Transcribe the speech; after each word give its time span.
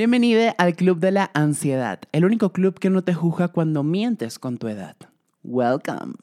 Bienvenida 0.00 0.54
al 0.56 0.76
Club 0.76 0.98
de 0.98 1.10
la 1.10 1.30
Ansiedad, 1.34 2.00
el 2.12 2.24
único 2.24 2.54
club 2.54 2.78
que 2.78 2.88
no 2.88 3.04
te 3.04 3.12
juzga 3.12 3.48
cuando 3.48 3.82
mientes 3.82 4.38
con 4.38 4.56
tu 4.56 4.68
edad. 4.68 4.96
Welcome. 5.42 6.14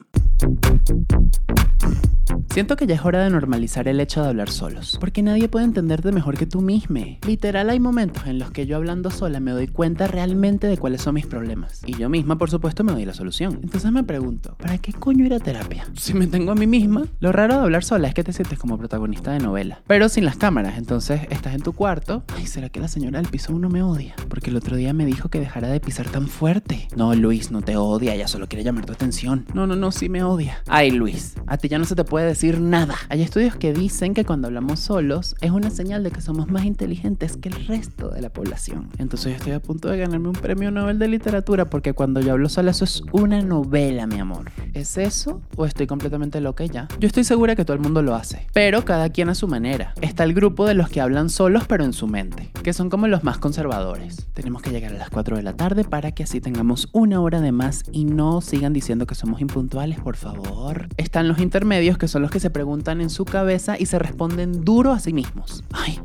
Siento 2.49 2.75
que 2.75 2.87
ya 2.87 2.95
es 2.95 3.05
hora 3.05 3.23
de 3.23 3.29
normalizar 3.29 3.87
el 3.87 3.99
hecho 3.99 4.23
de 4.23 4.29
hablar 4.29 4.49
solos, 4.49 4.97
porque 4.99 5.21
nadie 5.21 5.47
puede 5.47 5.65
entenderte 5.65 6.11
mejor 6.11 6.37
que 6.37 6.45
tú 6.45 6.61
mismo. 6.61 6.87
Literal 7.25 7.69
hay 7.69 7.79
momentos 7.79 8.25
en 8.25 8.39
los 8.39 8.51
que 8.51 8.65
yo 8.65 8.77
hablando 8.77 9.11
sola 9.11 9.39
me 9.39 9.51
doy 9.51 9.67
cuenta 9.67 10.07
realmente 10.07 10.67
de 10.67 10.77
cuáles 10.77 11.01
son 11.01 11.15
mis 11.15 11.27
problemas. 11.27 11.81
Y 11.85 11.97
yo 11.97 12.09
misma, 12.09 12.37
por 12.37 12.49
supuesto, 12.49 12.83
me 12.83 12.93
doy 12.93 13.05
la 13.05 13.13
solución. 13.13 13.59
Entonces 13.61 13.91
me 13.91 14.03
pregunto, 14.03 14.55
¿para 14.57 14.77
qué 14.77 14.93
coño 14.93 15.25
ir 15.25 15.33
a 15.33 15.39
terapia? 15.39 15.85
Si 15.95 16.13
me 16.13 16.27
tengo 16.27 16.51
a 16.51 16.55
mí 16.55 16.65
misma. 16.65 17.05
Lo 17.19 17.31
raro 17.31 17.55
de 17.55 17.61
hablar 17.61 17.83
sola 17.83 18.07
es 18.07 18.13
que 18.13 18.23
te 18.23 18.33
sientes 18.33 18.57
como 18.57 18.77
protagonista 18.77 19.31
de 19.31 19.39
novela, 19.39 19.81
pero 19.85 20.09
sin 20.09 20.25
las 20.25 20.37
cámaras. 20.37 20.77
Entonces 20.77 21.21
estás 21.29 21.53
en 21.53 21.61
tu 21.61 21.73
cuarto. 21.73 22.23
Ay, 22.35 22.47
¿será 22.47 22.69
que 22.69 22.79
la 22.79 22.87
señora 22.87 23.19
del 23.19 23.29
piso 23.29 23.53
uno 23.53 23.69
me 23.69 23.83
odia? 23.83 24.15
Porque 24.29 24.49
el 24.49 24.55
otro 24.55 24.77
día 24.77 24.93
me 24.93 25.05
dijo 25.05 25.29
que 25.29 25.39
dejara 25.39 25.67
de 25.67 25.79
pisar 25.79 26.07
tan 26.07 26.27
fuerte. 26.27 26.87
No, 26.95 27.13
Luis, 27.13 27.51
no 27.51 27.61
te 27.61 27.77
odia, 27.77 28.15
ella 28.15 28.27
solo 28.27 28.47
quiere 28.47 28.63
llamar 28.63 28.85
tu 28.85 28.93
atención. 28.93 29.45
No, 29.53 29.67
no, 29.67 29.75
no, 29.75 29.91
sí 29.91 30.09
me 30.09 30.23
odia. 30.23 30.63
Ay, 30.67 30.91
Luis, 30.91 31.35
a 31.45 31.57
ti 31.57 31.67
ya 31.67 31.77
no 31.77 31.85
se 31.85 31.95
te 31.95 32.03
puede 32.03 32.16
decir 32.25 32.59
nada. 32.59 32.95
Hay 33.09 33.21
estudios 33.21 33.55
que 33.55 33.73
dicen 33.73 34.13
que 34.13 34.25
cuando 34.25 34.47
hablamos 34.47 34.79
solos 34.79 35.35
es 35.41 35.51
una 35.51 35.69
señal 35.69 36.03
de 36.03 36.11
que 36.11 36.21
somos 36.21 36.49
más 36.49 36.65
inteligentes 36.65 37.37
que 37.37 37.49
el 37.49 37.67
resto 37.67 38.09
de 38.09 38.21
la 38.21 38.29
población. 38.29 38.89
Entonces 38.97 39.31
yo 39.31 39.37
estoy 39.37 39.53
a 39.53 39.61
punto 39.61 39.89
de 39.89 39.97
ganarme 39.97 40.29
un 40.29 40.33
premio 40.33 40.71
Nobel 40.71 40.99
de 40.99 41.07
literatura 41.07 41.65
porque 41.65 41.93
cuando 41.93 42.21
yo 42.21 42.33
hablo 42.33 42.49
sola 42.49 42.71
eso 42.71 42.85
es 42.85 43.03
una 43.11 43.41
novela, 43.41 44.07
mi 44.07 44.19
amor. 44.19 44.51
¿Es 44.77 44.95
eso 44.99 45.41
o 45.55 45.65
estoy 45.65 45.87
completamente 45.87 46.39
loca 46.39 46.63
ya? 46.63 46.87
Yo 46.99 47.07
estoy 47.07 47.23
segura 47.23 47.55
que 47.55 47.65
todo 47.65 47.73
el 47.73 47.81
mundo 47.81 48.03
lo 48.03 48.13
hace, 48.13 48.45
pero 48.53 48.85
cada 48.85 49.09
quien 49.09 49.27
a 49.27 49.33
su 49.33 49.47
manera. 49.47 49.95
Está 50.01 50.23
el 50.23 50.35
grupo 50.35 50.67
de 50.67 50.75
los 50.75 50.87
que 50.87 51.01
hablan 51.01 51.31
solos 51.31 51.63
pero 51.67 51.83
en 51.83 51.93
su 51.93 52.05
mente, 52.05 52.51
que 52.61 52.73
son 52.73 52.91
como 52.91 53.07
los 53.07 53.23
más 53.23 53.39
conservadores. 53.39 54.27
Tenemos 54.35 54.61
que 54.61 54.69
llegar 54.69 54.93
a 54.93 54.97
las 54.99 55.09
4 55.09 55.35
de 55.35 55.41
la 55.41 55.53
tarde 55.53 55.83
para 55.83 56.11
que 56.11 56.21
así 56.21 56.41
tengamos 56.41 56.89
una 56.91 57.19
hora 57.21 57.41
de 57.41 57.51
más 57.51 57.85
y 57.91 58.05
no 58.05 58.39
sigan 58.39 58.71
diciendo 58.71 59.07
que 59.07 59.15
somos 59.15 59.41
impuntuales, 59.41 59.99
por 59.99 60.15
favor. 60.15 60.89
Están 60.97 61.27
los 61.27 61.39
intermedios 61.39 61.97
que 61.97 62.07
son 62.07 62.21
los 62.21 62.29
que 62.29 62.39
se 62.39 62.51
preguntan 62.51 63.01
en 63.01 63.09
su 63.09 63.25
cabeza 63.25 63.79
y 63.79 63.87
se 63.87 63.97
responden 63.97 64.63
duro 64.63 64.91
a 64.91 64.99
sí 64.99 65.11
mismos. 65.11 65.63
Ay, 65.73 65.99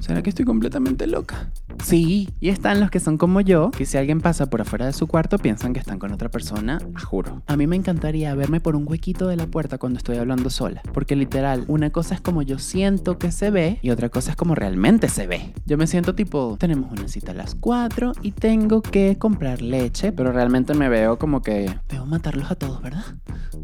¿será 0.00 0.22
que 0.22 0.28
estoy 0.28 0.44
completamente 0.44 1.06
loca? 1.06 1.50
Sí, 1.82 2.30
y 2.40 2.48
están 2.48 2.80
los 2.80 2.90
que 2.90 3.00
son 3.00 3.18
como 3.18 3.40
yo, 3.40 3.70
que 3.70 3.86
si 3.86 3.96
alguien 3.96 4.20
pasa 4.20 4.46
por 4.46 4.60
afuera 4.60 4.86
de 4.86 4.92
su 4.92 5.06
cuarto 5.06 5.38
piensan 5.38 5.72
que 5.72 5.80
están 5.80 5.98
con 5.98 6.12
otra 6.12 6.30
persona, 6.30 6.80
juro. 7.04 7.42
A 7.46 7.56
mí 7.56 7.66
me 7.66 7.76
encantaría 7.76 8.34
verme 8.34 8.60
por 8.60 8.76
un 8.76 8.86
huequito 8.88 9.28
de 9.28 9.36
la 9.36 9.46
puerta 9.46 9.78
cuando 9.78 9.98
estoy 9.98 10.16
hablando 10.16 10.50
sola, 10.50 10.82
porque 10.92 11.16
literal, 11.16 11.64
una 11.68 11.90
cosa 11.90 12.14
es 12.14 12.20
como 12.20 12.42
yo 12.42 12.58
siento 12.58 13.18
que 13.18 13.30
se 13.30 13.50
ve 13.50 13.78
y 13.82 13.90
otra 13.90 14.08
cosa 14.08 14.30
es 14.30 14.36
como 14.36 14.54
realmente 14.54 15.08
se 15.08 15.26
ve. 15.26 15.52
Yo 15.66 15.78
me 15.78 15.86
siento 15.86 16.14
tipo, 16.14 16.56
tenemos 16.58 16.90
una 16.90 17.08
cita 17.08 17.32
a 17.32 17.34
las 17.34 17.54
4 17.54 18.12
y 18.22 18.32
tengo 18.32 18.82
que 18.82 19.16
comprar 19.18 19.62
leche, 19.62 20.12
pero 20.12 20.32
realmente 20.32 20.74
me 20.74 20.88
veo 20.88 21.18
como 21.18 21.42
que... 21.42 21.74
Debo 21.88 22.06
matarlos 22.06 22.50
a 22.50 22.54
todos, 22.56 22.82
¿verdad? 22.82 23.04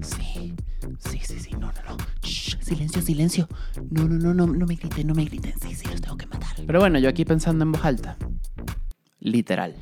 Sí. 0.00 0.54
Sí, 0.98 1.20
sí, 1.22 1.38
sí, 1.38 1.50
no, 1.52 1.68
no, 1.68 1.96
no. 1.96 1.96
silencio, 2.22 3.02
silencio. 3.02 3.48
No, 3.90 4.08
no, 4.08 4.16
no, 4.16 4.34
no, 4.34 4.46
no 4.46 4.66
me 4.66 4.74
griten, 4.74 5.06
no 5.06 5.14
me 5.14 5.24
griten. 5.24 5.54
Sí, 5.60 5.74
sí, 5.74 5.86
los 5.88 6.00
tengo 6.00 6.16
que 6.16 6.26
matar. 6.26 6.50
Pero 6.66 6.80
bueno, 6.80 6.98
yo 6.98 7.08
aquí 7.08 7.24
pensando 7.24 7.64
en 7.64 7.72
voz 7.72 7.84
alta. 7.84 8.01
Literal. 9.20 9.74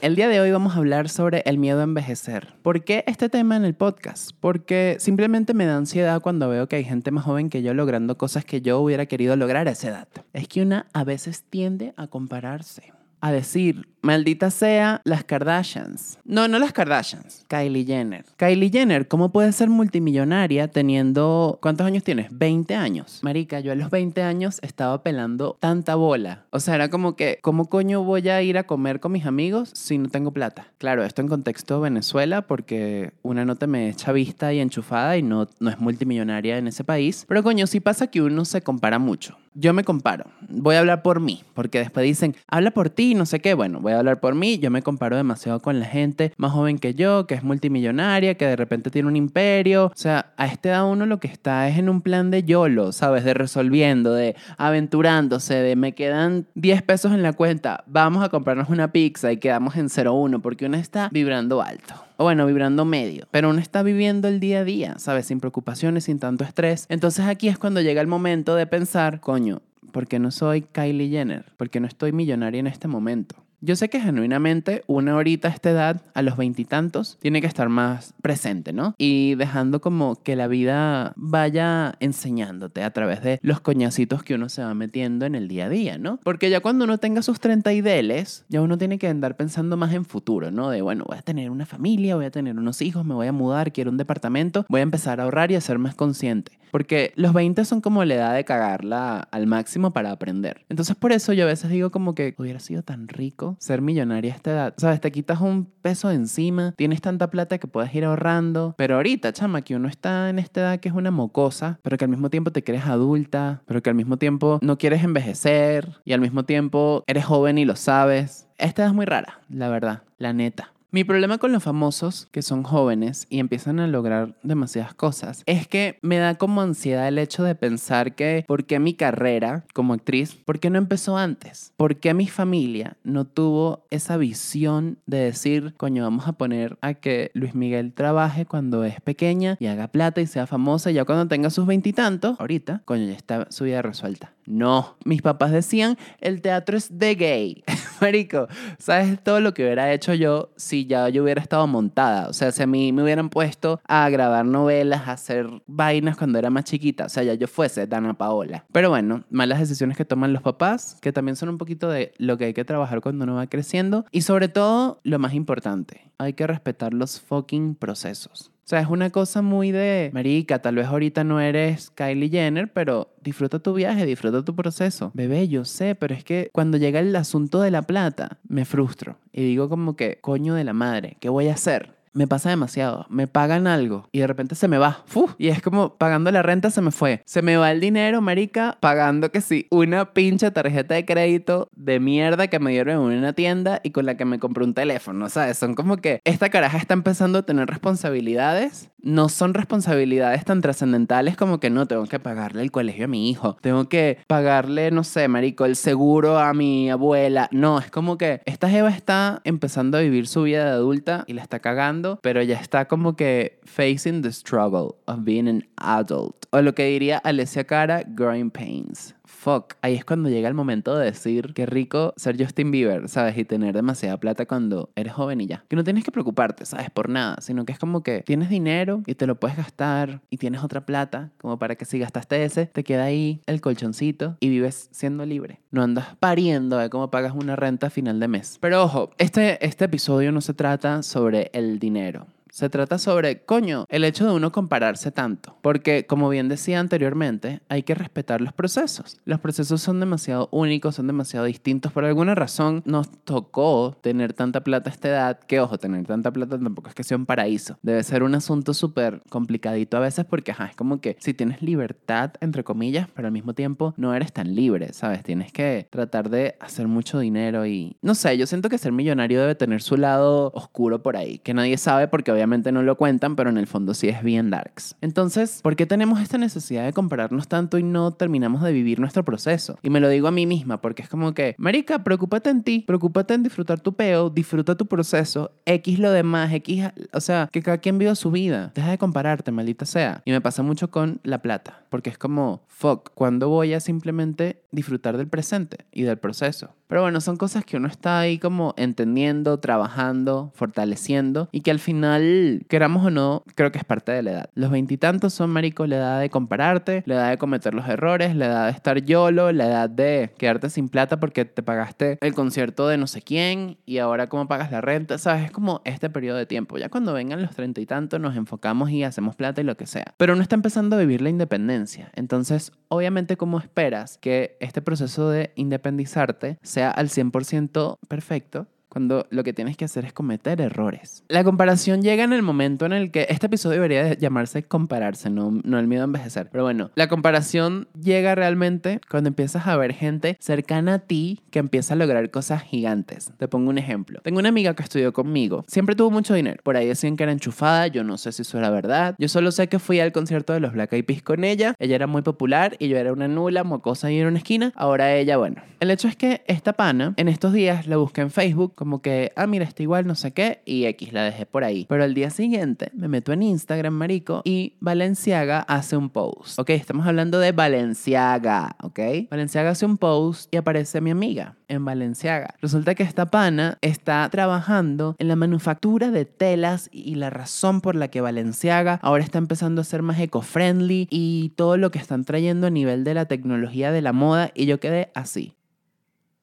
El 0.00 0.14
día 0.14 0.28
de 0.28 0.40
hoy 0.40 0.50
vamos 0.52 0.74
a 0.74 0.78
hablar 0.78 1.08
sobre 1.08 1.42
el 1.44 1.58
miedo 1.58 1.80
a 1.80 1.84
envejecer. 1.84 2.54
¿Por 2.62 2.84
qué 2.84 3.04
este 3.06 3.28
tema 3.28 3.56
en 3.56 3.64
el 3.64 3.74
podcast? 3.74 4.30
Porque 4.40 4.96
simplemente 5.00 5.54
me 5.54 5.66
da 5.66 5.76
ansiedad 5.76 6.20
cuando 6.20 6.48
veo 6.48 6.68
que 6.68 6.76
hay 6.76 6.84
gente 6.84 7.10
más 7.10 7.24
joven 7.24 7.50
que 7.50 7.62
yo 7.62 7.74
logrando 7.74 8.16
cosas 8.16 8.44
que 8.44 8.60
yo 8.60 8.80
hubiera 8.80 9.06
querido 9.06 9.36
lograr 9.36 9.68
a 9.68 9.72
esa 9.72 9.88
edad. 9.88 10.08
Es 10.32 10.48
que 10.48 10.62
una 10.62 10.86
a 10.92 11.04
veces 11.04 11.44
tiende 11.48 11.94
a 11.96 12.06
compararse. 12.06 12.92
A 13.20 13.32
decir, 13.32 13.86
Maldita 14.00 14.50
sea 14.50 15.00
las 15.04 15.24
Kardashians. 15.24 16.18
No, 16.24 16.46
no 16.46 16.58
las 16.58 16.72
Kardashians. 16.72 17.44
Kylie 17.48 17.84
Jenner. 17.84 18.24
Kylie 18.36 18.70
Jenner, 18.70 19.08
¿cómo 19.08 19.32
puede 19.32 19.52
ser 19.52 19.68
multimillonaria 19.68 20.68
teniendo... 20.68 21.58
¿Cuántos 21.60 21.86
años 21.86 22.04
tienes? 22.04 22.28
20 22.30 22.74
años. 22.76 23.18
Marica, 23.22 23.60
yo 23.60 23.72
a 23.72 23.74
los 23.74 23.90
20 23.90 24.22
años 24.22 24.60
estaba 24.62 25.02
pelando 25.02 25.56
tanta 25.58 25.96
bola. 25.96 26.44
O 26.50 26.60
sea, 26.60 26.76
era 26.76 26.90
como 26.90 27.16
que, 27.16 27.38
¿cómo 27.42 27.68
coño 27.68 28.04
voy 28.04 28.28
a 28.28 28.40
ir 28.40 28.56
a 28.56 28.64
comer 28.64 29.00
con 29.00 29.12
mis 29.12 29.26
amigos 29.26 29.70
si 29.74 29.98
no 29.98 30.08
tengo 30.08 30.30
plata? 30.30 30.68
Claro, 30.78 31.04
esto 31.04 31.20
en 31.20 31.28
contexto 31.28 31.80
Venezuela 31.80 32.42
porque 32.42 33.12
una 33.22 33.44
no 33.44 33.56
te 33.56 33.66
me 33.66 33.88
echa 33.88 34.12
vista 34.12 34.52
y 34.52 34.60
enchufada 34.60 35.16
y 35.16 35.22
no, 35.22 35.48
no 35.58 35.70
es 35.70 35.78
multimillonaria 35.80 36.58
en 36.58 36.68
ese 36.68 36.84
país. 36.84 37.24
Pero 37.28 37.42
coño, 37.42 37.66
sí 37.66 37.80
pasa 37.80 38.06
que 38.06 38.22
uno 38.22 38.44
se 38.44 38.62
compara 38.62 38.98
mucho. 38.98 39.36
Yo 39.54 39.72
me 39.72 39.84
comparo. 39.84 40.26
Voy 40.48 40.76
a 40.76 40.80
hablar 40.80 41.02
por 41.02 41.20
mí, 41.20 41.42
porque 41.54 41.78
después 41.78 42.04
dicen, 42.04 42.36
habla 42.46 42.70
por 42.70 42.90
ti, 42.90 43.14
no 43.14 43.26
sé 43.26 43.40
qué. 43.40 43.54
Bueno, 43.54 43.80
voy 43.80 43.92
a 43.92 43.98
hablar 43.98 44.20
por 44.20 44.34
mí, 44.34 44.58
yo 44.58 44.70
me 44.70 44.82
comparo 44.82 45.16
demasiado 45.16 45.60
con 45.60 45.80
la 45.80 45.86
gente 45.86 46.32
más 46.36 46.52
joven 46.52 46.78
que 46.78 46.94
yo, 46.94 47.26
que 47.26 47.34
es 47.34 47.42
multimillonaria, 47.42 48.36
que 48.36 48.46
de 48.46 48.56
repente 48.56 48.90
tiene 48.90 49.08
un 49.08 49.16
imperio. 49.16 49.86
O 49.86 49.92
sea, 49.94 50.32
a 50.36 50.46
este 50.46 50.68
edad 50.68 50.88
uno 50.88 51.06
lo 51.06 51.18
que 51.18 51.28
está 51.28 51.68
es 51.68 51.78
en 51.78 51.88
un 51.88 52.02
plan 52.02 52.30
de 52.30 52.44
YOLO, 52.44 52.92
¿sabes? 52.92 53.24
De 53.24 53.34
resolviendo, 53.34 54.12
de 54.12 54.36
aventurándose, 54.56 55.54
de 55.54 55.76
me 55.76 55.94
quedan 55.94 56.46
10 56.54 56.82
pesos 56.82 57.12
en 57.12 57.22
la 57.22 57.32
cuenta, 57.32 57.84
vamos 57.86 58.24
a 58.24 58.28
comprarnos 58.28 58.68
una 58.68 58.92
pizza 58.92 59.32
y 59.32 59.38
quedamos 59.38 59.76
en 59.76 59.88
0-1, 59.88 60.40
porque 60.40 60.66
uno 60.66 60.76
está 60.76 61.08
vibrando 61.12 61.62
alto 61.62 62.07
o 62.18 62.24
bueno, 62.24 62.46
vibrando 62.46 62.84
medio, 62.84 63.28
pero 63.30 63.48
uno 63.48 63.60
está 63.60 63.84
viviendo 63.84 64.26
el 64.26 64.40
día 64.40 64.60
a 64.60 64.64
día, 64.64 64.98
¿sabes? 64.98 65.26
Sin 65.26 65.38
preocupaciones, 65.38 66.04
sin 66.04 66.18
tanto 66.18 66.42
estrés. 66.42 66.84
Entonces 66.88 67.24
aquí 67.26 67.48
es 67.48 67.58
cuando 67.58 67.80
llega 67.80 68.00
el 68.00 68.08
momento 68.08 68.56
de 68.56 68.66
pensar, 68.66 69.20
coño, 69.20 69.62
¿por 69.92 70.08
qué 70.08 70.18
no 70.18 70.32
soy 70.32 70.62
Kylie 70.62 71.10
Jenner? 71.10 71.44
¿Por 71.56 71.70
qué 71.70 71.78
no 71.78 71.86
estoy 71.86 72.10
millonaria 72.10 72.58
en 72.58 72.66
este 72.66 72.88
momento? 72.88 73.36
Yo 73.60 73.74
sé 73.74 73.88
que 73.88 74.00
genuinamente 74.00 74.84
una 74.86 75.16
horita 75.16 75.48
a 75.48 75.50
esta 75.50 75.70
edad, 75.70 76.02
a 76.14 76.22
los 76.22 76.36
veintitantos, 76.36 77.18
tiene 77.20 77.40
que 77.40 77.48
estar 77.48 77.68
más 77.68 78.14
presente, 78.22 78.72
¿no? 78.72 78.94
Y 78.98 79.34
dejando 79.34 79.80
como 79.80 80.22
que 80.22 80.36
la 80.36 80.46
vida 80.46 81.12
vaya 81.16 81.96
enseñándote 81.98 82.84
a 82.84 82.92
través 82.92 83.20
de 83.20 83.40
los 83.42 83.60
coñacitos 83.60 84.22
que 84.22 84.34
uno 84.34 84.48
se 84.48 84.62
va 84.62 84.74
metiendo 84.74 85.26
en 85.26 85.34
el 85.34 85.48
día 85.48 85.66
a 85.66 85.68
día, 85.68 85.98
¿no? 85.98 86.20
Porque 86.22 86.50
ya 86.50 86.60
cuando 86.60 86.84
uno 86.84 86.98
tenga 86.98 87.20
sus 87.22 87.40
30 87.40 87.72
ideales, 87.72 88.44
ya 88.48 88.62
uno 88.62 88.78
tiene 88.78 88.96
que 88.96 89.08
andar 89.08 89.36
pensando 89.36 89.76
más 89.76 89.92
en 89.92 90.04
futuro, 90.04 90.52
¿no? 90.52 90.70
De, 90.70 90.80
bueno, 90.80 91.04
voy 91.08 91.18
a 91.18 91.22
tener 91.22 91.50
una 91.50 91.66
familia, 91.66 92.14
voy 92.14 92.26
a 92.26 92.30
tener 92.30 92.56
unos 92.56 92.80
hijos, 92.80 93.04
me 93.04 93.14
voy 93.14 93.26
a 93.26 93.32
mudar, 93.32 93.72
quiero 93.72 93.90
un 93.90 93.96
departamento, 93.96 94.66
voy 94.68 94.80
a 94.80 94.84
empezar 94.84 95.18
a 95.18 95.24
ahorrar 95.24 95.50
y 95.50 95.56
a 95.56 95.60
ser 95.60 95.78
más 95.78 95.96
consciente. 95.96 96.52
Porque 96.70 97.12
los 97.16 97.32
20 97.32 97.64
son 97.64 97.80
como 97.80 98.04
la 98.04 98.14
edad 98.14 98.34
de 98.34 98.44
cagarla 98.44 99.20
al 99.30 99.46
máximo 99.46 99.92
para 99.92 100.12
aprender. 100.12 100.66
Entonces 100.68 100.94
por 100.96 101.12
eso 101.12 101.32
yo 101.32 101.44
a 101.44 101.46
veces 101.46 101.70
digo 101.70 101.90
como 101.90 102.14
que 102.14 102.34
hubiera 102.36 102.60
sido 102.60 102.82
tan 102.82 103.08
rico 103.08 103.47
ser 103.58 103.80
millonaria 103.80 104.32
a 104.32 104.36
esta 104.36 104.50
edad. 104.50 104.74
Sabes, 104.76 105.00
te 105.00 105.10
quitas 105.12 105.40
un 105.40 105.66
peso 105.82 106.10
encima, 106.10 106.72
tienes 106.76 107.00
tanta 107.00 107.30
plata 107.30 107.58
que 107.58 107.66
puedes 107.66 107.94
ir 107.94 108.04
ahorrando. 108.04 108.74
Pero 108.76 108.96
ahorita, 108.96 109.32
chama, 109.32 109.62
que 109.62 109.76
uno 109.76 109.88
está 109.88 110.30
en 110.30 110.38
esta 110.38 110.60
edad 110.60 110.80
que 110.80 110.88
es 110.88 110.94
una 110.94 111.10
mocosa, 111.10 111.78
pero 111.82 111.96
que 111.96 112.04
al 112.04 112.10
mismo 112.10 112.30
tiempo 112.30 112.50
te 112.52 112.64
crees 112.64 112.86
adulta, 112.86 113.62
pero 113.66 113.82
que 113.82 113.90
al 113.90 113.96
mismo 113.96 114.16
tiempo 114.16 114.58
no 114.62 114.78
quieres 114.78 115.04
envejecer 115.04 116.00
y 116.04 116.12
al 116.12 116.20
mismo 116.20 116.44
tiempo 116.44 117.04
eres 117.06 117.24
joven 117.24 117.58
y 117.58 117.64
lo 117.64 117.76
sabes. 117.76 118.48
Esta 118.58 118.82
edad 118.82 118.90
es 118.90 118.94
muy 118.96 119.06
rara, 119.06 119.40
la 119.48 119.68
verdad, 119.68 120.02
la 120.18 120.32
neta. 120.32 120.72
Mi 120.90 121.04
problema 121.04 121.36
con 121.36 121.52
los 121.52 121.62
famosos 121.62 122.28
que 122.30 122.40
son 122.40 122.62
jóvenes 122.62 123.26
y 123.28 123.40
empiezan 123.40 123.78
a 123.78 123.86
lograr 123.86 124.34
demasiadas 124.42 124.94
cosas 124.94 125.42
es 125.44 125.68
que 125.68 125.98
me 126.00 126.16
da 126.16 126.36
como 126.36 126.62
ansiedad 126.62 127.06
el 127.06 127.18
hecho 127.18 127.44
de 127.44 127.54
pensar 127.54 128.14
que 128.14 128.42
¿por 128.48 128.64
qué 128.64 128.78
mi 128.78 128.94
carrera 128.94 129.66
como 129.74 129.92
actriz, 129.92 130.34
por 130.46 130.60
qué 130.60 130.70
no 130.70 130.78
empezó 130.78 131.18
antes? 131.18 131.74
¿Por 131.76 131.96
qué 131.96 132.14
mi 132.14 132.26
familia 132.26 132.96
no 133.04 133.26
tuvo 133.26 133.84
esa 133.90 134.16
visión 134.16 134.96
de 135.04 135.18
decir, 135.18 135.74
coño, 135.76 136.04
vamos 136.04 136.26
a 136.26 136.32
poner 136.32 136.78
a 136.80 136.94
que 136.94 137.32
Luis 137.34 137.54
Miguel 137.54 137.92
trabaje 137.92 138.46
cuando 138.46 138.82
es 138.84 138.98
pequeña 139.02 139.58
y 139.60 139.66
haga 139.66 139.88
plata 139.88 140.22
y 140.22 140.26
sea 140.26 140.46
famosa 140.46 140.90
y 140.90 140.94
ya 140.94 141.04
cuando 141.04 141.28
tenga 141.28 141.50
sus 141.50 141.66
veintitantos, 141.66 142.40
ahorita, 142.40 142.80
coño, 142.86 143.04
ya 143.04 143.12
está 143.12 143.46
su 143.50 143.64
vida 143.64 143.82
resuelta? 143.82 144.32
No, 144.48 144.96
mis 145.04 145.20
papás 145.20 145.52
decían, 145.52 145.98
el 146.22 146.40
teatro 146.40 146.78
es 146.78 146.98
de 146.98 147.14
gay. 147.16 147.64
Marico, 148.00 148.48
¿sabes 148.78 149.22
todo 149.22 149.40
lo 149.40 149.52
que 149.52 149.62
hubiera 149.62 149.92
hecho 149.92 150.14
yo 150.14 150.52
si 150.56 150.86
ya 150.86 151.10
yo 151.10 151.22
hubiera 151.22 151.42
estado 151.42 151.66
montada? 151.66 152.30
O 152.30 152.32
sea, 152.32 152.50
si 152.50 152.62
a 152.62 152.66
mí 152.66 152.90
me 152.90 153.02
hubieran 153.02 153.28
puesto 153.28 153.78
a 153.86 154.08
grabar 154.08 154.46
novelas, 154.46 155.06
a 155.06 155.12
hacer 155.12 155.46
vainas 155.66 156.16
cuando 156.16 156.38
era 156.38 156.48
más 156.48 156.64
chiquita. 156.64 157.04
O 157.04 157.08
sea, 157.10 157.24
ya 157.24 157.34
yo 157.34 157.46
fuese 157.46 157.86
Dana 157.86 158.14
Paola. 158.14 158.64
Pero 158.72 158.88
bueno, 158.88 159.22
malas 159.28 159.58
decisiones 159.58 159.98
que 159.98 160.06
toman 160.06 160.32
los 160.32 160.40
papás, 160.40 160.96
que 161.02 161.12
también 161.12 161.36
son 161.36 161.50
un 161.50 161.58
poquito 161.58 161.90
de 161.90 162.14
lo 162.16 162.38
que 162.38 162.46
hay 162.46 162.54
que 162.54 162.64
trabajar 162.64 163.02
cuando 163.02 163.24
uno 163.24 163.34
va 163.34 163.48
creciendo. 163.48 164.06
Y 164.12 164.22
sobre 164.22 164.48
todo, 164.48 165.00
lo 165.04 165.18
más 165.18 165.34
importante, 165.34 166.10
hay 166.16 166.32
que 166.32 166.46
respetar 166.46 166.94
los 166.94 167.20
fucking 167.20 167.74
procesos. 167.74 168.50
O 168.68 168.70
sea, 168.70 168.80
es 168.80 168.88
una 168.88 169.08
cosa 169.08 169.40
muy 169.40 169.70
de, 169.70 170.10
marica, 170.12 170.58
tal 170.58 170.74
vez 170.74 170.88
ahorita 170.88 171.24
no 171.24 171.40
eres 171.40 171.88
Kylie 171.88 172.28
Jenner, 172.28 172.70
pero 172.70 173.14
disfruta 173.22 173.60
tu 173.60 173.72
viaje, 173.72 174.04
disfruta 174.04 174.44
tu 174.44 174.54
proceso. 174.54 175.10
Bebé, 175.14 175.48
yo 175.48 175.64
sé, 175.64 175.94
pero 175.94 176.14
es 176.14 176.22
que 176.22 176.50
cuando 176.52 176.76
llega 176.76 177.00
el 177.00 177.16
asunto 177.16 177.62
de 177.62 177.70
la 177.70 177.80
plata, 177.80 178.40
me 178.46 178.66
frustro 178.66 179.16
y 179.32 179.42
digo 179.42 179.70
como 179.70 179.96
que, 179.96 180.18
coño 180.20 180.52
de 180.52 180.64
la 180.64 180.74
madre, 180.74 181.16
¿qué 181.18 181.30
voy 181.30 181.48
a 181.48 181.54
hacer? 181.54 181.94
Me 182.12 182.26
pasa 182.26 182.50
demasiado. 182.50 183.06
Me 183.08 183.26
pagan 183.26 183.66
algo 183.66 184.08
y 184.12 184.20
de 184.20 184.26
repente 184.26 184.54
se 184.54 184.68
me 184.68 184.78
va. 184.78 185.04
Y 185.38 185.48
es 185.48 185.62
como 185.62 185.94
pagando 185.96 186.30
la 186.30 186.42
renta 186.42 186.70
se 186.70 186.80
me 186.80 186.90
fue. 186.90 187.22
Se 187.24 187.42
me 187.42 187.56
va 187.56 187.72
el 187.72 187.80
dinero, 187.80 188.20
marica, 188.20 188.76
pagando 188.80 189.30
que 189.30 189.40
sí, 189.40 189.66
una 189.70 190.12
pinche 190.12 190.50
tarjeta 190.50 190.94
de 190.94 191.04
crédito 191.04 191.68
de 191.74 192.00
mierda 192.00 192.48
que 192.48 192.58
me 192.58 192.70
dieron 192.70 193.12
en 193.12 193.18
una 193.18 193.32
tienda 193.32 193.80
y 193.82 193.90
con 193.90 194.06
la 194.06 194.16
que 194.16 194.24
me 194.24 194.38
compré 194.38 194.64
un 194.64 194.74
teléfono, 194.74 195.28
¿sabes? 195.28 195.58
Son 195.58 195.74
como 195.74 195.96
que 195.96 196.20
esta 196.24 196.50
caraja 196.50 196.78
está 196.78 196.94
empezando 196.94 197.38
a 197.38 197.42
tener 197.42 197.68
responsabilidades. 197.68 198.90
No 199.00 199.28
son 199.28 199.54
responsabilidades 199.54 200.44
tan 200.44 200.60
trascendentales 200.60 201.36
como 201.36 201.60
que 201.60 201.70
no 201.70 201.86
tengo 201.86 202.04
que 202.06 202.18
pagarle 202.18 202.62
el 202.62 202.70
colegio 202.70 203.04
a 203.04 203.08
mi 203.08 203.30
hijo. 203.30 203.56
Tengo 203.60 203.88
que 203.88 204.18
pagarle, 204.26 204.90
no 204.90 205.04
sé, 205.04 205.28
marico, 205.28 205.64
el 205.64 205.76
seguro 205.76 206.38
a 206.38 206.52
mi 206.52 206.90
abuela. 206.90 207.48
No, 207.52 207.78
es 207.78 207.90
como 207.90 208.18
que 208.18 208.40
esta 208.44 208.70
Eva 208.70 208.90
está 208.90 209.40
empezando 209.44 209.98
a 209.98 210.00
vivir 210.00 210.26
su 210.26 210.42
vida 210.42 210.64
de 210.64 210.70
adulta 210.70 211.24
y 211.26 211.34
la 211.34 211.42
está 211.42 211.60
cagando, 211.60 211.97
pero 212.22 212.42
ya 212.42 212.56
está 212.56 212.86
como 212.86 213.14
que 213.16 213.58
facing 213.64 214.22
the 214.22 214.32
struggle 214.32 214.96
of 215.06 215.24
being 215.24 215.48
an 215.48 215.64
adult. 215.76 216.46
O 216.52 216.60
lo 216.62 216.74
que 216.74 216.84
diría 216.84 217.18
Alessia 217.18 217.64
Cara, 217.64 218.04
growing 218.06 218.50
pains 218.50 219.14
fuck. 219.38 219.74
Ahí 219.82 219.94
es 219.94 220.04
cuando 220.04 220.28
llega 220.28 220.48
el 220.48 220.54
momento 220.54 220.96
de 220.96 221.06
decir 221.06 221.52
qué 221.54 221.64
rico 221.64 222.12
ser 222.16 222.36
Justin 222.42 222.70
Bieber, 222.70 223.08
¿sabes? 223.08 223.38
Y 223.38 223.44
tener 223.44 223.74
demasiada 223.74 224.18
plata 224.18 224.46
cuando 224.46 224.90
eres 224.96 225.12
joven 225.12 225.40
y 225.40 225.46
ya. 225.46 225.64
Que 225.68 225.76
no 225.76 225.84
tienes 225.84 226.04
que 226.04 226.10
preocuparte, 226.10 226.66
¿sabes? 226.66 226.90
Por 226.90 227.08
nada, 227.08 227.36
sino 227.40 227.64
que 227.64 227.72
es 227.72 227.78
como 227.78 228.02
que 228.02 228.22
tienes 228.22 228.50
dinero 228.50 229.02
y 229.06 229.14
te 229.14 229.26
lo 229.26 229.38
puedes 229.38 229.56
gastar 229.56 230.20
y 230.28 230.38
tienes 230.38 230.62
otra 230.62 230.84
plata, 230.84 231.30
como 231.38 231.58
para 231.58 231.76
que 231.76 231.84
si 231.84 231.98
gastaste 231.98 232.44
ese, 232.44 232.66
te 232.66 232.82
queda 232.82 233.04
ahí 233.04 233.40
el 233.46 233.60
colchoncito 233.60 234.36
y 234.40 234.48
vives 234.48 234.88
siendo 234.90 235.24
libre. 235.24 235.60
No 235.70 235.82
andas 235.82 236.16
pariendo 236.18 236.76
de 236.78 236.90
cómo 236.90 237.10
pagas 237.10 237.32
una 237.34 237.54
renta 237.54 237.86
a 237.86 237.90
final 237.90 238.18
de 238.18 238.28
mes. 238.28 238.58
Pero 238.60 238.82
ojo, 238.82 239.10
este, 239.18 239.64
este 239.64 239.84
episodio 239.84 240.32
no 240.32 240.40
se 240.40 240.54
trata 240.54 241.02
sobre 241.02 241.50
el 241.52 241.78
dinero. 241.78 242.26
Se 242.58 242.68
trata 242.68 242.98
sobre, 242.98 243.44
coño, 243.44 243.84
el 243.88 244.02
hecho 244.02 244.26
de 244.26 244.32
uno 244.32 244.50
compararse 244.50 245.12
tanto. 245.12 245.56
Porque, 245.62 246.06
como 246.06 246.28
bien 246.28 246.48
decía 246.48 246.80
anteriormente, 246.80 247.60
hay 247.68 247.84
que 247.84 247.94
respetar 247.94 248.40
los 248.40 248.52
procesos. 248.52 249.20
Los 249.24 249.38
procesos 249.38 249.80
son 249.80 250.00
demasiado 250.00 250.48
únicos, 250.50 250.96
son 250.96 251.06
demasiado 251.06 251.46
distintos. 251.46 251.92
Por 251.92 252.04
alguna 252.04 252.34
razón 252.34 252.82
nos 252.84 253.12
tocó 253.22 253.96
tener 254.00 254.32
tanta 254.32 254.64
plata 254.64 254.90
a 254.90 254.92
esta 254.92 255.08
edad, 255.08 255.38
que 255.38 255.60
ojo, 255.60 255.78
tener 255.78 256.04
tanta 256.04 256.32
plata 256.32 256.58
tampoco 256.58 256.88
es 256.88 256.96
que 256.96 257.04
sea 257.04 257.16
un 257.16 257.26
paraíso. 257.26 257.78
Debe 257.82 258.02
ser 258.02 258.24
un 258.24 258.34
asunto 258.34 258.74
súper 258.74 259.22
complicadito 259.30 259.96
a 259.96 260.00
veces 260.00 260.24
porque, 260.24 260.50
ajá, 260.50 260.66
es 260.66 260.74
como 260.74 261.00
que 261.00 261.16
si 261.20 261.34
tienes 261.34 261.62
libertad, 261.62 262.32
entre 262.40 262.64
comillas, 262.64 263.06
pero 263.14 263.28
al 263.28 263.32
mismo 263.32 263.54
tiempo 263.54 263.94
no 263.96 264.12
eres 264.14 264.32
tan 264.32 264.56
libre, 264.56 264.92
¿sabes? 264.94 265.22
Tienes 265.22 265.52
que 265.52 265.86
tratar 265.92 266.28
de 266.28 266.56
hacer 266.58 266.88
mucho 266.88 267.20
dinero 267.20 267.66
y, 267.66 267.96
no 268.02 268.16
sé, 268.16 268.36
yo 268.36 268.48
siento 268.48 268.68
que 268.68 268.78
ser 268.78 268.90
millonario 268.90 269.40
debe 269.40 269.54
tener 269.54 269.80
su 269.80 269.96
lado 269.96 270.50
oscuro 270.54 271.04
por 271.04 271.16
ahí, 271.16 271.38
que 271.38 271.54
nadie 271.54 271.78
sabe 271.78 272.08
porque 272.08 272.32
obviamente 272.32 272.47
no 272.48 272.82
lo 272.82 272.96
cuentan, 272.96 273.36
pero 273.36 273.50
en 273.50 273.58
el 273.58 273.66
fondo 273.66 273.94
sí 273.94 274.08
es 274.08 274.22
bien 274.22 274.50
darks. 274.50 274.96
Entonces, 275.00 275.60
¿por 275.62 275.76
qué 275.76 275.86
tenemos 275.86 276.20
esta 276.20 276.38
necesidad 276.38 276.84
de 276.84 276.92
compararnos 276.92 277.46
tanto 277.46 277.78
y 277.78 277.82
no 277.82 278.12
terminamos 278.12 278.62
de 278.62 278.72
vivir 278.72 279.00
nuestro 279.00 279.24
proceso? 279.24 279.78
Y 279.82 279.90
me 279.90 280.00
lo 280.00 280.08
digo 280.08 280.28
a 280.28 280.32
mí 280.32 280.46
misma 280.46 280.80
porque 280.80 281.02
es 281.02 281.08
como 281.08 281.34
que, 281.34 281.54
marica, 281.58 282.02
preocúpate 282.02 282.50
en 282.50 282.62
ti, 282.62 282.84
preocúpate 282.86 283.34
en 283.34 283.42
disfrutar 283.42 283.80
tu 283.80 283.94
peo, 283.94 284.30
disfruta 284.30 284.76
tu 284.76 284.86
proceso, 284.86 285.52
X 285.66 285.98
lo 285.98 286.10
demás, 286.10 286.52
X, 286.52 286.86
o 287.12 287.20
sea, 287.20 287.48
que 287.52 287.62
cada 287.62 287.78
quien 287.78 287.98
viva 287.98 288.14
su 288.14 288.30
vida. 288.30 288.72
Deja 288.74 288.90
de 288.90 288.98
compararte, 288.98 289.52
maldita 289.52 289.84
sea. 289.84 290.22
Y 290.24 290.30
me 290.30 290.40
pasa 290.40 290.62
mucho 290.62 290.90
con 290.90 291.20
la 291.22 291.42
plata, 291.42 291.84
porque 291.90 292.10
es 292.10 292.18
como, 292.18 292.62
fuck, 292.66 293.10
¿cuándo 293.14 293.48
voy 293.48 293.74
a 293.74 293.80
simplemente 293.80 294.62
disfrutar 294.70 295.16
del 295.16 295.28
presente 295.28 295.86
y 295.92 296.02
del 296.02 296.18
proceso? 296.18 296.74
Pero 296.88 297.02
bueno, 297.02 297.20
son 297.20 297.36
cosas 297.36 297.64
que 297.66 297.76
uno 297.76 297.86
está 297.86 298.18
ahí 298.18 298.38
como 298.38 298.72
entendiendo, 298.78 299.60
trabajando, 299.60 300.52
fortaleciendo 300.54 301.50
y 301.52 301.60
que 301.60 301.70
al 301.70 301.80
final, 301.80 302.64
queramos 302.68 303.04
o 303.04 303.10
no, 303.10 303.44
creo 303.54 303.70
que 303.70 303.78
es 303.78 303.84
parte 303.84 304.12
de 304.12 304.22
la 304.22 304.30
edad. 304.30 304.50
Los 304.54 304.70
veintitantos 304.70 305.34
son, 305.34 305.50
marico, 305.50 305.86
la 305.86 305.96
edad 305.96 306.20
de 306.20 306.30
compararte, 306.30 307.02
la 307.04 307.14
edad 307.14 307.30
de 307.30 307.38
cometer 307.38 307.74
los 307.74 307.86
errores, 307.88 308.34
la 308.34 308.46
edad 308.46 308.64
de 308.66 308.72
estar 308.72 309.04
yolo, 309.04 309.52
la 309.52 309.66
edad 309.66 309.90
de 309.90 310.32
quedarte 310.38 310.70
sin 310.70 310.88
plata 310.88 311.20
porque 311.20 311.44
te 311.44 311.62
pagaste 311.62 312.16
el 312.22 312.34
concierto 312.34 312.88
de 312.88 312.96
no 312.96 313.06
sé 313.06 313.20
quién 313.20 313.76
y 313.84 313.98
ahora 313.98 314.28
cómo 314.28 314.48
pagas 314.48 314.70
la 314.70 314.80
renta, 314.80 315.18
¿sabes? 315.18 315.44
Es 315.44 315.50
como 315.50 315.82
este 315.84 316.08
periodo 316.08 316.38
de 316.38 316.46
tiempo. 316.46 316.78
Ya 316.78 316.88
cuando 316.88 317.12
vengan 317.12 317.42
los 317.42 317.54
treinta 317.54 317.82
y 317.82 317.86
tantos 317.86 318.18
nos 318.18 318.34
enfocamos 318.36 318.90
y 318.90 319.04
hacemos 319.04 319.36
plata 319.36 319.60
y 319.60 319.64
lo 319.64 319.76
que 319.76 319.86
sea. 319.86 320.14
Pero 320.16 320.32
uno 320.32 320.42
está 320.42 320.54
empezando 320.54 320.96
a 320.96 320.98
vivir 320.98 321.20
la 321.20 321.28
independencia. 321.28 322.10
Entonces, 322.14 322.72
obviamente, 322.88 323.36
¿cómo 323.36 323.58
esperas 323.58 324.16
que 324.16 324.56
este 324.60 324.82
proceso 324.82 325.30
de 325.30 325.52
independizarte 325.54 326.58
sea 326.62 326.90
al 326.90 327.08
100% 327.08 327.98
perfecto 328.08 328.66
cuando 328.88 329.26
lo 329.30 329.44
que 329.44 329.52
tienes 329.52 329.76
que 329.76 329.84
hacer 329.84 330.04
es 330.04 330.12
cometer 330.12 330.60
errores. 330.60 331.24
La 331.28 331.44
comparación 331.44 332.02
llega 332.02 332.24
en 332.24 332.32
el 332.32 332.42
momento 332.42 332.86
en 332.86 332.92
el 332.92 333.10
que 333.10 333.26
este 333.28 333.46
episodio 333.46 333.80
debería 333.80 334.14
llamarse 334.14 334.62
compararse, 334.62 335.30
no, 335.30 335.60
no 335.64 335.78
el 335.78 335.86
miedo 335.86 336.02
a 336.02 336.06
envejecer. 336.06 336.48
Pero 336.50 336.64
bueno, 336.64 336.90
la 336.94 337.08
comparación 337.08 337.88
llega 338.00 338.34
realmente 338.34 339.00
cuando 339.10 339.28
empiezas 339.28 339.66
a 339.66 339.76
ver 339.76 339.92
gente 339.92 340.36
cercana 340.40 340.94
a 340.94 340.98
ti 341.00 341.40
que 341.50 341.58
empieza 341.58 341.94
a 341.94 341.96
lograr 341.96 342.30
cosas 342.30 342.62
gigantes. 342.62 343.32
Te 343.38 343.48
pongo 343.48 343.70
un 343.70 343.78
ejemplo. 343.78 344.20
Tengo 344.22 344.38
una 344.38 344.48
amiga 344.48 344.74
que 344.74 344.82
estudió 344.82 345.12
conmigo. 345.12 345.64
Siempre 345.68 345.94
tuvo 345.94 346.10
mucho 346.10 346.34
dinero. 346.34 346.60
Por 346.62 346.76
ahí 346.76 346.86
decían 346.86 347.16
que 347.16 347.24
era 347.24 347.32
enchufada. 347.32 347.86
Yo 347.88 348.04
no 348.04 348.18
sé 348.18 348.32
si 348.32 348.42
eso 348.42 348.58
era 348.58 348.70
verdad. 348.70 349.14
Yo 349.18 349.28
solo 349.28 349.50
sé 349.52 349.68
que 349.68 349.78
fui 349.78 350.00
al 350.00 350.12
concierto 350.12 350.52
de 350.52 350.60
los 350.60 350.72
Black 350.72 350.92
Eyed 350.92 351.04
Peas 351.04 351.22
con 351.22 351.44
ella. 351.44 351.74
Ella 351.78 351.94
era 351.94 352.06
muy 352.06 352.22
popular 352.22 352.76
y 352.78 352.88
yo 352.88 352.96
era 352.96 353.12
una 353.12 353.28
nula, 353.28 353.64
mocosa 353.64 354.08
ahí 354.08 354.18
en 354.18 354.26
una 354.26 354.38
esquina. 354.38 354.72
Ahora 354.76 355.14
ella, 355.14 355.36
bueno. 355.36 355.62
El 355.80 355.90
hecho 355.90 356.08
es 356.08 356.16
que 356.16 356.42
esta 356.46 356.72
pana, 356.72 357.14
en 357.16 357.28
estos 357.28 357.52
días 357.52 357.86
la 357.86 357.96
busqué 357.98 358.20
en 358.20 358.30
Facebook 358.30 358.74
como 358.74 358.87
que, 359.02 359.32
ah, 359.36 359.46
mira, 359.46 359.64
está 359.64 359.82
igual, 359.82 360.06
no 360.06 360.14
sé 360.14 360.32
qué, 360.32 360.62
y 360.64 360.86
X 360.86 361.12
la 361.12 361.22
dejé 361.22 361.46
por 361.46 361.64
ahí. 361.64 361.86
Pero 361.88 362.04
al 362.04 362.14
día 362.14 362.30
siguiente 362.30 362.90
me 362.94 363.08
meto 363.08 363.32
en 363.32 363.42
Instagram, 363.42 363.94
marico, 363.94 364.42
y 364.44 364.76
Valenciaga 364.80 365.60
hace 365.60 365.96
un 365.96 366.10
post. 366.10 366.58
Ok, 366.58 366.70
estamos 366.70 367.06
hablando 367.06 367.38
de 367.38 367.52
Valenciaga, 367.52 368.76
ok. 368.82 368.98
Valenciaga 369.30 369.70
hace 369.70 369.86
un 369.86 369.98
post 369.98 370.52
y 370.52 370.56
aparece 370.56 371.00
mi 371.00 371.10
amiga 371.10 371.56
en 371.68 371.84
Valenciaga. 371.84 372.54
Resulta 372.60 372.94
que 372.94 373.02
esta 373.02 373.26
pana 373.26 373.78
está 373.82 374.28
trabajando 374.30 375.14
en 375.18 375.28
la 375.28 375.36
manufactura 375.36 376.10
de 376.10 376.24
telas 376.24 376.88
y 376.92 377.14
la 377.16 377.30
razón 377.30 377.80
por 377.80 377.94
la 377.94 378.08
que 378.08 378.20
Valenciaga 378.20 378.98
ahora 379.02 379.22
está 379.22 379.38
empezando 379.38 379.82
a 379.82 379.84
ser 379.84 380.02
más 380.02 380.18
eco-friendly 380.18 381.06
y 381.10 381.50
todo 381.50 381.76
lo 381.76 381.90
que 381.90 381.98
están 381.98 382.24
trayendo 382.24 382.66
a 382.66 382.70
nivel 382.70 383.04
de 383.04 383.14
la 383.14 383.26
tecnología 383.26 383.92
de 383.92 384.02
la 384.02 384.12
moda 384.12 384.50
y 384.54 384.66
yo 384.66 384.80
quedé 384.80 385.10
así. 385.14 385.54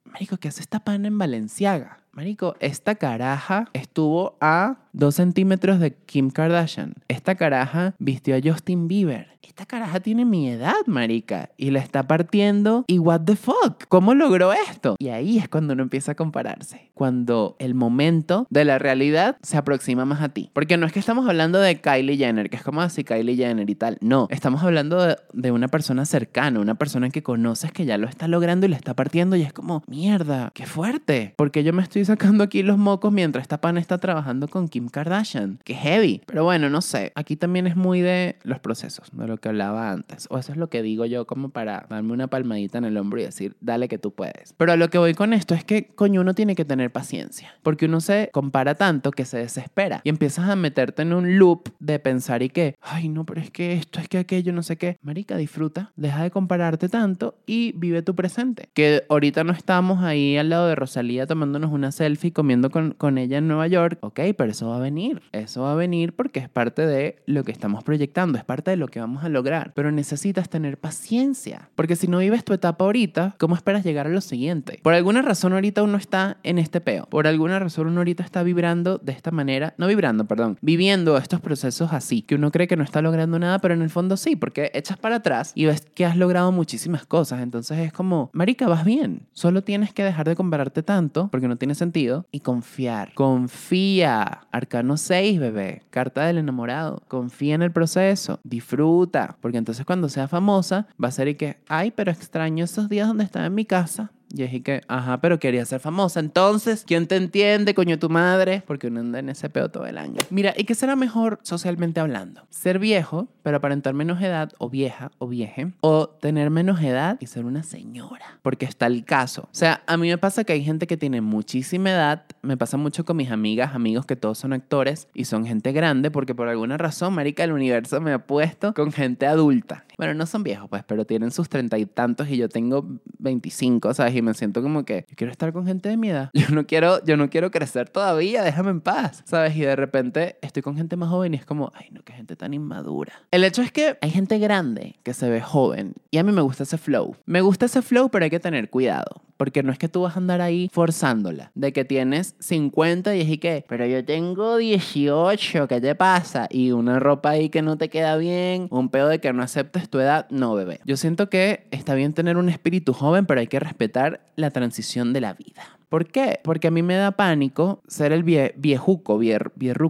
Marico, 0.05 0.37
¿qué 0.37 0.47
hace 0.47 0.61
esta 0.61 0.79
pana 0.79 1.07
en 1.07 1.17
Valenciaga? 1.17 1.99
Marico, 2.15 2.55
esta 2.61 2.95
caraja 2.95 3.67
estuvo 3.73 4.37
a 4.39 4.84
dos 4.95 5.15
centímetros 5.15 5.79
de 5.79 5.93
Kim 5.93 6.29
Kardashian. 6.29 6.93
Esta 7.07 7.35
caraja 7.35 7.93
vistió 7.99 8.35
a 8.35 8.39
Justin 8.43 8.87
Bieber. 8.87 9.35
Esta 9.41 9.65
caraja 9.65 9.99
tiene 9.99 10.25
mi 10.25 10.49
edad, 10.49 10.73
marica, 10.87 11.49
y 11.55 11.69
la 11.69 11.79
está 11.79 12.07
partiendo. 12.07 12.83
¿Y 12.87 12.97
what 12.99 13.21
the 13.21 13.35
fuck? 13.35 13.85
¿Cómo 13.87 14.13
logró 14.13 14.51
esto? 14.51 14.95
Y 14.99 15.09
ahí 15.09 15.37
es 15.37 15.47
cuando 15.47 15.73
uno 15.73 15.83
empieza 15.83 16.13
a 16.13 16.15
compararse. 16.15 16.89
Cuando 16.93 17.55
el 17.59 17.75
momento 17.75 18.47
de 18.49 18.65
la 18.65 18.79
realidad 18.79 19.37
se 19.43 19.57
aproxima 19.57 20.03
más 20.03 20.21
a 20.21 20.29
ti. 20.29 20.49
Porque 20.51 20.77
no 20.77 20.85
es 20.85 20.91
que 20.91 20.99
estamos 20.99 21.29
hablando 21.29 21.59
de 21.59 21.79
Kylie 21.79 22.17
Jenner, 22.17 22.49
que 22.49 22.57
es 22.57 22.63
como 22.63 22.81
así 22.81 23.03
Kylie 23.03 23.35
Jenner 23.35 23.69
y 23.69 23.75
tal. 23.75 23.97
No, 24.01 24.27
estamos 24.29 24.63
hablando 24.63 25.01
de, 25.01 25.15
de 25.31 25.51
una 25.51 25.67
persona 25.67 26.05
cercana, 26.05 26.59
una 26.59 26.75
persona 26.75 27.09
que 27.09 27.23
conoces 27.23 27.71
que 27.71 27.85
ya 27.85 27.97
lo 27.97 28.07
está 28.07 28.27
logrando 28.27 28.65
y 28.65 28.69
le 28.69 28.75
está 28.75 28.93
partiendo 28.93 29.35
y 29.35 29.43
es 29.43 29.53
como, 29.53 29.83
mierda, 29.87 30.51
qué 30.53 30.65
fuerte. 30.65 31.33
Porque 31.37 31.63
yo 31.63 31.71
me 31.71 31.83
estoy 31.83 32.03
sacando 32.03 32.43
aquí 32.43 32.63
los 32.63 32.77
mocos 32.77 33.13
mientras 33.13 33.43
esta 33.43 33.61
pana 33.61 33.79
está 33.79 33.99
trabajando 33.99 34.47
con 34.47 34.67
Kim 34.67 34.84
Kardashian. 34.89 35.59
Qué 35.63 35.73
heavy. 35.73 36.21
Pero 36.25 36.43
bueno, 36.43 36.69
no 36.69 36.81
sé. 36.81 37.11
Aquí 37.15 37.35
también 37.35 37.67
es 37.67 37.75
muy 37.75 38.01
de 38.01 38.37
los 38.43 38.59
procesos, 38.59 39.09
de 39.11 39.27
lo 39.27 39.37
que 39.37 39.49
hablaba 39.49 39.91
antes. 39.91 40.27
O 40.29 40.37
eso 40.37 40.51
es 40.51 40.57
lo 40.57 40.69
que 40.69 40.81
digo 40.81 41.05
yo 41.05 41.25
como 41.25 41.49
para 41.49 41.85
darme 41.89 42.13
una 42.13 42.27
palmadita 42.27 42.77
en 42.77 42.85
el 42.85 42.97
hombro 42.97 43.19
y 43.19 43.23
decir, 43.23 43.55
dale 43.61 43.87
que 43.87 43.97
tú 43.97 44.11
puedes. 44.11 44.53
Pero 44.53 44.71
a 44.71 44.75
lo 44.75 44.89
que 44.89 44.97
voy 44.97 45.13
con 45.13 45.33
esto 45.33 45.53
es 45.53 45.63
que, 45.63 45.87
coño, 45.87 46.21
uno 46.21 46.33
tiene 46.33 46.55
que 46.55 46.65
tener 46.65 46.91
paciencia. 46.91 47.55
Porque 47.63 47.85
uno 47.85 48.01
se 48.01 48.29
compara 48.31 48.75
tanto 48.75 49.11
que 49.11 49.25
se 49.25 49.37
desespera. 49.37 50.01
Y 50.03 50.09
empiezas 50.09 50.49
a 50.49 50.55
meterte 50.55 51.01
en 51.01 51.13
un 51.13 51.37
loop 51.37 51.69
de 51.79 51.99
pensar 51.99 52.43
y 52.43 52.49
que, 52.49 52.75
ay, 52.81 53.09
no, 53.09 53.25
pero 53.25 53.41
es 53.41 53.51
que 53.51 53.73
esto, 53.73 53.99
es 53.99 54.07
que 54.07 54.17
aquello, 54.17 54.53
no 54.53 54.63
sé 54.63 54.77
qué. 54.77 54.97
Marica, 55.01 55.37
disfruta. 55.37 55.91
Deja 55.95 56.23
de 56.23 56.31
compararte 56.31 56.89
tanto 56.89 57.35
y 57.45 57.73
vive 57.73 58.01
tu 58.01 58.15
presente. 58.15 58.69
Que 58.73 59.03
ahorita 59.09 59.43
no 59.43 59.53
estamos 59.53 60.03
ahí 60.03 60.37
al 60.37 60.49
lado 60.49 60.67
de 60.67 60.75
Rosalía 60.75 61.27
tomándonos 61.27 61.71
una 61.71 61.91
selfie 61.91 62.33
comiendo 62.33 62.69
con, 62.69 62.91
con 62.91 63.17
ella 63.17 63.37
en 63.37 63.47
Nueva 63.47 63.67
York. 63.67 63.97
Ok, 64.01 64.19
pero 64.37 64.51
eso 64.51 64.67
va 64.75 64.79
a 64.79 64.83
venir. 64.83 65.21
Eso 65.31 65.63
va 65.63 65.71
a 65.71 65.75
venir 65.75 66.13
porque 66.13 66.39
es 66.39 66.49
parte 66.49 66.85
de 66.85 67.17
lo 67.25 67.43
que 67.43 67.51
estamos 67.51 67.83
proyectando. 67.83 68.37
Es 68.37 68.43
parte 68.43 68.71
de 68.71 68.77
lo 68.77 68.87
que 68.87 68.99
vamos 68.99 69.23
a 69.23 69.29
lograr. 69.29 69.71
Pero 69.73 69.91
necesitas 69.91 70.49
tener 70.49 70.77
paciencia. 70.77 71.69
Porque 71.75 71.95
si 71.95 72.07
no 72.07 72.19
vives 72.19 72.43
tu 72.43 72.53
etapa 72.53 72.85
ahorita, 72.85 73.35
¿cómo 73.39 73.55
esperas 73.55 73.83
llegar 73.83 74.07
a 74.07 74.09
lo 74.09 74.21
siguiente? 74.21 74.79
Por 74.83 74.93
alguna 74.93 75.21
razón 75.21 75.53
ahorita 75.53 75.83
uno 75.83 75.97
está 75.97 76.37
en 76.43 76.59
este 76.59 76.81
peo. 76.81 77.07
Por 77.07 77.27
alguna 77.27 77.59
razón 77.59 77.87
uno 77.87 78.01
ahorita 78.01 78.23
está 78.23 78.43
vibrando 78.43 78.97
de 78.97 79.11
esta 79.11 79.31
manera. 79.31 79.73
No 79.77 79.87
vibrando, 79.87 80.25
perdón. 80.25 80.57
Viviendo 80.61 81.17
estos 81.17 81.41
procesos 81.41 81.93
así. 81.93 82.21
Que 82.21 82.35
uno 82.35 82.51
cree 82.51 82.67
que 82.67 82.75
no 82.75 82.83
está 82.83 83.01
logrando 83.01 83.39
nada, 83.39 83.59
pero 83.59 83.73
en 83.73 83.81
el 83.81 83.89
fondo 83.89 84.17
sí. 84.17 84.35
Porque 84.35 84.71
echas 84.73 84.97
para 84.97 85.17
atrás 85.17 85.51
y 85.55 85.65
ves 85.65 85.85
que 85.93 86.05
has 86.05 86.17
logrado 86.17 86.51
muchísimas 86.51 87.05
cosas. 87.05 87.41
Entonces 87.41 87.79
es 87.79 87.93
como, 87.93 88.29
marica, 88.33 88.67
vas 88.67 88.85
bien. 88.85 89.27
Solo 89.33 89.63
tienes 89.63 89.93
que 89.93 90.03
dejar 90.03 90.27
de 90.27 90.35
compararte 90.35 90.83
tanto, 90.83 91.29
porque 91.31 91.47
no 91.47 91.57
tiene 91.57 91.75
sentido, 91.75 92.25
y 92.31 92.41
confiar. 92.41 93.13
Confía, 93.13 94.41
Arcano 94.65 94.97
6, 94.97 95.39
bebé. 95.39 95.83
Carta 95.91 96.25
del 96.25 96.39
enamorado. 96.39 97.03
Confía 97.07 97.53
en 97.53 97.61
el 97.61 97.71
proceso. 97.71 98.39
Disfruta. 98.43 99.37
Porque 99.39 99.59
entonces 99.59 99.85
cuando 99.85 100.09
sea 100.09 100.27
famosa, 100.27 100.87
va 101.01 101.09
a 101.09 101.11
ser 101.11 101.27
y 101.27 101.35
que, 101.35 101.57
ay, 101.67 101.91
pero 101.91 102.11
extraño 102.11 102.65
esos 102.65 102.89
días 102.89 103.07
donde 103.07 103.25
estaba 103.25 103.45
en 103.45 103.53
mi 103.53 103.65
casa. 103.65 104.11
Y 104.35 104.43
es 104.43 104.63
que, 104.63 104.81
ajá, 104.89 105.21
pero 105.21 105.39
quería 105.39 105.63
ser 105.63 105.79
famosa. 105.79 106.19
Entonces, 106.19 106.83
¿quién 106.85 107.07
te 107.07 107.15
entiende, 107.15 107.73
coño, 107.73 107.97
tu 107.97 108.09
madre? 108.09 108.63
Porque 108.67 108.87
uno 108.87 108.99
anda 108.99 109.19
en 109.19 109.29
ese 109.29 109.49
peo 109.49 109.69
todo 109.69 109.85
el 109.85 109.97
año. 109.97 110.17
Mira, 110.29 110.53
¿y 110.57 110.65
qué 110.65 110.75
será 110.75 110.97
mejor 110.97 111.39
socialmente 111.41 112.01
hablando? 112.01 112.41
Ser 112.49 112.77
viejo, 112.79 113.29
pero 113.43 113.57
aparentar 113.57 113.93
menos 113.93 114.21
edad, 114.21 114.51
o 114.57 114.69
vieja, 114.69 115.11
o 115.19 115.27
vieje. 115.29 115.71
O 115.79 116.09
tener 116.09 116.49
menos 116.49 116.81
edad 116.81 117.17
y 117.21 117.27
ser 117.27 117.45
una 117.45 117.63
señora. 117.63 118.39
Porque 118.41 118.65
está 118.65 118.87
el 118.87 119.05
caso. 119.05 119.43
O 119.43 119.55
sea, 119.55 119.83
a 119.87 119.95
mí 119.95 120.09
me 120.09 120.17
pasa 120.17 120.43
que 120.43 120.51
hay 120.51 120.63
gente 120.63 120.85
que 120.85 120.97
tiene 120.97 121.21
muchísima 121.21 121.91
edad. 121.91 122.25
Me 122.41 122.57
pasa 122.57 122.75
mucho 122.75 123.05
con 123.05 123.15
mis 123.15 123.31
amigas, 123.31 123.73
amigos 123.73 124.05
que 124.05 124.17
todos 124.17 124.37
son 124.37 124.51
actores 124.51 125.07
y 125.13 125.25
son 125.25 125.45
gente 125.45 125.71
grande, 125.71 126.11
porque 126.11 126.35
por 126.35 126.49
alguna 126.49 126.77
razón, 126.77 127.13
marica, 127.13 127.45
el 127.45 127.53
universo 127.53 128.01
me 128.01 128.11
ha 128.11 128.19
puesto 128.19 128.73
con 128.73 128.91
gente 128.91 129.27
adulta. 129.27 129.85
Bueno, 129.97 130.13
no 130.13 130.25
son 130.25 130.43
viejos, 130.43 130.67
pues, 130.69 130.83
pero 130.83 131.05
tienen 131.05 131.31
sus 131.31 131.47
treinta 131.47 131.77
y 131.77 131.85
tantos 131.85 132.27
y 132.29 132.35
yo 132.35 132.49
tengo 132.49 132.85
25, 133.19 133.93
¿sabes? 133.93 134.13
Y 134.15 134.24
me 134.25 134.33
siento 134.33 134.61
como 134.61 134.83
que 134.83 135.05
yo 135.07 135.15
quiero 135.15 135.31
estar 135.31 135.53
con 135.53 135.65
gente 135.65 135.89
de 135.89 135.97
mi 135.97 136.09
edad. 136.09 136.29
Yo 136.33 136.49
no 136.49 136.67
quiero, 136.67 137.03
yo 137.05 137.17
no 137.17 137.29
quiero 137.29 137.51
crecer 137.51 137.89
todavía, 137.89 138.43
déjame 138.43 138.71
en 138.71 138.81
paz, 138.81 139.23
¿sabes? 139.25 139.55
Y 139.55 139.61
de 139.61 139.75
repente 139.75 140.37
estoy 140.41 140.61
con 140.61 140.75
gente 140.75 140.95
más 140.95 141.09
joven 141.09 141.33
y 141.33 141.37
es 141.37 141.45
como, 141.45 141.71
ay, 141.75 141.87
no, 141.91 142.03
qué 142.03 142.13
gente 142.13 142.35
tan 142.35 142.53
inmadura. 142.53 143.13
El 143.31 143.43
hecho 143.43 143.61
es 143.61 143.71
que 143.71 143.97
hay 144.01 144.11
gente 144.11 144.37
grande 144.39 144.99
que 145.03 145.13
se 145.13 145.29
ve 145.29 145.41
joven 145.41 145.93
y 146.11 146.17
a 146.17 146.23
mí 146.23 146.31
me 146.31 146.41
gusta 146.41 146.63
ese 146.63 146.77
flow. 146.77 147.15
Me 147.25 147.41
gusta 147.41 147.67
ese 147.67 147.81
flow, 147.81 148.09
pero 148.09 148.25
hay 148.25 148.29
que 148.29 148.39
tener 148.39 148.69
cuidado. 148.69 149.21
Porque 149.37 149.63
no 149.63 149.71
es 149.71 149.77
que 149.77 149.89
tú 149.89 150.01
vas 150.01 150.15
a 150.15 150.19
andar 150.19 150.41
ahí 150.41 150.69
forzándola. 150.71 151.51
De 151.55 151.73
que 151.73 151.85
tienes 151.85 152.35
50 152.39 153.15
y 153.15 153.21
es 153.21 153.29
y 153.29 153.37
que, 153.37 153.65
pero 153.67 153.85
yo 153.85 154.03
tengo 154.05 154.57
18, 154.57 155.67
¿qué 155.67 155.81
te 155.81 155.95
pasa? 155.95 156.47
Y 156.49 156.71
una 156.71 156.99
ropa 156.99 157.31
ahí 157.31 157.49
que 157.49 157.61
no 157.61 157.77
te 157.77 157.89
queda 157.89 158.17
bien, 158.17 158.67
un 158.71 158.89
pedo 158.89 159.09
de 159.09 159.19
que 159.19 159.33
no 159.33 159.43
aceptes 159.43 159.89
tu 159.89 159.99
edad. 159.99 160.27
No, 160.29 160.53
bebé. 160.55 160.79
Yo 160.85 160.97
siento 160.97 161.29
que 161.29 161.67
está 161.71 161.95
bien 161.95 162.13
tener 162.13 162.37
un 162.37 162.49
espíritu 162.49 162.93
joven, 162.93 163.25
pero 163.25 163.39
hay 163.39 163.47
que 163.47 163.59
respetar 163.59 164.21
la 164.35 164.51
transición 164.51 165.13
de 165.13 165.21
la 165.21 165.33
vida. 165.33 165.74
¿Por 165.89 166.07
qué? 166.07 166.39
Porque 166.43 166.67
a 166.67 166.71
mí 166.71 166.83
me 166.83 166.95
da 166.95 167.11
pánico 167.11 167.81
ser 167.87 168.11
el 168.11 168.23
vie, 168.23 168.53
viejuco, 168.57 169.19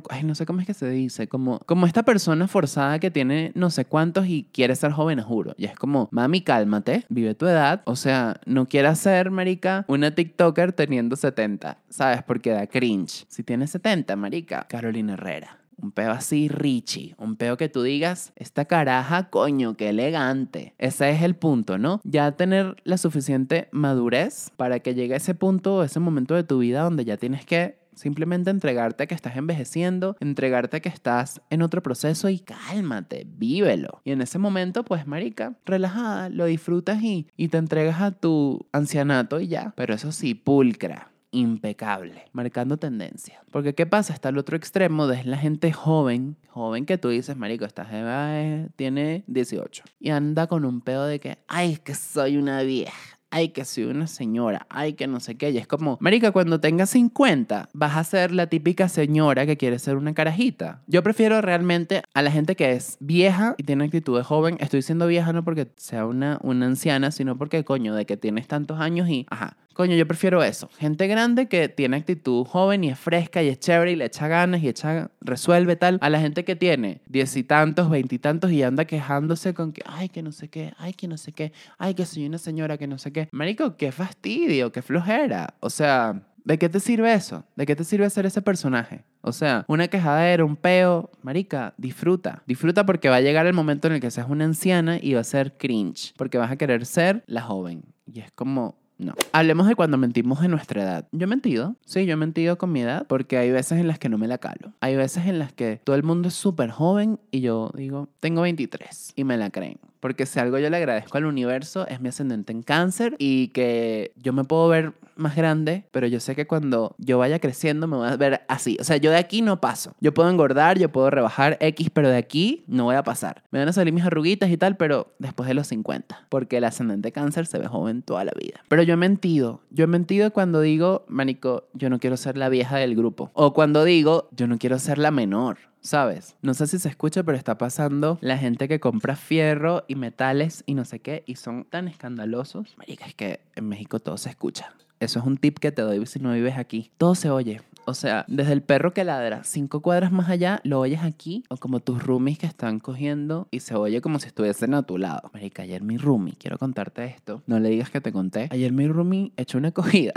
ay, 0.10 0.24
no 0.24 0.36
sé 0.36 0.46
cómo 0.46 0.62
es 0.62 0.68
que 0.68 0.74
se 0.74 0.90
dice, 0.90 1.28
como, 1.28 1.60
como 1.66 1.86
esta 1.86 2.04
persona 2.04 2.48
forzada 2.48 3.00
que 3.00 3.12
tiene 3.12 3.52
no 3.56 3.70
sé 3.70 3.86
cuántos 3.86 4.28
y 4.28 4.48
quiere 4.52 4.76
ser 4.76 4.92
joven, 4.92 5.22
juro. 5.22 5.54
Y 5.58 5.66
es 5.66 5.76
como, 5.76 6.10
mami, 6.12 6.42
cálmate, 6.42 7.06
vive 7.10 7.36
tu 7.36 7.46
edad. 7.46 7.82
O 7.86 7.96
sea, 7.96 8.40
no 8.46 8.68
quieras 8.68 9.00
ser, 9.00 9.32
marica, 9.32 9.86
una 9.88 10.12
TikToker 10.12 10.74
teniendo 10.74 11.16
70, 11.16 11.78
¿sabes? 11.90 12.24
Porque 12.24 12.52
da 12.52 12.68
cringe. 12.68 13.26
Si 13.28 13.44
tienes 13.44 13.72
70, 13.72 14.16
marica, 14.16 14.66
Carolina 14.68 15.14
Herrera. 15.14 15.60
Un 15.82 15.92
peo 15.92 16.12
así, 16.12 16.48
Richie. 16.48 17.16
Un 17.18 17.36
peo 17.36 17.58
que 17.58 17.70
tú 17.70 17.84
digas, 17.84 18.34
esta 18.36 18.66
caraja, 18.66 19.30
coño, 19.30 19.76
qué 19.76 19.90
elegante. 19.90 20.74
Ese 20.78 21.10
es 21.10 21.22
el 21.22 21.36
punto, 21.36 21.78
¿no? 21.78 22.02
Ya 22.04 22.32
tener 22.34 22.76
la 22.84 22.98
suficiente 22.98 23.68
madurez 23.72 24.52
para 24.58 24.80
que 24.80 24.96
llegue 24.96 25.16
ese 25.16 25.36
punto, 25.36 25.84
ese 25.84 26.00
momento 26.00 26.36
de 26.36 26.44
tu 26.44 26.60
vida 26.60 26.84
donde 26.84 27.06
ya 27.06 27.18
tienes 27.18 27.46
que 27.46 27.86
Simplemente 27.96 28.50
entregarte 28.50 29.04
a 29.04 29.08
que 29.08 29.16
estás 29.16 29.38
envejeciendo, 29.38 30.18
entregarte 30.20 30.78
a 30.78 30.80
que 30.82 30.90
estás 30.90 31.42
en 31.50 31.62
otro 31.62 31.82
proceso 31.82 32.30
y 32.30 32.40
cálmate, 32.40 33.26
vívelo. 33.26 34.02
Y 34.04 34.12
en 34.12 34.22
ese 34.22 34.38
momento, 34.38 34.84
pues, 34.84 35.08
marica, 35.08 35.56
relajada, 35.66 36.30
lo 36.30 36.46
disfrutas 36.46 37.02
y, 37.02 37.28
y 37.38 37.48
te 37.48 37.58
entregas 37.58 38.02
a 38.02 38.12
tu 38.12 38.68
ancianato 38.74 39.40
y 39.40 39.48
ya. 39.48 39.74
Pero 39.78 39.94
eso 39.94 40.12
sí, 40.12 40.36
pulcra 40.36 41.15
impecable, 41.36 42.26
marcando 42.32 42.78
tendencia. 42.78 43.42
Porque 43.52 43.76
¿qué 43.76 43.86
pasa? 43.86 44.14
Está 44.14 44.30
el 44.30 44.38
otro 44.38 44.58
extremo 44.58 45.08
de 45.08 45.24
la 45.24 45.38
gente 45.38 45.72
joven, 45.72 46.38
joven 46.50 46.86
que 46.86 46.98
tú 46.98 47.10
dices, 47.10 47.36
marico, 47.36 47.66
esta 47.66 47.86
jeva 47.86 48.68
tiene 48.76 49.24
18 49.28 49.84
y 50.00 50.10
anda 50.10 50.48
con 50.48 50.66
un 50.66 50.82
pedo 50.82 51.06
de 51.06 51.20
que, 51.20 51.38
ay, 51.48 51.78
que 51.78 51.96
soy 51.96 52.38
una 52.38 52.62
vieja 52.64 53.16
ay, 53.36 53.50
que 53.50 53.66
soy 53.66 53.84
una 53.84 54.08
señora, 54.08 54.66
ay, 54.70 54.94
que 54.94 55.08
no 55.08 55.20
sé 55.20 55.36
qué. 55.36 55.50
Y 55.50 55.58
es 55.58 55.68
como, 55.68 55.98
marica, 56.00 56.32
cuando 56.32 56.62
tengas 56.62 56.92
50, 56.92 57.68
vas 57.74 57.98
a 57.98 58.04
ser 58.06 58.32
la 58.32 58.48
típica 58.48 58.88
señora 58.88 59.46
que 59.46 59.58
quiere 59.58 59.78
ser 59.78 59.98
una 59.98 60.14
carajita. 60.14 60.82
Yo 60.88 61.04
prefiero 61.04 61.42
realmente 61.42 62.02
a 62.14 62.22
la 62.22 62.32
gente 62.32 62.56
que 62.56 62.72
es 62.72 62.96
vieja 63.02 63.54
y 63.58 63.64
tiene 63.64 63.84
actitud 63.84 64.18
de 64.18 64.24
joven. 64.24 64.56
Estoy 64.62 64.82
siendo 64.82 65.06
vieja 65.06 65.34
no 65.34 65.44
porque 65.44 65.68
sea 65.76 66.06
una, 66.06 66.40
una 66.44 66.66
anciana, 66.66 67.12
sino 67.12 67.38
porque, 67.38 67.66
coño, 67.66 67.94
de 67.94 68.06
que 68.06 68.16
tienes 68.16 68.48
tantos 68.48 68.80
años 68.80 69.10
y, 69.10 69.26
ajá, 69.30 69.58
Coño, 69.76 69.94
yo 69.98 70.08
prefiero 70.08 70.42
eso. 70.42 70.70
Gente 70.80 71.06
grande 71.06 71.48
que 71.50 71.68
tiene 71.68 71.98
actitud 71.98 72.46
joven 72.46 72.86
y 72.86 72.92
es 72.92 72.98
fresca 72.98 73.44
y 73.44 73.50
es 73.50 73.60
chévere 73.60 73.92
y 73.92 73.98
le 73.98 74.06
echa 74.06 74.30
ganas 74.30 74.64
y 74.64 74.70
echa, 74.70 75.12
resuelve 75.20 75.76
tal. 75.76 76.00
A 76.02 76.10
la 76.10 76.22
gente 76.22 76.46
que 76.46 76.56
tiene 76.56 77.02
diez 77.08 77.36
y 77.36 77.44
tantos, 77.44 77.90
veintitantos 77.90 78.54
y, 78.54 78.64
anda 78.64 78.86
quejándose 78.86 79.54
con 79.54 79.74
que, 79.74 79.82
ay, 79.86 80.08
que 80.08 80.22
no 80.22 80.32
sé 80.32 80.48
qué, 80.48 80.74
ay, 80.78 80.94
que 80.94 81.10
no 81.10 81.18
sé 81.18 81.34
qué, 81.34 81.52
ay, 81.78 81.94
que 81.94 82.06
soy 82.06 82.26
una 82.26 82.38
señora 82.38 82.78
que 82.78 82.88
no 82.88 82.98
sé 82.98 83.12
qué. 83.12 83.28
Marico, 83.34 83.76
qué 83.76 83.92
fastidio, 83.92 84.72
qué 84.72 84.82
flojera. 84.82 85.56
O 85.60 85.70
sea, 85.70 86.22
¿de 86.46 86.58
qué 86.58 86.70
te 86.70 86.80
sirve 86.80 87.14
eso? 87.14 87.44
¿De 87.58 87.66
qué 87.66 87.76
te 87.76 87.84
sirve 87.84 88.10
ser 88.10 88.26
ese 88.26 88.42
personaje? 88.42 89.04
O 89.20 89.34
sea, 89.34 89.66
una 89.68 89.90
quejadera, 89.90 90.46
un 90.46 90.56
peo, 90.56 91.12
marica, 91.22 91.74
disfruta. 91.76 92.44
Disfruta 92.48 92.86
porque 92.86 93.10
va 93.10 93.18
a 93.18 93.22
llegar 93.22 93.46
el 93.46 93.54
momento 93.54 93.90
en 93.90 93.96
el 93.96 94.00
que 94.00 94.10
seas 94.10 94.30
una 94.30 94.46
anciana 94.46 95.00
y 95.02 95.16
va 95.16 95.20
a 95.20 95.26
ser 95.26 95.58
cringe. 95.58 96.14
Porque 96.16 96.38
vas 96.38 96.50
a 96.50 96.56
querer 96.56 96.86
ser 96.86 97.26
la 97.28 97.42
joven. 97.42 97.84
Y 98.06 98.22
es 98.22 98.32
como, 98.32 98.78
no. 98.98 99.14
Hablemos 99.34 99.68
de 99.68 99.76
cuando 99.76 99.98
mentimos 99.98 100.44
en 100.44 100.52
nuestra 100.52 100.84
edad. 100.84 101.08
Yo 101.12 101.26
he 101.26 101.28
mentido, 101.28 101.76
sí, 101.86 102.06
yo 102.06 102.14
he 102.14 102.18
mentido 102.18 102.58
con 102.58 102.72
mi 102.72 102.82
edad 102.82 103.06
porque 103.08 103.38
hay 103.38 103.52
veces 103.52 103.80
en 103.80 103.88
las 103.88 104.00
que 104.00 104.10
no 104.10 104.18
me 104.18 104.28
la 104.28 104.38
calo. 104.38 104.74
Hay 104.80 104.96
veces 104.96 105.26
en 105.28 105.40
las 105.40 105.52
que 105.52 105.82
todo 105.84 105.96
el 105.96 106.04
mundo 106.04 106.30
es 106.30 106.34
súper 106.34 106.70
joven 106.70 107.20
y 107.32 107.42
yo 107.42 107.72
digo, 107.76 108.10
tengo 108.20 108.42
23 108.42 109.14
y 109.16 109.24
me 109.24 109.38
la 109.38 109.50
creen. 109.50 109.80
Porque 110.06 110.28
si 110.28 110.40
algo 110.40 110.60
yo 110.60 110.70
le 110.70 110.78
agradezco 110.78 111.18
al 111.18 111.26
universo 111.26 111.88
es 111.88 112.00
mi 112.00 112.10
ascendente 112.10 112.54
en 112.54 112.62
cáncer 112.62 113.16
y 113.18 113.48
que 113.48 114.12
yo 114.16 114.34
me 114.34 114.44
puedo 114.44 114.68
ver 114.68 114.94
más 115.16 115.36
grande, 115.36 115.86
pero 115.90 116.06
yo 116.06 116.20
sé 116.20 116.36
que 116.36 116.46
cuando 116.46 116.94
yo 117.00 117.18
vaya 117.18 117.40
creciendo 117.40 117.88
me 117.88 117.98
voy 117.98 118.10
a 118.10 118.16
ver 118.16 118.46
así. 118.48 118.78
O 118.80 118.84
sea, 118.84 118.98
yo 118.98 119.10
de 119.10 119.18
aquí 119.18 119.42
no 119.42 119.60
paso. 119.60 119.96
Yo 120.00 120.14
puedo 120.14 120.30
engordar, 120.30 120.78
yo 120.78 120.92
puedo 120.92 121.10
rebajar 121.10 121.58
X, 121.60 121.90
pero 121.92 122.08
de 122.08 122.18
aquí 122.18 122.64
no 122.68 122.84
voy 122.84 122.98
a 122.98 123.02
pasar. 123.02 123.42
Me 123.50 123.58
van 123.58 123.68
a 123.68 123.74
salir 123.74 123.96
mis 123.96 124.04
arruguitas 124.04 124.52
y 124.52 124.58
tal, 124.58 124.78
pero 124.78 125.16
después 125.18 125.48
de 125.48 125.56
los 125.56 125.66
50. 125.66 126.28
Porque 126.30 126.58
el 126.58 126.66
ascendente 126.66 127.12
cáncer 127.12 127.48
se 127.48 127.58
ve 127.58 127.66
joven 127.66 128.04
toda 128.04 128.26
la 128.26 128.34
vida. 128.40 128.62
Pero 128.68 128.84
yo 128.84 128.94
he 128.94 128.98
mentido. 128.98 129.62
Yo 129.72 129.86
he 129.86 129.88
mentido 129.88 130.32
cuando 130.32 130.62
digo, 130.62 131.06
manico, 131.08 131.64
yo 131.74 131.90
no 131.90 131.98
quiero 131.98 132.16
ser 132.16 132.38
la 132.38 132.50
vieja 132.50 132.78
del 132.78 132.96
grupo. 132.96 133.32
O 133.34 133.56
cuando 133.56 133.84
digo, 133.84 134.30
yo 134.36 134.46
no 134.46 134.60
quiero 134.60 134.78
ser 134.78 135.00
la 135.00 135.10
menor. 135.10 135.58
¿Sabes? 135.86 136.36
No 136.42 136.54
sé 136.56 136.68
si 136.68 136.80
se 136.80 136.90
escucha, 136.90 137.24
pero 137.24 137.38
está 137.38 137.58
pasando 137.58 138.18
la 138.22 138.38
gente 138.38 138.68
que 138.68 138.80
compra 138.80 139.16
fierro 139.16 139.86
y 139.88 139.96
metales 139.96 140.64
y 140.66 140.74
no 140.74 140.84
sé 140.84 141.00
qué 141.00 141.24
y 141.28 141.36
son 141.36 141.66
tan 141.66 141.88
escandalosos. 141.88 142.76
Marica, 142.78 143.06
es 143.06 143.14
que 143.14 143.40
en 143.56 143.70
México 143.70 144.00
todo 144.00 144.18
se 144.18 144.30
escucha. 144.30 144.74
Eso 145.00 145.20
es 145.20 145.26
un 145.26 145.38
tip 145.38 145.60
que 145.60 145.72
te 145.72 145.84
doy 145.84 146.04
si 146.08 146.20
no 146.20 146.34
vives 146.34 146.58
aquí. 146.58 146.92
Todo 146.98 147.14
se 147.16 147.30
oye. 147.30 147.62
O 147.88 147.94
sea, 147.94 148.26
desde 148.28 148.54
el 148.54 148.64
perro 148.64 148.96
que 148.96 149.04
ladra 149.04 149.44
cinco 149.44 149.82
cuadras 149.82 150.12
más 150.12 150.30
allá, 150.30 150.60
lo 150.64 150.80
oyes 150.80 151.04
aquí, 151.04 151.44
o 151.50 151.58
como 151.58 151.80
tus 151.82 152.02
roomies 152.02 152.40
que 152.40 152.48
están 152.48 152.80
cogiendo 152.80 153.48
y 153.52 153.60
se 153.60 153.76
oye 153.76 154.02
como 154.02 154.18
si 154.18 154.26
estuviesen 154.26 154.74
a 154.74 154.82
tu 154.82 154.98
lado. 154.98 155.30
Marica, 155.34 155.62
ayer 155.62 155.84
mi 155.84 155.98
roomie, 155.98 156.34
quiero 156.40 156.58
contarte 156.58 157.06
esto. 157.06 157.44
No 157.46 157.60
le 157.60 157.70
digas 157.70 157.92
que 157.92 158.02
te 158.02 158.12
conté. 158.12 158.48
Ayer 158.50 158.72
mi 158.72 158.88
roomie 158.88 159.34
echó 159.38 159.60
una 159.60 159.72
cogida. 159.72 160.14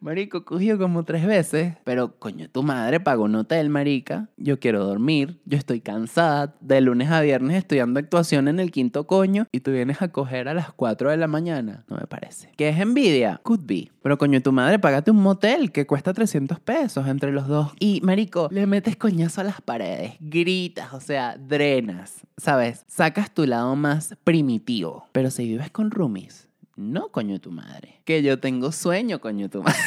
Marico, 0.00 0.44
cogió 0.44 0.78
como 0.78 1.04
tres 1.04 1.26
veces, 1.26 1.74
pero 1.84 2.18
coño, 2.18 2.48
tu 2.48 2.62
madre 2.62 3.00
pagó 3.00 3.24
un 3.24 3.34
hotel, 3.34 3.68
marica. 3.68 4.28
Yo 4.36 4.58
quiero 4.58 4.84
dormir, 4.84 5.40
yo 5.44 5.58
estoy 5.58 5.80
cansada. 5.80 6.54
De 6.60 6.80
lunes 6.80 7.10
a 7.10 7.20
viernes 7.20 7.56
estudiando 7.56 8.00
actuación 8.00 8.48
en 8.48 8.60
el 8.60 8.70
quinto 8.70 9.06
coño 9.06 9.46
y 9.52 9.60
tú 9.60 9.72
vienes 9.72 10.02
a 10.02 10.08
coger 10.08 10.48
a 10.48 10.54
las 10.54 10.72
4 10.72 11.10
de 11.10 11.16
la 11.16 11.26
mañana. 11.26 11.84
No 11.88 11.96
me 11.96 12.06
parece. 12.06 12.50
¿Qué 12.56 12.68
es 12.68 12.78
envidia? 12.78 13.40
Could 13.42 13.64
be. 13.64 13.90
Pero 14.02 14.18
coño, 14.18 14.40
tu 14.42 14.52
madre, 14.52 14.78
pagate 14.78 15.10
un 15.10 15.22
motel 15.22 15.70
que 15.70 15.86
cuesta 15.86 16.12
300 16.12 16.58
pesos 16.60 17.06
entre 17.06 17.32
los 17.32 17.46
dos. 17.46 17.72
Y, 17.78 18.00
marico, 18.02 18.48
le 18.50 18.66
metes 18.66 18.96
coñazo 18.96 19.40
a 19.40 19.44
las 19.44 19.60
paredes, 19.60 20.14
gritas, 20.20 20.92
o 20.92 21.00
sea, 21.00 21.36
drenas, 21.38 22.26
¿sabes? 22.36 22.84
Sacas 22.88 23.32
tu 23.32 23.46
lado 23.46 23.76
más 23.76 24.16
primitivo. 24.24 25.06
Pero 25.12 25.30
si 25.30 25.46
vives 25.46 25.70
con 25.70 25.90
roomies, 25.90 26.48
no, 26.82 27.08
coño, 27.10 27.40
tu 27.40 27.50
madre. 27.50 28.00
Que 28.04 28.22
yo 28.22 28.38
tengo 28.40 28.72
sueño, 28.72 29.20
coño, 29.20 29.48
tu 29.48 29.62
madre. 29.62 29.78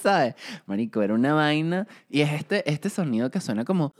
¿Sabes? 0.00 0.34
Marico, 0.66 1.02
era 1.02 1.14
una 1.14 1.34
vaina. 1.34 1.86
Y 2.08 2.20
es 2.20 2.32
este, 2.32 2.70
este 2.70 2.90
sonido 2.90 3.30
que 3.30 3.40
suena 3.40 3.64
como. 3.64 3.94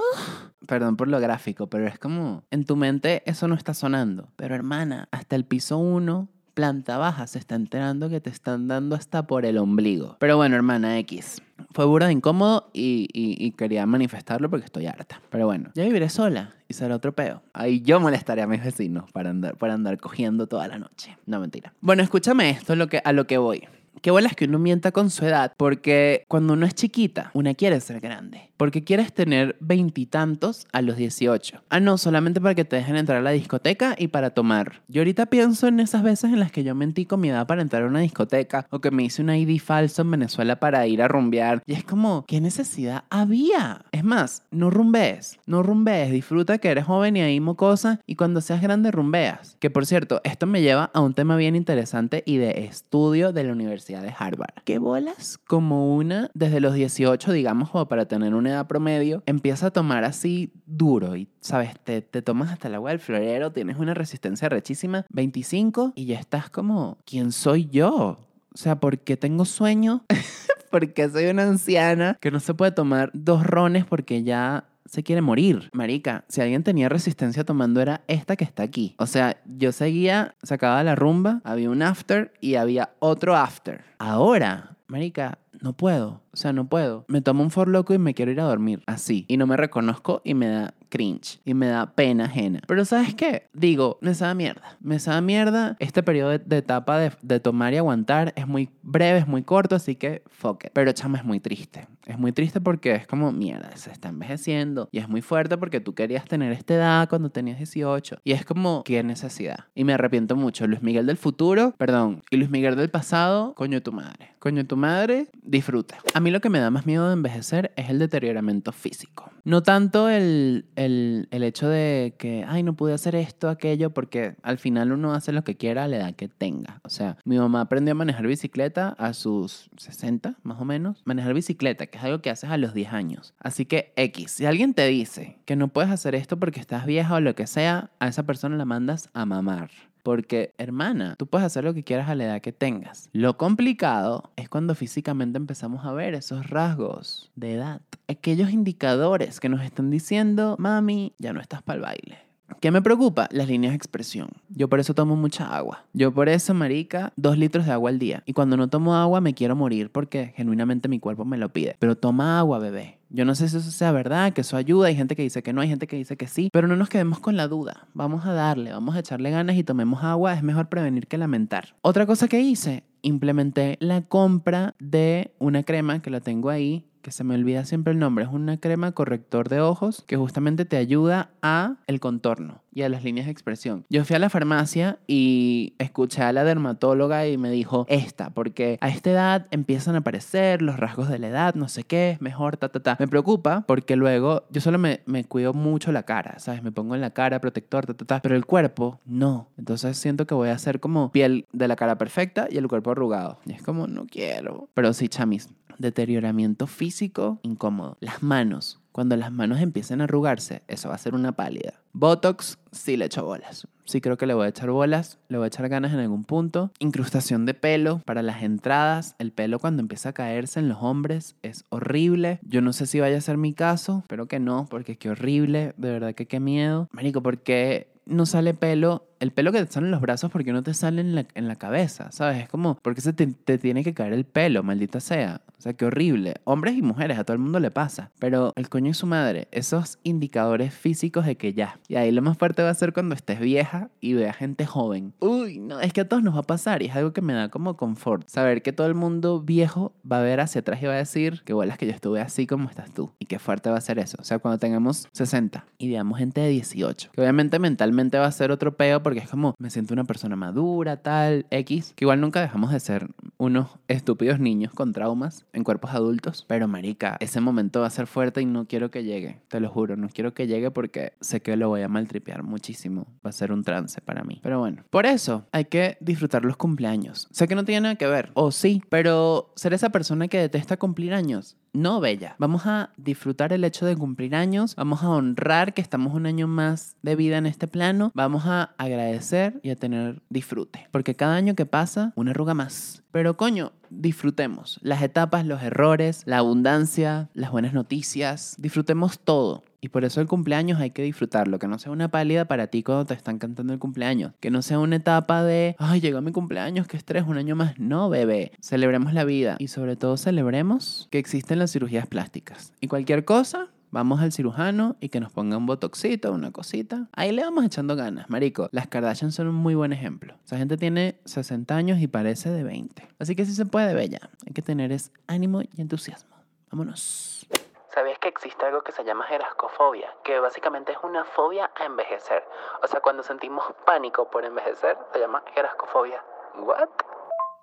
perdón 0.67 0.97
por 0.97 1.09
lo 1.09 1.19
gráfico, 1.21 1.69
pero 1.69 1.87
es 1.87 1.99
como. 1.99 2.45
En 2.51 2.65
tu 2.65 2.77
mente 2.77 3.23
eso 3.27 3.49
no 3.49 3.55
está 3.55 3.75
sonando. 3.75 4.33
Pero 4.37 4.55
hermana, 4.55 5.09
hasta 5.11 5.37
el 5.37 5.45
piso 5.45 5.79
uno 5.79 6.29
planta 6.57 6.97
baja 6.97 7.27
se 7.27 7.39
está 7.39 7.55
enterando 7.55 8.09
que 8.09 8.19
te 8.23 8.31
están 8.31 8.67
dando 8.67 8.97
hasta 8.97 9.27
por 9.27 9.45
el 9.45 9.59
ombligo. 9.59 10.17
Pero 10.19 10.39
bueno, 10.39 10.57
hermana 10.57 10.99
X. 11.01 11.43
Fue 11.73 11.85
burda 11.85 12.11
incómodo 12.11 12.71
y, 12.73 13.51
quería 13.59 13.85
manifestarlo 13.85 14.49
porque 14.49 14.65
estoy 14.65 14.87
harta. 14.87 15.21
Pero 15.29 15.45
bueno, 15.45 15.71
ya 15.75 15.85
viviré 15.85 16.09
sola 16.09 16.55
y 16.67 16.73
será 16.73 16.97
otro 16.97 17.13
peo. 17.13 17.43
Ahí 17.53 17.83
yo 17.83 18.01
molestaré 18.01 18.41
a 18.41 18.47
mis 18.47 18.65
vecinos 18.65 19.13
para 19.13 19.31
andar, 19.31 19.57
para 19.59 19.75
andar 19.75 19.99
cogiendo 19.99 20.47
toda 20.47 20.67
la 20.67 20.79
noche. 20.79 21.19
No, 21.27 21.41
mentira. 21.41 21.75
Bueno, 21.83 22.03
escúchame 22.03 22.49
esto 22.49 22.75
lo 22.75 22.89
que, 22.89 23.03
a 23.05 23.13
lo 23.13 23.27
que 23.27 23.37
voy. 23.37 23.69
Qué 24.03 24.11
bolas 24.11 24.37
que 24.37 24.45
uno 24.45 24.59
mienta 24.59 24.93
con 24.93 25.11
su 25.11 25.25
edad, 25.25 25.53
porque 25.57 26.25
cuando 26.29 26.53
uno 26.53 26.67
es 26.67 26.75
chiquita, 26.75 27.31
una 27.35 27.55
quiere 27.55 27.81
ser 27.81 28.01
grande. 28.01 28.51
Porque 28.57 28.85
quieres 28.85 29.13
tener 29.13 29.57
veintitantos 29.61 30.67
a 30.73 30.81
los 30.81 30.97
18. 30.97 31.63
Ah, 31.69 31.81
no, 31.81 31.99
solamente 31.99 32.41
para 32.41 32.55
que 32.55 32.65
te 32.65 32.77
dejen 32.77 32.97
entrar 32.97 33.19
a 33.19 33.23
la 33.23 33.31
discoteca 33.31 33.95
y 33.99 34.09
para 34.09 34.31
tomar. 34.31 34.81
Yo 34.89 35.03
ahorita 35.03 35.27
pienso 35.27 35.67
en 35.67 35.81
esas 35.81 36.03
veces 36.03 36.33
en 36.33 36.41
las 36.41 36.53
que 36.53 36.65
yo 36.65 36.75
mentí 36.75 37.05
con 37.05 37.21
mi 37.21 37.29
edad 37.29 37.47
para 37.47 37.61
entrar 37.61 37.83
a 37.83 37.87
una 37.87 38.01
discoteca 38.01 38.67
o 38.71 38.81
que 38.81 38.91
me 38.91 39.05
hice 39.05 39.23
un 39.23 39.31
ID 39.31 39.61
falso 39.61 40.03
en 40.03 40.11
Venezuela 40.11 40.59
para 40.59 40.87
ir 40.87 41.03
a 41.03 41.09
rumbear. 41.09 41.63
Y 41.67 41.75
es 41.75 41.85
como, 41.85 42.25
¿qué 42.27 42.41
necesidad 42.41 43.05
había? 43.11 43.85
Es 43.93 44.05
más, 44.05 44.43
no 44.51 44.71
rumbees, 44.71 45.39
no 45.47 45.63
rumbees, 45.63 46.11
disfruta 46.11 46.59
que 46.59 46.69
eres 46.69 46.85
joven 46.85 47.17
y 47.17 47.21
ahí 47.21 47.41
mocosa 47.41 48.01
y 48.07 48.17
cuando 48.17 48.41
seas 48.41 48.63
grande 48.63 48.91
rumbeas. 48.91 49.57
Que 49.61 49.71
por 49.71 49.85
cierto, 49.85 50.21
esto 50.25 50.47
me 50.47 50.63
lleva 50.63 50.91
a 50.95 51.01
un 51.01 51.15
tema 51.15 51.37
bien 51.37 51.57
interesante 51.57 52.23
y 52.25 52.39
de 52.39 52.65
estudio 52.65 53.33
de 53.33 53.45
la 53.45 53.53
De 53.87 54.13
Harvard. 54.19 54.55
¿Qué 54.65 54.79
bolas? 54.79 55.39
Como 55.47 55.95
una 55.95 56.29
desde 56.35 56.61
los 56.61 56.75
18, 56.75 57.31
digamos, 57.33 57.71
o 57.73 57.87
para 57.87 58.07
tener 58.07 58.35
una 58.35 58.51
edad 58.51 58.67
promedio, 58.67 59.23
empieza 59.27 59.69
a 59.69 59.71
tomar 59.71 60.03
así 60.03 60.53
duro 60.67 61.15
y, 61.15 61.29
¿sabes? 61.41 61.79
Te, 61.85 62.03
te 62.03 62.21
tomas 62.21 62.51
hasta 62.51 62.67
el 62.67 62.75
agua 62.75 62.91
del 62.91 62.99
florero, 62.99 63.53
tienes 63.53 63.77
una 63.79 63.95
resistencia 63.95 64.49
rechísima, 64.49 65.07
25 65.11 65.93
y 65.95 66.07
ya 66.07 66.19
estás 66.19 66.51
como, 66.51 66.99
¿quién 67.05 67.31
soy 67.31 67.69
yo? 67.69 68.19
O 68.53 68.57
sea, 68.57 68.81
¿por 68.81 68.99
qué 68.99 69.17
tengo 69.17 69.45
sueño? 69.45 70.05
porque 70.71 71.09
soy 71.09 71.27
una 71.27 71.45
anciana 71.45 72.19
que 72.21 72.31
no 72.31 72.41
se 72.41 72.55
puede 72.55 72.73
tomar 72.73 73.11
dos 73.15 73.47
rones 73.47 73.85
porque 73.85 74.23
ya 74.25 74.65
se 74.87 75.03
quiere 75.03 75.23
morir. 75.23 75.71
Marica, 75.73 76.25
si 76.29 76.41
alguien 76.41 76.63
tenía 76.63 76.89
resistencia 76.89 77.45
tomando 77.45 77.81
era 77.81 78.03
esta 78.09 78.37
que 78.37 78.45
está 78.45 78.63
aquí. 78.63 78.95
O 78.99 79.07
sea, 79.07 79.41
yo 79.45 79.73
seguía, 79.73 80.35
sacaba 80.43 80.83
la 80.83 80.95
rumba, 80.95 81.41
había 81.45 81.71
un 81.71 81.83
after 81.83 82.33
y 82.41 82.55
había 82.55 82.91
otro 82.99 83.37
after. 83.37 83.85
Ahora, 83.99 84.77
Marica, 84.87 85.39
no 85.61 85.73
puedo. 85.73 86.23
O 86.37 86.39
sea, 86.39 86.53
no 86.53 86.69
puedo. 86.69 87.07
Me 87.09 87.23
tomo 87.23 87.43
un 87.43 87.51
for 87.51 87.67
loco 87.67 87.95
y 87.95 87.99
me 87.99 88.13
quiero 88.13 88.31
ir 88.31 88.41
a 88.41 88.45
dormir. 88.45 88.83
Así. 88.85 89.25
Y 89.27 89.39
no 89.39 89.47
me 89.47 89.57
reconozco 89.57 90.21
y 90.23 90.35
me 90.35 90.49
da 90.49 90.75
cringe. 90.91 91.41
Y 91.47 91.55
me 91.55 91.67
da 91.69 91.95
pena 91.95 92.27
ajena. 92.27 92.61
Pero 92.67 92.85
¿sabes 92.85 93.15
qué? 93.15 93.49
Digo, 93.55 93.97
me 94.03 94.15
sabe 94.15 94.35
mierda. 94.35 94.77
Me 94.81 94.99
sabe 94.99 95.23
mierda. 95.23 95.77
Este 95.79 96.03
periodo 96.03 96.39
de, 96.39 96.57
etapa 96.59 96.99
de, 96.99 97.13
de, 97.23 97.41
tomar 97.41 97.73
y 97.73 97.79
aguantar 97.79 98.35
es 98.37 98.47
muy 98.47 98.69
breve, 98.83 99.21
es 99.21 99.27
muy 99.27 99.45
corto, 99.45 99.77
así 99.77 99.95
que 99.95 100.23
fuck 100.29 100.65
it. 100.67 100.71
Pero 100.75 100.93
chama, 100.93 101.17
es 101.17 101.25
muy 101.25 101.41
triste. 101.41 101.89
Es 102.05 102.19
muy 102.19 102.33
triste 102.33 102.61
porque 102.61 102.95
es 102.95 103.07
como, 103.07 103.33
mierda, 103.33 103.75
se 103.77 103.91
está 103.91 104.11
envejeciendo. 104.11 104.89
Y 104.93 104.99
es 104.99 105.09
muy 105.09 105.23
fuerte 105.23 105.57
porque 105.57 105.81
tú 105.81 105.95
querías 105.95 106.27
tener 106.27 106.53
esta 106.53 106.75
edad 106.75 107.09
cuando 107.09 107.31
tenías 107.31 107.57
18. 107.57 108.19
Y 108.25 108.33
es 108.33 108.45
como, 108.45 108.85
qué 108.85 109.03
necesidad. 109.03 109.65
Y 109.75 109.85
me 109.85 109.95
arrepiento 109.95 110.37
mucho. 110.37 110.67
Luis 110.67 110.83
Miguel 110.83 111.07
del 111.07 111.17
futuro, 111.17 111.75
perdón. 111.79 112.23
Y 112.31 112.37
Luis 112.37 112.51
Miguel 112.51 112.77
del 112.77 112.91
pasado, 112.91 113.55
coño 113.55 113.83
tu 113.83 113.93
madre. 113.93 114.37
Coño 114.39 114.65
tu 114.65 114.77
madre, 114.77 115.27
disfruta. 115.43 115.97
A 116.15 116.21
mí 116.21 116.26
lo 116.31 116.41
que 116.41 116.51
me 116.51 116.59
da 116.59 116.71
más 116.71 116.87
miedo 116.87 117.07
de 117.07 117.13
envejecer 117.13 117.73
es 117.77 117.91
el 117.91 117.99
deterioramiento 117.99 118.73
físico. 118.73 119.31
No 119.45 119.63
tanto 119.63 120.09
el, 120.09 120.67
el, 120.75 121.29
el, 121.31 121.43
hecho 121.43 121.69
de 121.69 122.15
que, 122.19 122.45
ay, 122.49 122.63
no 122.63 122.75
pude 122.75 122.95
hacer 122.95 123.15
esto, 123.15 123.49
aquello, 123.49 123.91
porque 123.91 124.35
al 124.43 124.59
final 124.59 124.93
uno 124.93 125.15
hace 125.15 125.33
lo 125.33 125.45
que 125.45 125.57
quiera 125.57 125.85
a 125.85 125.89
la 125.89 125.99
edad 125.99 126.15
que 126.15 126.29
tenga. 126.29 126.81
O 126.83 126.89
sea, 126.89 127.17
mi 127.25 127.39
mamá 127.39 127.61
aprendió 127.61 127.93
a 127.93 127.95
manejar 127.95 128.27
bicicleta 128.27 128.97
a 128.99 129.13
sus 129.15 129.71
60, 129.77 130.37
más 130.43 130.61
o 130.61 130.65
menos. 130.65 131.03
Manejar 131.05 131.35
bicicleta, 131.35 131.87
que 131.87 131.99
es 131.99 132.05
algo 132.05 132.21
que 132.23 132.31
haces 132.31 132.51
a 132.51 132.57
los 132.57 132.75
10 132.75 132.93
años. 132.93 133.35
Así 133.39 133.67
que 133.67 133.93
X, 133.97 134.33
si 134.33 134.47
alguien 134.47 134.75
te 134.75 134.87
dice 134.87 135.39
que 135.45 135.55
no 135.55 135.69
puedes 135.69 135.91
hacer 135.91 136.15
esto 136.15 136.39
porque 136.39 136.59
estás 136.59 136.87
vieja 136.87 137.15
o 137.15 137.21
lo 137.21 137.35
que 137.35 137.47
sea, 137.47 137.91
a 138.01 138.09
esa 138.09 138.25
persona 138.25 138.57
la 138.57 138.65
mandas 138.65 139.11
a 139.15 139.27
mamar. 139.27 139.71
Porque, 140.07 140.55
hermana, 140.57 141.17
tú 141.19 141.27
puedes 141.27 141.45
hacer 141.45 141.65
lo 141.65 141.75
que 141.75 141.83
quieras 141.83 142.09
a 142.09 142.15
la 142.15 142.27
edad 142.27 142.41
que 142.41 142.53
tengas. 142.53 143.11
Lo 143.13 143.37
complicado 143.37 144.31
es 144.37 144.49
cuando 144.49 144.77
físicamente 144.77 145.37
empezamos 145.37 145.85
a 145.85 145.93
ver 145.93 146.15
esos 146.15 146.49
rasgos 146.49 147.33
de 147.35 147.55
edad. 147.55 147.81
Aquellos 148.07 148.53
indicadores 148.53 149.41
que 149.41 149.49
nos 149.49 149.63
están 149.63 149.91
diciendo, 149.91 150.55
mami, 150.61 151.13
ya 151.19 151.33
no 151.33 151.41
estás 151.41 151.61
para 151.61 151.79
el 151.79 151.83
baile. 151.83 152.19
¿Qué 152.61 152.71
me 152.71 152.83
preocupa? 152.83 153.29
Las 153.33 153.49
líneas 153.49 153.73
de 153.73 153.77
expresión. 153.79 154.29
Yo 154.49 154.69
por 154.69 154.79
eso 154.79 154.95
tomo 154.95 155.17
mucha 155.17 155.57
agua. 155.57 155.85
Yo 155.93 156.15
por 156.15 156.29
eso, 156.29 156.55
marica, 156.55 157.13
dos 157.17 157.37
litros 157.37 157.67
de 157.67 157.73
agua 157.73 157.91
al 157.91 157.99
día. 157.99 158.23
Y 158.27 158.33
cuando 158.33 158.57
no 158.57 158.69
tomo 158.69 158.95
agua 158.95 159.21
me 159.21 159.35
quiero 159.35 159.57
morir 159.57 159.91
porque 159.91 160.33
genuinamente 160.37 160.89
mi 160.89 161.01
cuerpo 161.01 161.25
me 161.25 161.37
lo 161.37 161.49
pide. 161.49 161.75
Pero 161.81 161.97
toma 161.97 162.39
agua, 162.39 162.61
bebé. 162.61 163.01
Yo 163.09 163.25
no 163.25 163.35
sé 163.35 163.49
si 163.49 163.57
eso 163.57 163.71
sea 163.71 163.93
verdad, 163.93 164.33
que 164.33 164.41
eso 164.41 164.57
ayuda. 164.57 164.89
Hay 164.89 164.97
gente 164.97 165.17
que 165.17 165.23
dice 165.23 165.43
que 165.43 165.53
no, 165.53 165.61
hay 165.61 165.69
gente 165.69 165.87
que 165.87 165.97
dice 165.97 166.17
que 166.17 166.27
sí. 166.27 166.51
Pero 166.53 166.69
no 166.69 166.77
nos 166.77 166.89
quedemos 166.89 167.21
con 167.21 167.37
la 167.37 167.49
duda. 167.49 167.87
Vamos 167.95 168.27
a 168.27 168.33
darle, 168.33 168.73
vamos 168.73 168.97
a 168.97 169.01
echarle 169.01 169.31
ganas 169.31 169.57
y 169.57 169.65
tomemos 169.65 170.03
agua. 170.03 170.35
Es 170.35 170.43
mejor 170.43 170.69
prevenir 170.69 171.07
que 171.07 171.19
lamentar. 171.19 171.77
Otra 171.83 172.07
cosa 172.07 172.29
que 172.29 172.41
hice, 172.41 172.85
implementé 173.03 173.77
la 173.81 174.03
compra 174.03 174.75
de 174.79 175.35
una 175.39 175.63
crema 175.63 176.03
que 176.03 176.11
la 176.11 176.21
tengo 176.21 176.51
ahí 176.51 176.87
que 177.07 177.13
se 177.13 177.23
me 177.23 177.37
olvida 177.37 177.65
siempre 177.65 177.93
el 177.93 178.01
nombre, 178.01 178.25
es 178.25 178.33
una 178.33 178.57
crema 178.57 178.91
corrector 178.91 179.49
de 179.49 179.61
ojos 179.61 180.03
que 180.09 180.17
justamente 180.17 180.65
te 180.65 180.77
ayuda 180.77 181.31
a 181.41 181.77
el 181.87 182.01
contorno 182.01 182.65
y 182.77 182.83
a 182.83 182.91
las 182.91 183.03
líneas 183.03 183.25
de 183.25 183.33
expresión. 183.33 183.87
Yo 183.89 184.05
fui 184.05 184.17
a 184.17 184.19
la 184.19 184.29
farmacia 184.29 184.99
y 185.07 185.73
escuché 185.79 186.21
a 186.21 186.31
la 186.35 186.45
dermatóloga 186.45 187.27
y 187.27 187.39
me 187.39 187.51
dijo, 187.51 187.87
esta, 187.89 188.29
porque 188.29 188.77
a 188.83 188.91
esta 188.91 189.11
edad 189.11 189.47
empiezan 189.51 189.95
a 189.95 189.99
aparecer 189.99 190.61
los 190.61 190.79
rasgos 190.79 191.09
de 191.09 191.19
la 191.19 191.29
edad, 191.29 191.55
no 191.55 191.69
sé 191.69 191.85
qué, 191.85 192.19
mejor, 192.21 192.59
ta, 192.59 192.69
ta, 192.69 192.81
ta. 192.81 192.97
Me 193.01 193.09
preocupa 193.09 193.65
porque 193.67 193.97
luego 193.97 194.45
yo 194.51 194.61
solo 194.61 194.79
me, 194.79 195.01
me 195.07 195.25
cuido 195.25 195.55
mucho 195.55 195.91
la 195.91 196.03
cara, 196.03 196.39
¿sabes? 196.39 196.63
Me 196.63 196.71
pongo 196.71 196.95
en 196.95 197.01
la 197.01 197.13
cara 197.13 197.41
protector, 197.41 197.87
ta, 197.87 197.95
ta, 197.95 198.05
ta, 198.05 198.21
pero 198.21 198.37
el 198.37 198.45
cuerpo 198.45 199.01
no. 199.07 199.49
Entonces 199.57 199.97
siento 199.97 200.27
que 200.27 200.35
voy 200.35 200.51
a 200.51 200.53
hacer 200.53 200.79
como 200.79 201.11
piel 201.13 201.47
de 201.55 201.69
la 201.69 201.77
cara 201.77 201.97
perfecta 201.97 202.47
y 202.51 202.59
el 202.59 202.69
cuerpo 202.69 202.91
arrugado. 202.91 203.39
Y 203.47 203.55
es 203.55 203.63
como, 203.63 203.87
no 203.87 204.05
quiero. 204.05 204.69
Pero 204.75 204.93
sí, 204.93 205.09
chamis, 205.09 205.49
deterioramiento 205.79 206.67
físico 206.67 207.39
incómodo. 207.43 207.97
Las 208.01 208.23
manos. 208.23 208.81
Cuando 208.93 209.15
las 209.17 209.31
manos 209.31 209.61
empiecen 209.61 210.01
a 210.01 210.05
arrugarse, 210.05 210.63
eso 210.69 210.89
va 210.89 210.95
a 210.95 210.99
ser 210.99 211.15
una 211.15 211.33
pálida. 211.33 211.75
Botox, 211.93 212.59
sí 212.73 212.97
le 212.97 213.05
echo 213.05 213.27
bolas. 213.27 213.69
Sí 213.85 214.01
creo 214.01 214.17
que 214.17 214.27
le 214.27 214.33
voy 214.33 214.47
a 214.47 214.49
echar 214.49 214.71
bolas, 214.71 215.19
le 215.29 215.37
voy 215.37 215.45
a 215.45 215.49
echar 215.49 215.69
ganas 215.69 215.93
en 215.93 216.01
algún 216.01 216.25
punto. 216.25 216.73
Incrustación 216.79 217.45
de 217.45 217.53
pelo 217.53 218.01
para 218.07 218.23
las 218.23 218.43
entradas. 218.43 219.15
El 219.19 219.33
pelo 219.33 219.59
cuando 219.59 219.83
empieza 219.83 220.09
a 220.09 220.13
caerse 220.13 220.61
en 220.61 220.69
los 220.69 220.79
hombres 220.81 221.37
es 221.43 221.67
horrible. 221.69 222.41
Yo 222.43 222.63
no 222.63 222.73
sé 222.73 222.87
si 222.87 222.99
vaya 222.99 223.19
a 223.19 223.21
ser 223.21 223.37
mi 223.37 223.53
caso, 223.53 224.03
pero 224.09 224.29
que 224.29 224.41
no, 224.41 224.67
porque 224.71 224.97
qué 224.97 225.11
horrible, 225.11 225.75
de 225.77 225.91
verdad 225.91 226.15
que 226.15 226.27
qué 226.27 226.41
miedo. 226.41 226.89
Marico, 226.91 227.23
porque 227.23 227.89
no 228.07 228.25
sale 228.25 228.55
pelo, 228.55 229.05
el 229.21 229.33
pelo 229.33 229.53
que 229.53 229.65
te 229.65 229.73
sale 229.73 229.87
en 229.87 229.93
los 229.93 230.01
brazos 230.01 230.31
porque 230.31 230.53
no 230.53 230.63
te 230.63 230.75
sale 230.75 231.01
en 231.01 231.15
la, 231.15 231.27
en 231.35 231.49
la 231.49 231.57
cabeza, 231.57 232.11
¿sabes? 232.13 232.43
Es 232.43 232.49
como, 232.49 232.77
porque 232.77 233.01
se 233.01 233.13
te, 233.13 233.27
te, 233.27 233.59
tiene 233.59 233.83
que 233.85 233.95
caer 233.95 234.13
el 234.13 234.25
pelo, 234.25 234.63
maldita 234.63 235.01
sea. 235.01 235.41
O 235.59 235.61
sea, 235.61 235.73
qué 235.73 235.87
horrible. 235.87 236.35
Hombres 236.45 236.77
y 236.77 236.83
mujeres, 236.83 237.19
a 237.19 237.25
todo 237.25 237.35
el 237.35 237.41
mundo 237.43 237.61
le 237.61 237.71
pasa. 237.71 238.11
Pero 238.19 238.53
el 238.57 238.69
coño 238.69 238.91
y 238.91 238.95
su 238.95 239.07
madre, 239.07 239.49
esos 239.53 239.99
indicadores 240.03 240.75
físicos 240.75 241.25
de 241.25 241.37
que 241.37 241.55
ya. 241.55 241.79
Y 241.89 241.97
ahí 241.97 242.13
lo 242.13 242.21
más 242.21 242.37
fuerte 242.37 242.63
va 242.63 242.71
a 242.71 242.75
ser 242.75 242.93
cuando 242.93 243.15
estés 243.15 243.41
vieja 243.41 243.91
y 244.01 244.13
veas 244.13 244.37
gente 244.37 244.67
joven. 244.67 245.15
Uy, 245.21 245.59
no, 245.59 245.81
es 245.81 245.93
que 245.93 246.03
a 246.03 246.09
todos 246.09 246.23
nos 246.23 246.35
va 246.35 246.41
a 246.41 246.43
pasar 246.43 246.83
y 246.83 246.87
es 246.87 246.97
algo 246.97 247.13
que 247.13 247.23
me 247.23 247.33
da 247.33 247.49
como 247.49 247.77
confort. 247.77 248.29
Saber 248.29 248.63
que 248.63 248.73
todo 248.73 248.87
el 248.87 248.95
mundo 248.95 249.41
viejo 249.41 249.95
va 250.11 250.19
a 250.19 250.23
ver 250.23 250.41
hacia 250.41 250.61
atrás 250.61 250.83
y 250.83 250.87
va 250.87 250.93
a 250.93 250.97
decir 250.97 251.43
que 251.45 251.55
vuelas 251.55 251.79
que 251.79 251.87
yo 251.87 251.93
estuve 251.93 252.21
así 252.21 252.47
como 252.47 252.69
estás 252.69 252.93
tú. 252.93 253.13
Y 253.19 253.25
qué 253.25 253.39
fuerte 253.39 253.71
va 253.71 253.79
a 253.79 253.81
ser 253.81 253.99
eso. 253.99 254.19
O 254.21 254.25
sea, 254.25 254.39
cuando 254.39 254.59
tengamos 254.59 255.09
60 255.13 255.65
y 255.79 255.91
veamos 255.91 256.19
gente 256.19 256.43
de 256.43 256.51
18. 256.51 257.11
Que 257.13 257.21
obviamente 257.23 257.59
mentalmente 257.59 258.19
va 258.19 258.27
a 258.27 258.33
ser 258.33 258.51
otro 258.51 258.77
peo 258.77 259.03
porque 259.07 259.21
es 259.21 259.31
como, 259.31 259.55
me 259.61 259.71
siento 259.71 259.95
una 259.95 260.03
persona 260.03 260.35
madura, 260.35 260.97
tal, 260.97 261.47
X. 261.51 261.93
Que 261.95 262.05
igual 262.05 262.21
nunca 262.21 262.41
dejamos 262.41 262.73
de 262.73 262.81
ser 262.81 263.07
unos 263.37 263.69
estúpidos 263.87 264.41
niños 264.41 264.73
con 264.73 264.93
traumas 264.93 265.47
en 265.53 265.63
cuerpos 265.63 265.93
adultos. 265.93 266.45
Pero 266.49 266.67
marica, 266.67 267.17
ese 267.21 267.41
momento 267.41 267.83
va 267.83 267.87
a 267.87 267.91
ser 267.91 268.09
fuerte 268.09 268.41
y 268.41 268.47
no 268.47 268.67
quiero 268.67 268.91
que 268.91 269.05
llegue. 269.05 269.43
Te 269.47 269.61
lo 269.61 269.71
juro, 269.71 269.95
no 269.97 270.09
quiero 270.09 270.35
que 270.35 270.49
llegue 270.49 270.73
porque 270.73 271.13
sé 271.21 271.41
que 271.41 271.57
lo 271.57 271.69
voy 271.69 271.83
a 271.83 271.89
maltripear 271.89 272.43
muchísimo. 272.43 273.07
Va 273.25 273.31
a 273.31 273.33
ser 273.33 273.53
un 273.53 273.63
trance 273.63 274.01
para 274.01 274.25
mí. 274.25 274.41
Pero 274.43 274.59
bueno, 274.59 274.83
por 274.91 275.07
eso 275.07 275.47
hay 275.53 275.67
que 275.67 275.99
disfrutar 276.01 276.45
los 276.45 276.57
cumpleaños. 276.57 277.29
Sé 277.31 277.47
que 277.47 277.55
no 277.55 277.65
tiene 277.65 277.83
nada 277.83 277.95
que 277.95 278.09
ver, 278.09 278.33
o 278.35 278.51
sí, 278.51 278.83
pero 278.89 279.53
ser 279.55 279.73
esa 279.73 279.91
persona 279.91 280.27
que 280.27 280.39
detesta 280.39 280.79
cumplir 280.79 281.15
años 281.15 281.57
no 281.77 282.01
bella. 282.01 282.35
Vamos 282.39 282.67
a 282.67 282.91
disfrutar 282.97 283.53
el 283.53 283.65
hecho 283.65 283.87
de 283.87 283.97
cumplir 283.97 284.35
años, 284.35 284.75
vamos 284.75 285.03
a 285.03 285.11
honrar 285.11 285.75
que 285.75 285.83
estamos 285.83 286.15
un 286.15 286.27
año 286.27 286.49
más 286.49 286.97
de 287.03 287.17
vida 287.17 287.39
en 287.39 287.47
este 287.47 287.69
plano, 287.69 288.11
vamos 288.15 288.45
a 288.47 288.75
agradecer 288.79 289.61
y 289.63 289.71
a 289.71 289.77
tener 289.77 290.23
disfrute, 290.29 290.89
porque 290.91 291.15
cada 291.15 291.37
año 291.37 291.55
que 291.55 291.67
pasa, 291.67 292.13
una 292.17 292.33
arruga 292.33 292.55
más. 292.55 293.03
Pero 293.13 293.37
coño, 293.37 293.73
disfrutemos 293.91 294.79
las 294.83 295.03
etapas, 295.03 295.47
los 295.47 295.63
errores, 295.63 296.23
la 296.27 296.39
abundancia, 296.39 297.29
las 297.35 297.51
buenas 297.51 297.73
noticias, 297.73 298.57
disfrutemos 298.59 299.19
todo. 299.19 299.63
Y 299.81 299.89
por 299.89 300.05
eso 300.05 300.21
el 300.21 300.27
cumpleaños 300.27 300.81
hay 300.81 300.91
que 300.91 301.03
disfrutarlo, 301.03 301.59
que 301.59 301.69
no 301.69 301.79
sea 301.79 301.93
una 301.93 302.09
pálida 302.09 302.47
para 302.47 302.67
ti 302.67 302.83
cuando 302.83 303.07
te 303.07 303.15
están 303.15 303.39
cantando 303.39 303.73
el 303.73 303.79
cumpleaños, 303.79 304.33
que 304.41 304.51
no 304.51 304.63
sea 304.63 304.81
una 304.81 304.97
etapa 304.97 305.45
de, 305.45 305.77
ay, 305.79 306.01
llegó 306.01 306.21
mi 306.21 306.33
cumpleaños, 306.33 306.89
qué 306.89 306.97
estrés, 306.97 307.25
un 307.25 307.37
año 307.37 307.55
más. 307.55 307.79
No, 307.79 308.09
bebé, 308.09 308.53
celebremos 308.61 309.13
la 309.13 309.25
vida 309.25 309.57
y 309.59 309.69
sobre 309.69 309.95
todo 309.95 310.17
celebremos 310.17 311.07
que 311.11 311.19
existen 311.19 311.59
las 311.61 311.73
cirugías 311.73 312.07
plásticas. 312.07 312.73
Y 312.81 312.89
cualquier 312.89 313.25
cosa, 313.25 313.69
vamos 313.91 314.21
al 314.21 314.33
cirujano 314.33 314.97
y 315.01 315.09
que 315.09 315.21
nos 315.21 315.33
ponga 315.33 315.57
un 315.57 315.67
botoxito, 315.67 316.33
una 316.33 316.53
cosita. 316.53 317.09
Ahí 317.13 317.33
le 317.33 317.43
vamos 317.43 317.65
echando 317.65 317.97
ganas, 317.97 318.29
marico. 318.29 318.69
Las 318.73 318.89
Kardashian 318.89 319.33
son 319.33 319.49
un 319.49 319.55
muy 319.55 319.75
buen 319.75 319.93
ejemplo. 319.93 320.35
Esa 320.45 320.57
gente 320.57 320.77
tiene 320.77 321.21
60 321.25 321.75
años 321.75 322.01
y 322.01 322.07
parece 322.07 322.51
de 322.51 322.63
20. 322.63 323.09
Así 323.19 323.37
que 323.37 323.45
sí 323.45 323.55
se 323.55 323.67
puede, 323.67 323.95
bella. 323.95 324.21
Hay 324.47 324.53
que 324.53 324.63
tener 324.63 324.93
es 324.93 325.13
ánimo 325.27 325.63
y 325.63 325.81
entusiasmo. 325.81 326.37
Vámonos. 326.71 327.47
¿Sabías 327.95 328.19
que 328.19 328.29
existe 328.29 328.67
algo 328.67 328.83
que 328.83 328.93
se 328.93 329.05
llama 329.05 329.25
gerascofobia? 329.25 330.13
Que 330.23 330.39
básicamente 330.39 330.93
es 330.93 330.99
una 331.03 331.25
fobia 331.25 331.71
a 331.75 331.87
envejecer. 331.87 332.45
O 332.83 332.87
sea, 332.87 333.01
cuando 333.01 333.23
sentimos 333.23 333.65
pánico 333.87 334.31
por 334.31 334.45
envejecer, 334.45 334.99
se 335.13 335.19
llama 335.19 335.43
gerascofobia. 335.55 336.23
¿What? 336.59 336.91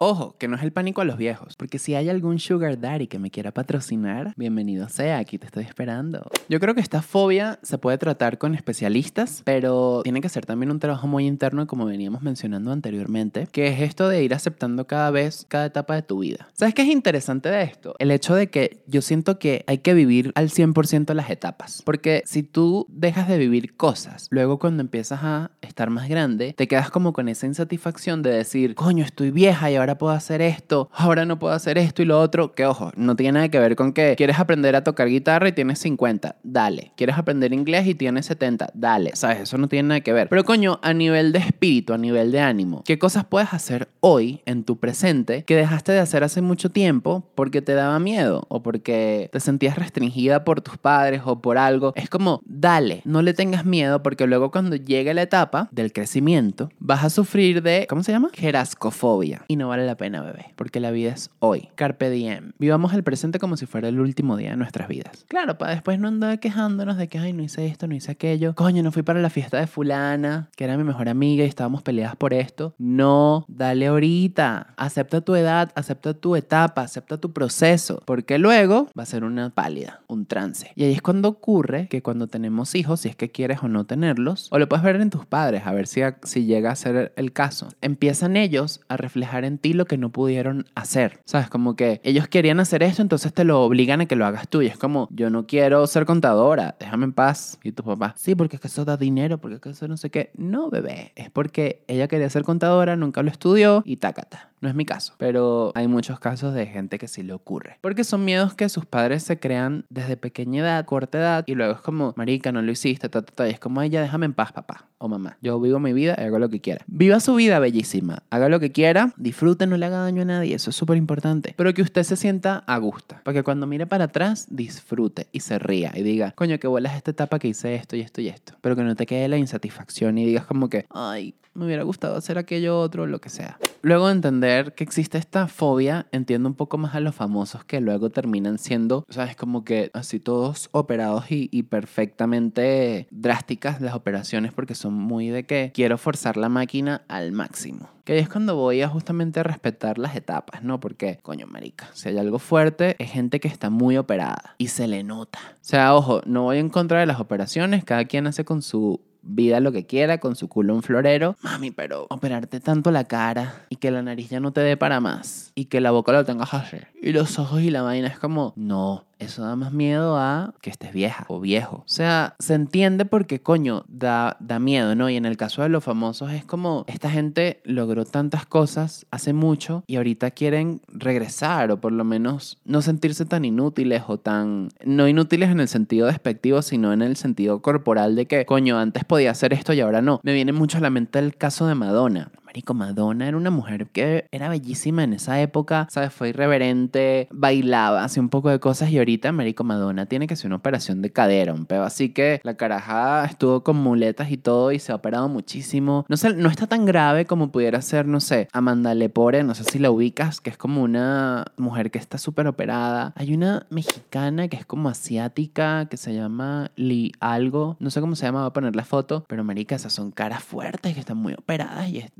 Ojo, 0.05 0.35
que 0.37 0.49
no 0.49 0.57
es 0.57 0.63
el 0.63 0.73
pánico 0.73 0.99
a 0.99 1.05
los 1.05 1.15
viejos, 1.15 1.55
porque 1.55 1.79
si 1.79 1.95
hay 1.95 2.09
algún 2.09 2.37
sugar 2.37 2.77
daddy 2.77 3.07
que 3.07 3.19
me 3.19 3.31
quiera 3.31 3.53
patrocinar, 3.53 4.33
bienvenido 4.35 4.89
sea, 4.89 5.17
aquí 5.17 5.37
te 5.37 5.45
estoy 5.45 5.63
esperando. 5.63 6.29
Yo 6.49 6.59
creo 6.59 6.75
que 6.75 6.81
esta 6.81 7.01
fobia 7.01 7.57
se 7.63 7.77
puede 7.77 7.97
tratar 7.97 8.37
con 8.37 8.53
especialistas, 8.53 9.43
pero 9.45 10.01
tiene 10.03 10.19
que 10.19 10.27
ser 10.27 10.45
también 10.45 10.71
un 10.71 10.79
trabajo 10.79 11.07
muy 11.07 11.25
interno, 11.25 11.67
como 11.67 11.85
veníamos 11.85 12.21
mencionando 12.21 12.73
anteriormente, 12.73 13.47
que 13.49 13.67
es 13.67 13.79
esto 13.79 14.09
de 14.09 14.21
ir 14.21 14.33
aceptando 14.33 14.87
cada 14.87 15.09
vez 15.09 15.45
cada 15.47 15.67
etapa 15.67 15.95
de 15.95 16.01
tu 16.01 16.19
vida. 16.19 16.49
¿Sabes 16.51 16.73
qué 16.73 16.81
es 16.81 16.89
interesante 16.89 17.47
de 17.47 17.63
esto? 17.63 17.95
El 17.97 18.11
hecho 18.11 18.35
de 18.35 18.49
que 18.49 18.83
yo 18.87 19.01
siento 19.01 19.39
que 19.39 19.63
hay 19.67 19.77
que 19.77 19.93
vivir 19.93 20.33
al 20.35 20.49
100% 20.49 21.13
las 21.13 21.29
etapas, 21.29 21.81
porque 21.85 22.23
si 22.25 22.43
tú 22.43 22.87
dejas 22.89 23.29
de 23.29 23.37
vivir 23.37 23.77
cosas, 23.77 24.27
luego 24.31 24.59
cuando 24.59 24.81
empiezas 24.81 25.21
a 25.23 25.51
estar 25.61 25.89
más 25.89 26.09
grande, 26.09 26.51
te 26.57 26.67
quedas 26.67 26.91
como 26.91 27.13
con 27.13 27.29
esa 27.29 27.45
insatisfacción 27.45 28.21
de 28.21 28.31
decir, 28.31 28.75
coño, 28.75 29.05
estoy 29.05 29.31
vieja 29.31 29.71
y 29.71 29.77
ahora 29.77 29.92
puedo 29.97 30.13
hacer 30.13 30.41
esto, 30.41 30.89
ahora 30.93 31.25
no 31.25 31.39
puedo 31.39 31.53
hacer 31.53 31.77
esto 31.77 32.01
y 32.01 32.05
lo 32.05 32.19
otro, 32.19 32.53
que 32.53 32.65
ojo, 32.65 32.91
no 32.95 33.15
tiene 33.15 33.33
nada 33.33 33.49
que 33.49 33.59
ver 33.59 33.75
con 33.75 33.93
que 33.93 34.15
quieres 34.15 34.39
aprender 34.39 34.75
a 34.75 34.83
tocar 34.83 35.07
guitarra 35.07 35.49
y 35.49 35.51
tienes 35.51 35.79
50, 35.79 36.37
dale. 36.43 36.91
Quieres 36.95 37.17
aprender 37.17 37.53
inglés 37.53 37.87
y 37.87 37.95
tienes 37.95 38.25
70, 38.27 38.69
dale. 38.73 39.11
¿Sabes? 39.15 39.41
Eso 39.41 39.57
no 39.57 39.67
tiene 39.67 39.89
nada 39.89 40.01
que 40.01 40.13
ver. 40.13 40.29
Pero 40.29 40.43
coño, 40.43 40.79
a 40.81 40.93
nivel 40.93 41.31
de 41.31 41.39
espíritu, 41.39 41.93
a 41.93 41.97
nivel 41.97 42.31
de 42.31 42.39
ánimo, 42.39 42.83
¿qué 42.85 42.99
cosas 42.99 43.25
puedes 43.25 43.53
hacer 43.53 43.89
hoy 43.99 44.41
en 44.45 44.63
tu 44.63 44.77
presente 44.77 45.43
que 45.43 45.55
dejaste 45.55 45.91
de 45.91 45.99
hacer 45.99 46.23
hace 46.23 46.41
mucho 46.41 46.69
tiempo 46.69 47.29
porque 47.35 47.61
te 47.61 47.73
daba 47.73 47.99
miedo 47.99 48.45
o 48.49 48.63
porque 48.63 49.29
te 49.31 49.39
sentías 49.39 49.77
restringida 49.77 50.43
por 50.43 50.61
tus 50.61 50.77
padres 50.77 51.21
o 51.25 51.41
por 51.41 51.57
algo? 51.57 51.93
Es 51.95 52.09
como, 52.09 52.41
dale, 52.45 53.01
no 53.05 53.21
le 53.21 53.33
tengas 53.33 53.65
miedo 53.65 54.03
porque 54.03 54.27
luego 54.27 54.51
cuando 54.51 54.75
llegue 54.75 55.13
la 55.13 55.21
etapa 55.21 55.69
del 55.71 55.93
crecimiento, 55.93 56.69
vas 56.79 57.03
a 57.03 57.09
sufrir 57.09 57.61
de, 57.61 57.85
¿cómo 57.89 58.03
se 58.03 58.11
llama? 58.11 58.29
Gerascofobia. 58.33 59.45
Y 59.47 59.55
no 59.55 59.67
vale 59.67 59.82
la 59.83 59.95
pena, 59.95 60.21
bebé, 60.21 60.53
porque 60.55 60.79
la 60.79 60.91
vida 60.91 61.11
es 61.11 61.29
hoy. 61.39 61.69
Carpe 61.75 62.09
diem. 62.09 62.53
Vivamos 62.59 62.93
el 62.93 63.03
presente 63.03 63.39
como 63.39 63.57
si 63.57 63.65
fuera 63.65 63.87
el 63.87 63.99
último 63.99 64.37
día 64.37 64.51
de 64.51 64.57
nuestras 64.57 64.87
vidas. 64.87 65.25
Claro, 65.27 65.57
para 65.57 65.73
después 65.73 65.99
no 65.99 66.07
andar 66.07 66.39
quejándonos 66.39 66.97
de 66.97 67.07
que, 67.07 67.19
ay, 67.19 67.33
no 67.33 67.43
hice 67.43 67.65
esto, 67.65 67.87
no 67.87 67.95
hice 67.95 68.11
aquello. 68.11 68.55
Coño, 68.55 68.83
no 68.83 68.91
fui 68.91 69.03
para 69.03 69.21
la 69.21 69.29
fiesta 69.29 69.59
de 69.59 69.67
fulana, 69.67 70.49
que 70.55 70.63
era 70.63 70.77
mi 70.77 70.83
mejor 70.83 71.09
amiga 71.09 71.43
y 71.43 71.47
estábamos 71.47 71.81
peleadas 71.81 72.15
por 72.15 72.33
esto. 72.33 72.75
No, 72.77 73.45
dale 73.47 73.87
ahorita. 73.87 74.73
Acepta 74.77 75.21
tu 75.21 75.35
edad, 75.35 75.71
acepta 75.75 76.13
tu 76.13 76.35
etapa, 76.35 76.81
acepta 76.81 77.17
tu 77.17 77.33
proceso, 77.33 78.01
porque 78.05 78.37
luego 78.37 78.89
va 78.97 79.03
a 79.03 79.07
ser 79.07 79.23
una 79.23 79.49
pálida, 79.49 80.01
un 80.07 80.25
trance. 80.25 80.71
Y 80.75 80.83
ahí 80.83 80.93
es 80.93 81.01
cuando 81.01 81.29
ocurre 81.29 81.87
que 81.89 82.01
cuando 82.01 82.27
tenemos 82.27 82.75
hijos, 82.75 83.01
si 83.01 83.09
es 83.09 83.15
que 83.15 83.31
quieres 83.31 83.63
o 83.63 83.67
no 83.67 83.85
tenerlos, 83.85 84.47
o 84.51 84.59
lo 84.59 84.69
puedes 84.69 84.83
ver 84.83 84.95
en 84.97 85.09
tus 85.09 85.25
padres, 85.25 85.63
a 85.65 85.71
ver 85.71 85.87
si, 85.87 86.01
si 86.23 86.45
llega 86.45 86.71
a 86.71 86.75
ser 86.75 87.13
el 87.15 87.33
caso, 87.33 87.69
empiezan 87.81 88.37
ellos 88.37 88.81
a 88.87 88.97
reflejar 88.97 89.45
en 89.45 89.57
lo 89.71 89.85
que 89.85 89.97
no 89.97 90.09
pudieron 90.09 90.65
hacer. 90.75 91.21
¿Sabes? 91.23 91.49
Como 91.49 91.77
que 91.77 92.01
ellos 92.03 92.27
querían 92.27 92.59
hacer 92.59 92.83
esto, 92.83 93.01
entonces 93.01 93.33
te 93.33 93.45
lo 93.45 93.61
obligan 93.61 94.01
a 94.01 94.05
que 94.05 94.17
lo 94.17 94.25
hagas 94.25 94.49
tú. 94.49 94.61
Y 94.61 94.67
es 94.67 94.77
como, 94.77 95.07
yo 95.11 95.29
no 95.29 95.47
quiero 95.47 95.87
ser 95.87 96.05
contadora, 96.05 96.75
déjame 96.77 97.05
en 97.05 97.13
paz. 97.13 97.57
Y 97.63 97.71
tu 97.71 97.83
papá, 97.83 98.13
sí, 98.17 98.35
porque 98.35 98.57
es 98.57 98.61
que 98.61 98.67
eso 98.67 98.83
da 98.83 98.97
dinero, 98.97 99.37
porque 99.37 99.55
es 99.55 99.61
que 99.61 99.69
eso 99.69 99.87
no 99.87 99.95
sé 99.95 100.09
qué. 100.09 100.31
No, 100.35 100.69
bebé, 100.69 101.13
es 101.15 101.29
porque 101.29 101.85
ella 101.87 102.09
quería 102.09 102.29
ser 102.29 102.43
contadora, 102.43 102.97
nunca 102.97 103.23
lo 103.23 103.29
estudió 103.29 103.83
y 103.85 103.95
tácata. 103.97 104.52
No 104.63 104.69
es 104.69 104.75
mi 104.75 104.85
caso, 104.85 105.13
pero 105.17 105.73
hay 105.75 105.89
muchos 105.89 106.21
casos 106.21 106.53
de 106.53 106.65
gente 106.65 106.97
que 106.97 107.09
sí 107.09 107.21
le 107.21 107.33
ocurre. 107.33 107.79
Porque 107.81 108.05
son 108.05 108.23
miedos 108.23 108.55
que 108.55 108.69
sus 108.69 108.85
padres 108.85 109.21
se 109.23 109.37
crean 109.37 109.85
desde 109.89 110.15
pequeña 110.15 110.61
edad, 110.61 110.85
corta 110.85 111.17
edad, 111.17 111.43
y 111.47 111.55
luego 111.55 111.73
es 111.73 111.81
como, 111.81 112.13
marica, 112.15 112.53
no 112.53 112.61
lo 112.61 112.71
hiciste, 112.71 113.09
ta, 113.09 113.23
ta, 113.23 113.33
ta. 113.33 113.47
Y 113.49 113.51
es 113.51 113.59
como, 113.59 113.81
ella, 113.81 114.01
déjame 114.01 114.25
en 114.25 114.33
paz, 114.33 114.53
papá 114.53 114.87
o 114.99 115.09
mamá. 115.09 115.37
Yo 115.41 115.59
vivo 115.59 115.79
mi 115.79 115.91
vida 115.91 116.15
y 116.17 116.21
hago 116.21 116.39
lo 116.39 116.47
que 116.47 116.61
quiera. 116.61 116.85
Viva 116.87 117.19
su 117.19 117.35
vida 117.35 117.59
bellísima, 117.59 118.23
haga 118.29 118.47
lo 118.47 118.61
que 118.61 118.71
quiera, 118.71 119.13
disfrute, 119.17 119.67
no 119.67 119.75
le 119.75 119.85
haga 119.85 119.97
daño 119.97 120.21
a 120.21 120.25
nadie, 120.25 120.55
eso 120.55 120.69
es 120.69 120.77
súper 120.77 120.95
importante. 120.95 121.55
Pero 121.57 121.73
que 121.73 121.81
usted 121.81 122.03
se 122.03 122.15
sienta 122.15 122.63
a 122.65 122.77
gusto, 122.77 123.17
para 123.25 123.35
que 123.35 123.43
cuando 123.43 123.67
mire 123.67 123.85
para 123.85 124.05
atrás, 124.05 124.47
disfrute 124.49 125.27
y 125.33 125.41
se 125.41 125.59
ría 125.59 125.91
y 125.93 126.03
diga, 126.03 126.31
coño, 126.31 126.57
bola 126.63 126.89
es 126.89 126.95
esta 126.95 127.11
etapa 127.11 127.37
que 127.37 127.49
hice 127.49 127.75
esto 127.75 127.97
y 127.97 127.99
esto 127.99 128.21
y 128.21 128.29
esto. 128.29 128.53
Pero 128.61 128.77
que 128.77 128.83
no 128.83 128.95
te 128.95 129.05
quede 129.05 129.27
la 129.27 129.35
insatisfacción 129.35 130.17
y 130.17 130.25
digas 130.25 130.45
como 130.45 130.69
que, 130.69 130.85
ay, 130.89 131.35
me 131.53 131.65
hubiera 131.65 131.83
gustado 131.83 132.15
hacer 132.15 132.37
aquello 132.37 132.79
otro, 132.79 133.05
lo 133.05 133.19
que 133.19 133.29
sea. 133.29 133.57
Luego 133.81 134.07
de 134.07 134.13
entender 134.13 134.73
que 134.75 134.83
existe 134.83 135.17
esta 135.17 135.47
fobia, 135.47 136.07
entiendo 136.11 136.47
un 136.47 136.55
poco 136.55 136.77
más 136.77 136.95
a 136.95 137.01
los 137.01 137.15
famosos 137.15 137.65
que 137.65 137.81
luego 137.81 138.09
terminan 138.09 138.57
siendo, 138.57 139.05
¿sabes? 139.09 139.35
Como 139.35 139.65
que 139.65 139.91
así 139.93 140.19
todos 140.19 140.69
operados 140.71 141.29
y, 141.31 141.49
y 141.51 141.63
perfectamente 141.63 143.07
drásticas 143.11 143.81
las 143.81 143.93
operaciones 143.93 144.53
porque 144.53 144.75
son 144.75 144.93
muy 144.93 145.29
de 145.29 145.45
que 145.45 145.71
quiero 145.73 145.97
forzar 145.97 146.37
la 146.37 146.49
máquina 146.49 147.03
al 147.07 147.33
máximo. 147.33 147.89
Que 148.05 148.13
ahí 148.13 148.19
es 148.19 148.29
cuando 148.29 148.55
voy 148.55 148.81
a 148.81 148.89
justamente 148.89 149.43
respetar 149.43 149.97
las 149.97 150.15
etapas, 150.15 150.63
¿no? 150.63 150.79
Porque, 150.79 151.19
coño, 151.21 151.47
marica, 151.47 151.89
si 151.93 152.09
hay 152.09 152.17
algo 152.17 152.39
fuerte, 152.39 152.95
es 152.99 153.11
gente 153.11 153.39
que 153.39 153.47
está 153.47 153.69
muy 153.69 153.97
operada 153.97 154.55
y 154.57 154.67
se 154.67 154.87
le 154.87 155.03
nota. 155.03 155.39
O 155.53 155.57
sea, 155.61 155.95
ojo, 155.95 156.21
no 156.25 156.43
voy 156.43 156.57
en 156.57 156.69
contra 156.69 156.99
de 156.99 157.05
las 157.05 157.19
operaciones, 157.19 157.85
cada 157.85 158.05
quien 158.05 158.27
hace 158.27 158.43
con 158.43 158.61
su 158.61 158.99
vida 159.23 159.59
lo 159.59 159.71
que 159.71 159.85
quiera, 159.85 160.19
con 160.19 160.35
su 160.35 160.47
culo 160.47 160.75
un 160.75 160.83
florero. 160.83 161.35
Mami, 161.41 161.71
pero 161.71 162.07
operarte 162.09 162.59
tanto 162.59 162.91
la 162.91 163.05
cara 163.05 163.65
y 163.69 163.77
que 163.77 163.89
la 163.89 164.01
nariz 164.01 164.29
ya 164.29 164.39
no 164.39 164.51
te 164.51 164.61
dé 164.61 164.77
para 164.77 164.99
más 164.99 165.51
y 165.55 165.65
que 165.65 165.81
la 165.81 165.91
boca 165.91 166.11
lo 166.11 166.25
tengas 166.25 166.53
así 166.53 166.77
y 167.01 167.11
los 167.11 167.37
ojos 167.39 167.61
y 167.61 167.69
la 167.69 167.81
vaina 167.81 168.07
es 168.07 168.17
como, 168.17 168.53
no, 168.55 169.05
eso 169.19 169.43
da 169.43 169.55
más 169.55 169.71
miedo 169.71 170.17
a 170.17 170.53
que 170.61 170.69
estés 170.69 170.93
vieja 170.93 171.25
o 171.27 171.39
viejo. 171.39 171.77
O 171.77 171.89
sea, 171.89 172.35
se 172.39 172.53
entiende 172.53 173.05
porque, 173.05 173.41
coño, 173.41 173.85
da, 173.87 174.37
da 174.39 174.59
miedo, 174.59 174.95
¿no? 174.95 175.09
Y 175.09 175.15
en 175.15 175.25
el 175.25 175.37
caso 175.37 175.61
de 175.61 175.69
los 175.69 175.83
famosos 175.83 176.31
es 176.31 176.45
como, 176.45 176.85
esta 176.87 177.09
gente 177.09 177.61
logró 177.63 178.05
tantas 178.05 178.45
cosas 178.45 179.05
hace 179.11 179.33
mucho 179.33 179.83
y 179.87 179.95
ahorita 179.97 180.31
quieren 180.31 180.81
regresar 180.87 181.71
o 181.71 181.79
por 181.79 181.91
lo 181.91 182.03
menos 182.03 182.59
no 182.65 182.81
sentirse 182.81 183.25
tan 183.25 183.45
inútiles 183.45 184.03
o 184.07 184.17
tan, 184.17 184.69
no 184.85 185.07
inútiles 185.07 185.49
en 185.49 185.59
el 185.59 185.67
sentido 185.67 186.07
despectivo, 186.07 186.61
sino 186.61 186.93
en 186.93 187.01
el 187.01 187.15
sentido 187.15 187.61
corporal 187.61 188.15
de 188.15 188.25
que, 188.25 188.45
coño, 188.45 188.77
antes 188.77 189.05
podía 189.05 189.31
hacer 189.31 189.53
esto 189.53 189.73
y 189.73 189.81
ahora 189.81 190.01
no. 190.01 190.19
Me 190.23 190.33
viene 190.33 190.53
mucho 190.53 190.77
a 190.77 190.81
la 190.81 190.89
mente 190.89 191.19
el 191.19 191.35
caso 191.35 191.67
de 191.67 191.75
Madonna. 191.75 192.31
Marico, 192.53 192.75
Madonna 192.75 193.27
era 193.27 193.35
una 193.35 193.49
mujer 193.49 193.87
que 193.87 194.27
era 194.31 194.47
bellísima 194.47 195.03
en 195.03 195.13
esa 195.13 195.41
época, 195.41 195.87
¿sabes? 195.89 196.13
Fue 196.13 196.29
irreverente, 196.29 197.27
bailaba, 197.31 198.03
hacía 198.03 198.21
un 198.21 198.29
poco 198.29 198.51
de 198.51 198.59
cosas 198.59 198.91
y 198.91 198.99
ahorita, 198.99 199.31
Marico, 199.31 199.63
Madonna 199.63 200.05
tiene 200.05 200.27
que 200.27 200.35
ser 200.35 200.49
una 200.49 200.57
operación 200.57 201.01
de 201.01 201.11
cadera, 201.11 201.51
un 201.51 201.65
pedo. 201.65 201.81
Así 201.83 202.09
que 202.09 202.41
la 202.43 202.53
caraja 202.55 203.25
estuvo 203.25 203.63
con 203.63 203.77
muletas 203.77 204.29
y 204.29 204.37
todo 204.37 204.71
y 204.71 204.77
se 204.77 204.91
ha 204.91 204.95
operado 204.95 205.29
muchísimo. 205.29 206.05
No 206.07 206.15
sé, 206.15 206.35
no 206.35 206.47
está 206.47 206.67
tan 206.67 206.85
grave 206.85 207.25
como 207.25 207.51
pudiera 207.51 207.81
ser, 207.81 208.05
no 208.05 208.19
sé, 208.19 208.49
Amanda 208.53 208.93
Lepore, 208.93 209.41
no 209.41 209.55
sé 209.55 209.63
si 209.63 209.79
la 209.79 209.89
ubicas, 209.89 210.39
que 210.39 210.51
es 210.51 210.57
como 210.57 210.83
una 210.83 211.45
mujer 211.57 211.89
que 211.89 211.97
está 211.97 212.19
súper 212.19 212.45
operada. 212.45 213.13
Hay 213.15 213.33
una 213.33 213.65
mexicana 213.71 214.47
que 214.47 214.57
es 214.57 214.65
como 214.67 214.89
asiática, 214.89 215.87
que 215.87 215.97
se 215.97 216.13
llama 216.13 216.69
Lee 216.75 217.13
algo, 217.19 217.77
no 217.79 217.89
sé 217.89 217.99
cómo 217.99 218.15
se 218.15 218.27
llama, 218.27 218.41
voy 218.41 218.49
a 218.49 218.53
poner 218.53 218.75
la 218.75 218.85
foto, 218.85 219.25
pero 219.27 219.43
Marica, 219.43 219.73
esas 219.73 219.93
son 219.93 220.11
caras 220.11 220.43
fuertes 220.43 220.93
que 220.93 220.99
están 220.99 221.17
muy 221.17 221.33
operadas 221.33 221.89
y 221.89 221.97
es 221.97 222.11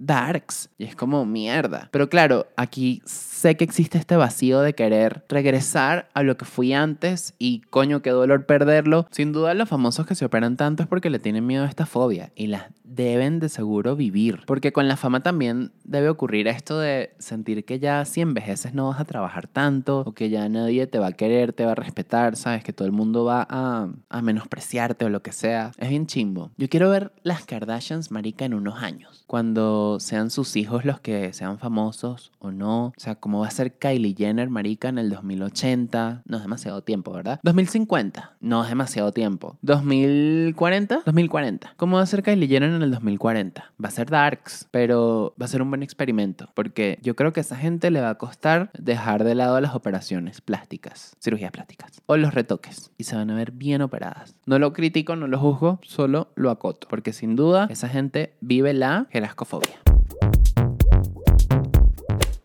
y 0.78 0.86
es 0.86 0.96
como 0.96 1.26
mierda. 1.26 1.90
Pero 1.92 2.10
claro, 2.10 2.48
aquí 2.56 3.02
sé 3.06 3.58
que 3.58 3.64
existe 3.64 3.98
este 3.98 4.16
vacío 4.16 4.62
de 4.62 4.74
querer 4.74 5.26
regresar 5.28 6.10
a 6.14 6.24
lo 6.24 6.38
que 6.38 6.46
fui 6.46 6.74
antes 6.74 7.34
y 7.40 7.62
coño, 7.70 8.02
qué 8.02 8.12
dolor 8.12 8.46
perderlo. 8.46 9.08
Sin 9.12 9.34
duda 9.34 9.54
los 9.54 9.68
famosos 9.68 10.06
que 10.06 10.16
se 10.16 10.26
operan 10.26 10.56
tanto 10.56 10.84
es 10.84 10.90
porque 10.90 11.10
le 11.10 11.20
tienen 11.20 11.46
miedo 11.46 11.64
a 11.64 11.68
esta 11.68 11.86
fobia 11.86 12.32
y 12.36 12.48
las 12.48 12.68
deben 12.84 13.40
de 13.40 13.50
seguro 13.50 13.96
vivir. 13.96 14.42
Porque 14.46 14.72
con 14.72 14.88
la 14.88 14.98
fama 14.98 15.22
también 15.22 15.72
debe 15.84 16.10
ocurrir 16.10 16.48
esto 16.48 16.80
de 16.80 17.14
sentir 17.20 17.66
que 17.66 17.80
ya 17.80 18.06
si 18.06 18.22
envejeces 18.22 18.74
no 18.74 18.88
vas 18.88 19.00
a 19.00 19.06
trabajar 19.06 19.48
tanto 19.48 20.04
o 20.06 20.14
que 20.14 20.30
ya 20.30 20.48
nadie 20.48 20.88
te 20.88 21.00
va 21.00 21.08
a 21.08 21.12
querer, 21.12 21.54
te 21.54 21.66
va 21.66 21.74
a 21.74 21.76
respetar, 21.76 22.36
sabes 22.36 22.64
que 22.64 22.72
todo 22.72 22.86
el 22.86 22.92
mundo 22.92 23.26
va 23.26 23.46
a, 23.50 23.90
a 24.10 24.22
menospreciarte 24.22 25.06
o 25.06 25.10
lo 25.10 25.22
que 25.22 25.32
sea. 25.32 25.72
Es 25.78 25.90
bien 25.90 26.08
chimbo. 26.08 26.52
Yo 26.58 26.70
quiero 26.70 26.90
ver 26.90 27.12
las 27.24 27.46
Kardashians, 27.46 28.12
marica, 28.12 28.46
en 28.46 28.54
unos 28.54 28.82
años. 28.82 29.24
Cuando 29.28 29.98
sean 30.14 30.30
sus 30.30 30.56
hijos 30.58 30.86
los 30.86 31.00
que 31.00 31.34
sean 31.34 31.58
famosos 31.58 32.32
o 32.38 32.52
no. 32.52 32.86
O 32.86 32.94
sea, 32.98 33.16
cómo 33.16 33.40
va 33.40 33.48
a 33.48 33.52
ser 33.52 33.80
Kylie 33.80 34.14
Jenner, 34.16 34.48
marica, 34.48 34.90
en 34.90 35.00
el 35.00 35.10
2080. 35.10 36.22
No 36.26 36.38
es 36.38 36.44
demasiado 36.44 36.84
tiempo, 36.84 37.14
¿verdad? 37.14 37.40
2050. 37.42 38.36
No 38.40 38.62
es 38.62 38.70
demasiado 38.70 39.12
tiempo. 39.12 39.58
2040. 39.64 41.02
2040. 41.04 41.74
¿Cómo 41.78 41.98
va 41.98 42.04
a 42.04 42.06
ser 42.06 42.22
Kylie 42.22 42.48
Jenner 42.48 42.70
en 42.70 42.84
el 42.84 42.92
2040? 42.92 43.74
Va 43.84 43.88
a 43.88 43.92
ser 43.92 44.12
Darks, 44.12 44.68
pero 44.70 45.34
va 45.42 45.46
a 45.46 45.48
ser 45.50 45.64
un 45.64 45.72
buen 45.72 45.82
experimento. 45.82 46.48
Porque 46.54 47.00
yo 47.02 47.16
creo 47.16 47.34
que 47.34 47.40
a 47.40 47.42
esa 47.42 47.56
gente 47.56 47.90
le 47.90 48.00
va 48.00 48.12
a 48.12 48.20
costar 48.20 48.70
dejar 48.78 49.24
de 49.24 49.34
lado 49.34 49.60
las 49.62 49.74
operaciones 49.74 50.42
plásticas, 50.42 51.16
cirugías 51.24 51.52
plásticas 51.52 52.04
o 52.06 52.18
los 52.18 52.36
retoques. 52.36 52.92
Y 53.00 53.06
se 53.06 53.16
van 53.16 53.32
a 53.32 53.36
ver 53.36 53.52
bien 53.52 53.82
operadas. 53.82 54.36
No 54.46 54.60
lo 54.60 54.74
critico, 54.74 55.16
no 55.16 55.26
lo 55.26 55.40
juzgo, 55.40 55.80
solo 55.82 56.28
lo 56.36 56.52
acoto. 56.52 56.88
Porque 56.88 57.14
sin 57.14 57.36
duda, 57.36 57.66
esa 57.72 57.90
gente 57.90 58.36
vive 58.42 58.74
la 58.74 59.08
gerascofobia. 59.10 59.80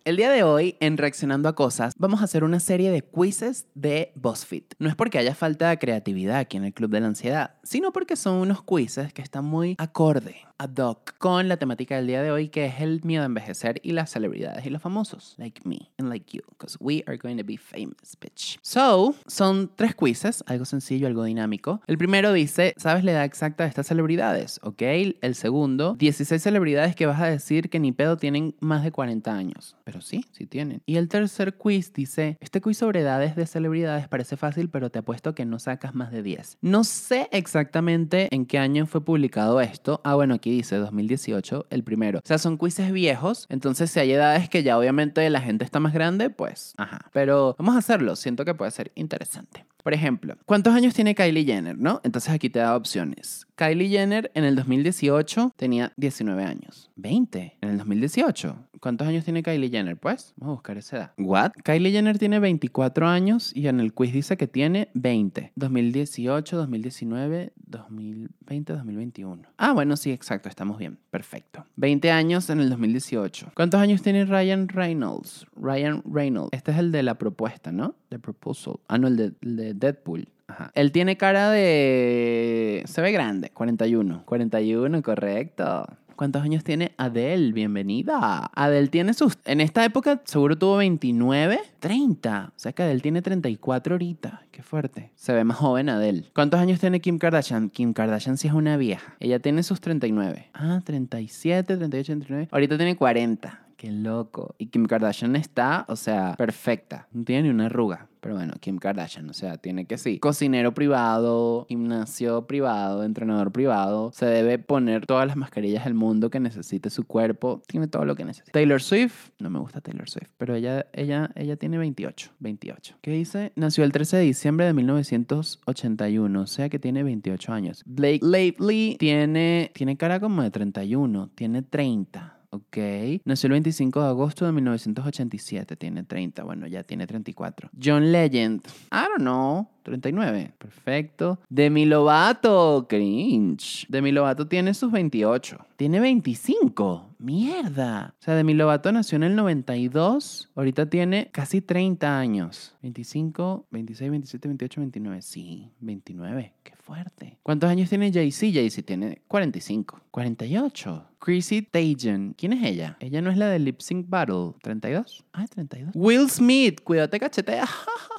El 0.09 0.16
día 0.16 0.31
de 0.31 0.42
hoy, 0.42 0.75
en 0.81 0.97
Reaccionando 0.97 1.51
a 1.51 1.55
Cosas, 1.55 1.92
vamos 1.99 2.23
a 2.23 2.25
hacer 2.25 2.42
una 2.42 2.61
serie 2.61 2.90
de 2.90 3.03
quizzes 3.03 3.66
de 3.75 4.11
BuzzFeed. 4.14 4.62
No 4.79 4.88
es 4.88 4.97
porque 4.97 5.18
haya 5.18 5.35
falta 5.35 5.68
de 5.68 5.79
creatividad 5.79 6.38
aquí 6.38 6.57
en 6.57 6.64
el 6.64 6.73
Club 6.73 6.90
de 6.92 7.01
la 7.01 7.09
Ansiedad, 7.09 7.57
sino 7.62 7.92
porque 7.92 8.16
son 8.16 8.37
unos 8.37 8.62
quizzes 8.62 9.12
que 9.12 9.21
están 9.21 9.44
muy 9.44 9.77
acorde 9.77 10.49
ad 10.59 10.77
hoc 10.77 11.16
con 11.18 11.49
la 11.49 11.57
temática 11.57 11.97
del 11.97 12.09
día 12.09 12.23
de 12.23 12.31
hoy, 12.31 12.49
que 12.49 12.66
es 12.66 12.81
el 12.81 13.01
miedo 13.05 13.23
a 13.23 13.27
envejecer 13.27 13.81
y 13.85 13.92
las 13.92 14.11
celebridades 14.11 14.66
y 14.66 14.71
los 14.71 14.83
famosos, 14.83 15.35
like 15.38 15.61
me 15.64 15.90
and 15.99 16.09
like 16.09 16.37
you, 16.37 16.42
because 16.51 16.77
we 16.81 17.05
are 17.07 17.16
going 17.16 17.37
to 17.37 17.44
be 17.44 17.57
famous, 17.57 18.16
bitch. 18.21 18.59
So, 18.61 19.14
son 19.27 19.71
tres 19.77 19.94
quizzes, 19.94 20.42
algo 20.47 20.64
sencillo, 20.64 21.07
algo 21.07 21.25
dinámico. 21.25 21.81
El 21.87 21.97
primero 21.97 22.33
dice, 22.33 22.75
¿sabes 22.77 23.05
la 23.05 23.12
edad 23.12 23.25
exacta 23.25 23.64
de 23.64 23.68
estas 23.68 23.87
celebridades? 23.87 24.59
Ok. 24.62 24.83
El 25.21 25.35
segundo, 25.35 25.94
16 25.94 26.42
celebridades 26.42 26.97
que 26.97 27.07
vas 27.07 27.21
a 27.21 27.27
decir 27.27 27.71
que 27.71 27.79
ni 27.79 27.92
pedo 27.92 28.16
tienen 28.16 28.57
más 28.61 28.83
de 28.83 28.90
40 28.90 29.33
años. 29.33 29.77
Sí, 30.01 30.25
sí 30.33 30.47
tienen. 30.47 30.83
Y 30.87 30.97
el 30.97 31.09
tercer 31.09 31.57
quiz 31.57 31.93
dice, 31.93 32.37
este 32.41 32.61
quiz 32.61 32.79
sobre 32.79 33.01
edades 33.01 33.37
de 33.37 33.47
celebridades 33.47 34.09
parece 34.09 34.37
fácil, 34.37 34.71
pero 34.71 34.91
te 34.91 35.01
apuesto 35.01 35.35
que 35.35 35.45
no 35.45 35.59
sacas 35.59 35.95
más 35.95 36.11
de 36.11 36.23
10. 36.23 36.59
No 36.61 36.85
sé 36.85 37.29
exactamente 37.33 38.29
en 38.31 38.47
qué 38.47 38.59
año 38.59 38.87
fue 38.87 39.05
publicado 39.05 39.61
esto. 39.61 40.01
Ah, 40.05 40.15
bueno, 40.15 40.35
aquí 40.35 40.51
dice 40.51 40.77
2018, 40.77 41.67
el 41.71 41.85
primero. 41.85 42.19
O 42.19 42.27
sea, 42.27 42.39
son 42.39 42.59
quizzes 42.59 42.93
viejos, 42.93 43.47
entonces 43.49 43.91
si 43.91 44.01
hay 44.01 44.13
edades 44.13 44.49
que 44.49 44.63
ya 44.63 44.79
obviamente 44.79 45.29
la 45.31 45.41
gente 45.41 45.65
está 45.65 45.81
más 45.81 45.93
grande, 45.93 46.31
pues, 46.31 46.75
ajá. 46.77 47.11
Pero 47.13 47.55
vamos 47.59 47.75
a 47.75 47.79
hacerlo, 47.79 48.17
siento 48.17 48.45
que 48.45 48.55
puede 48.55 48.71
ser 48.71 48.93
interesante. 48.95 49.65
Por 49.88 49.94
ejemplo, 49.94 50.37
¿cuántos 50.44 50.74
años 50.74 50.92
tiene 50.92 51.14
Kylie 51.14 51.46
Jenner, 51.46 51.79
no? 51.79 52.03
Entonces 52.05 52.31
aquí 52.31 52.51
te 52.51 52.59
da 52.59 52.77
opciones. 52.77 53.46
Kylie 53.55 53.88
Jenner 53.88 54.31
en 54.35 54.44
el 54.44 54.55
2018 54.55 55.55
tenía 55.57 55.94
19 55.96 56.44
años. 56.44 56.90
20 56.96 57.57
en 57.59 57.68
el 57.70 57.79
2018. 57.79 58.68
¿Cuántos 58.81 59.09
años 59.09 59.24
tiene 59.24 59.42
Kylie 59.42 59.70
Jenner? 59.70 59.96
Pues 59.96 60.35
vamos 60.37 60.53
a 60.53 60.57
buscar 60.57 60.79
esa 60.79 60.96
edad. 60.96 61.12
¿What? 61.18 61.53
Kylie 61.64 61.90
Jenner 61.90 62.18
tiene 62.18 62.38
24 62.38 63.09
años 63.09 63.51
y 63.57 63.66
en 63.66 63.81
el 63.81 63.92
quiz 63.92 64.12
dice 64.12 64.37
que 64.37 64.46
tiene 64.46 64.90
20. 64.94 65.53
2018, 65.57 66.57
2019, 66.57 67.53
2020, 67.57 68.72
2021. 68.74 69.42
Ah, 69.57 69.72
bueno, 69.72 69.96
sí, 69.96 70.12
exacto, 70.12 70.48
estamos 70.48 70.79
bien. 70.79 70.98
Perfecto. 71.11 71.66
20 71.77 72.11
años 72.12 72.51
en 72.51 72.61
el 72.61 72.70
2018. 72.70 73.53
¿Cuántos 73.55 73.81
años 73.81 74.03
tiene 74.03 74.24
Ryan 74.24 74.68
Reynolds? 74.68 75.46
Ryan 75.57 76.03
Reynolds. 76.05 76.51
Este 76.53 76.70
es 76.70 76.79
el 76.79 76.92
de 76.92 77.03
la 77.03 77.16
propuesta, 77.16 77.72
¿no? 77.72 77.96
The 78.11 78.18
proposal. 78.18 78.77
Ah, 78.87 78.98
no, 78.98 79.09
el 79.09 79.16
de, 79.16 79.33
el 79.42 79.57
de 79.57 79.74
Deadpool. 79.79 80.29
Ajá. 80.49 80.71
Él 80.75 80.93
tiene 80.93 81.17
cara 81.17 81.51
de... 81.51 82.83
Se 82.87 83.03
ve 83.03 83.12
grande. 83.12 83.51
41. 83.51 84.23
41, 84.25 85.03
correcto. 85.03 85.87
¿Cuántos 86.19 86.43
años 86.43 86.64
tiene 86.64 86.91
Adele? 86.97 87.53
Bienvenida. 87.53 88.51
Adele 88.53 88.88
tiene 88.88 89.14
sus... 89.14 89.38
En 89.45 89.61
esta 89.61 89.85
época 89.85 90.21
seguro 90.25 90.59
tuvo 90.59 90.79
29, 90.79 91.61
30. 91.79 92.53
O 92.57 92.59
sea 92.59 92.73
que 92.73 92.83
Adele 92.83 92.99
tiene 92.99 93.23
34 93.23 93.95
ahorita. 93.95 94.43
Qué 94.51 94.64
fuerte. 94.64 95.12
Se 95.14 95.33
ve 95.33 95.45
más 95.45 95.59
joven 95.59 95.88
Adele. 95.88 96.25
¿Cuántos 96.35 96.59
años 96.59 96.81
tiene 96.81 96.99
Kim 97.01 97.21
Kardashian? 97.21 97.71
Kim 97.71 97.93
Kardashian 97.93 98.37
sí 98.37 98.49
es 98.49 98.55
una 98.55 98.77
vieja. 98.77 99.14
Ella 99.21 99.38
tiene 99.38 99.62
sus 99.62 99.81
39. 99.81 100.49
Ah, 100.55 100.81
37, 100.85 101.77
38, 101.77 102.12
39. 102.12 102.49
Ahorita 102.51 102.77
tiene 102.77 102.97
40. 102.97 103.67
Qué 103.79 103.93
loco. 103.93 104.57
Y 104.59 104.67
Kim 104.67 104.87
Kardashian 104.87 105.37
está, 105.37 105.87
o 105.88 105.95
sea, 105.95 106.35
perfecta. 106.37 107.07
No 107.12 107.23
tiene 107.23 107.45
ni 107.45 107.51
una 107.51 107.67
arruga. 107.67 108.09
Pero 108.21 108.35
bueno, 108.35 108.55
Kim 108.59 108.79
Kardashian, 108.79 109.31
o 109.31 109.33
sea, 109.33 109.57
tiene 109.57 109.85
que 109.85 109.99
sí. 109.99 110.19
Cocinero 110.19 110.75
privado, 110.75 111.64
gimnasio 111.69 112.49
privado, 112.49 113.05
entrenador 113.05 113.53
privado. 113.53 114.11
Se 114.12 114.27
debe 114.27 114.59
poner 114.59 115.07
todas 115.07 115.29
las 115.29 115.37
mascarillas 115.37 115.85
del 115.85 115.95
mundo 115.95 116.29
que 116.29 116.41
necesite 116.41 116.91
su 116.91 117.07
cuerpo. 117.07 117.62
Tiene 117.69 117.87
todo 117.87 118.05
lo 118.05 118.17
que 118.17 118.25
necesita. 118.25 118.51
Taylor 118.51 118.83
Swift, 118.83 119.31
no 119.38 119.49
me 119.49 119.61
gusta 119.61 119.81
Taylor 119.81 120.11
Swift, 120.11 120.31
pero 120.37 120.57
ella, 120.57 120.87
ella, 120.93 121.31
ella 121.37 121.55
tiene 121.55 121.79
28. 121.79 122.33
28. 122.41 122.97
¿Qué 123.01 123.12
dice? 123.12 123.53
Nació 123.55 123.85
el 123.85 123.93
13 123.93 124.17
de 124.17 124.23
diciembre 124.25 124.67
de 124.67 124.73
1981, 124.73 126.41
o 126.41 126.47
sea 126.49 126.69
que 126.69 126.81
tiene 126.81 127.05
28 127.05 127.53
años. 127.53 127.85
Blake 127.87 128.23
Lively 128.23 128.97
tiene, 128.99 129.71
tiene 129.73 129.97
cara 129.97 130.19
como 130.19 130.43
de 130.43 130.51
31, 130.51 131.31
tiene 131.37 131.62
30. 131.62 132.38
Ok. 132.51 132.79
Nació 133.25 133.49
el 133.49 133.53
25 133.53 134.03
de 134.03 134.09
agosto 134.09 134.47
de 134.47 134.53
1987. 134.53 135.77
Tiene 135.77 136.03
30. 136.05 136.43
Bueno, 136.45 136.67
ya 136.67 136.83
tiene 136.83 137.07
34. 137.07 137.71
John 137.83 138.11
Legend. 138.11 138.67
I 138.91 139.05
don't 139.09 139.19
know. 139.19 139.69
39. 139.88 140.53
Perfecto. 140.59 141.38
Demi 141.48 141.85
Lovato. 141.87 142.87
Cringe. 142.88 143.87
Demi 143.88 144.12
Lovato 144.12 144.46
tiene 144.46 144.74
sus 144.74 144.92
28. 144.92 145.59
Tiene 145.77 146.01
25. 146.01 147.14
Mierda. 147.18 148.14
O 148.18 148.22
sea, 148.22 148.35
Demi 148.35 148.55
Lovato 148.55 148.92
nació 148.92 149.16
en 149.16 149.24
el 149.24 149.37
92. 149.37 150.51
Ahorita 150.55 150.88
tiene 150.88 151.31
casi 151.33 151.61
30 151.61 152.18
años. 152.18 152.74
25, 152.83 153.66
26, 153.70 154.11
27, 154.11 154.48
28, 154.48 154.81
29. 154.81 155.22
Sí, 155.22 155.70
29. 155.81 156.53
Qué 156.62 156.74
fuerte. 156.77 157.38
¿Cuántos 157.42 157.70
años 157.70 157.88
tiene 157.88 158.12
Jay-Z? 158.12 158.53
Jay-Z 158.53 158.87
tiene 158.87 159.22
45. 159.29 160.01
48. 160.11 161.05
Chrissy 161.18 161.62
Teigen. 161.62 162.35
¿Quién 162.37 162.53
es 162.53 162.64
ella? 162.64 162.96
Ella 163.01 163.20
no 163.20 163.31
es 163.31 163.37
la 163.37 163.48
de 163.48 163.59
Lip 163.59 163.81
Sync 163.81 164.09
Battle. 164.09 164.55
¿32? 164.62 165.24
Ah, 165.33 165.46
32. 165.46 165.92
Will 165.94 166.31
Smith. 166.31 166.81
Cuídate, 166.83 167.18
cachetea. 167.18 167.66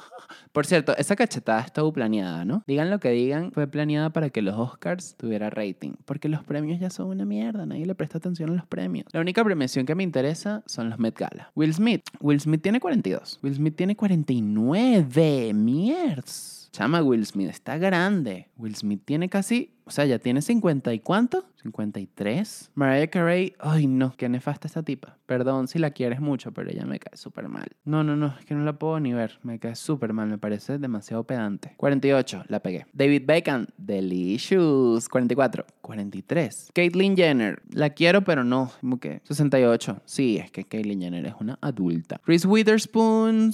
Por 0.52 0.66
cierto, 0.66 0.96
esa 0.96 1.14
cachetada 1.14 1.60
estuvo 1.60 1.92
planeada, 1.92 2.44
¿no? 2.44 2.64
Digan 2.66 2.90
lo 2.90 2.98
que 2.98 3.10
digan, 3.10 3.52
fue 3.52 3.68
planeada 3.68 4.10
para 4.10 4.30
que 4.30 4.42
los 4.42 4.56
Oscars 4.58 5.14
tuviera 5.16 5.48
rating. 5.48 5.92
Porque 6.04 6.28
los 6.28 6.42
premios 6.42 6.80
ya 6.80 6.90
son 6.90 7.08
una 7.08 7.24
mierda, 7.24 7.66
nadie 7.66 7.86
le 7.86 7.94
presta 7.94 8.18
atención 8.18 8.50
a 8.50 8.54
los 8.54 8.66
premios. 8.66 9.06
La 9.12 9.20
única 9.20 9.44
premiación 9.44 9.86
que 9.86 9.94
me 9.94 10.02
interesa 10.02 10.62
son 10.66 10.90
los 10.90 10.98
Met 10.98 11.16
Gala. 11.16 11.52
Will 11.54 11.72
Smith. 11.72 12.02
Will 12.20 12.40
Smith 12.40 12.62
tiene 12.62 12.80
42. 12.80 13.38
Will 13.42 13.54
Smith 13.54 13.76
tiene 13.76 13.94
49. 13.94 15.52
Mierdas. 15.54 16.59
Chama, 16.72 17.02
Will 17.02 17.26
Smith 17.26 17.50
está 17.50 17.78
grande. 17.78 18.48
Will 18.56 18.76
Smith 18.76 19.02
tiene 19.04 19.28
casi, 19.28 19.74
o 19.84 19.90
sea, 19.90 20.04
ya 20.06 20.18
tiene 20.18 20.40
50 20.40 20.94
y 20.94 21.00
cuánto? 21.00 21.44
53. 21.62 22.70
Mariah 22.74 23.08
Carey, 23.08 23.54
ay 23.58 23.86
no, 23.86 24.14
qué 24.16 24.28
nefasta 24.28 24.66
esta 24.68 24.82
tipa. 24.82 25.18
Perdón 25.26 25.68
si 25.68 25.78
la 25.78 25.90
quieres 25.90 26.20
mucho, 26.20 26.52
pero 26.52 26.70
ella 26.70 26.86
me 26.86 26.98
cae 26.98 27.16
súper 27.16 27.48
mal. 27.48 27.68
No, 27.84 28.04
no, 28.04 28.16
no, 28.16 28.34
es 28.38 28.44
que 28.46 28.54
no 28.54 28.64
la 28.64 28.78
puedo 28.78 29.00
ni 29.00 29.12
ver. 29.12 29.38
Me 29.42 29.58
cae 29.58 29.74
súper 29.74 30.12
mal, 30.12 30.28
me 30.28 30.38
parece 30.38 30.78
demasiado 30.78 31.24
pedante. 31.24 31.74
48, 31.76 32.44
la 32.48 32.60
pegué. 32.60 32.86
David 32.92 33.24
Beckham, 33.26 33.66
delicious. 33.76 35.08
44, 35.08 35.66
43. 35.80 36.70
Caitlyn 36.72 37.16
Jenner, 37.16 37.60
la 37.70 37.90
quiero, 37.90 38.22
pero 38.22 38.44
no. 38.44 38.70
Como 38.80 39.00
que 39.00 39.20
68. 39.24 40.02
Sí, 40.04 40.38
es 40.38 40.50
que 40.50 40.64
Caitlyn 40.64 41.00
Jenner 41.00 41.26
es 41.26 41.34
una 41.40 41.58
adulta. 41.60 42.20
Reese 42.24 42.46
Witherspoon. 42.46 43.52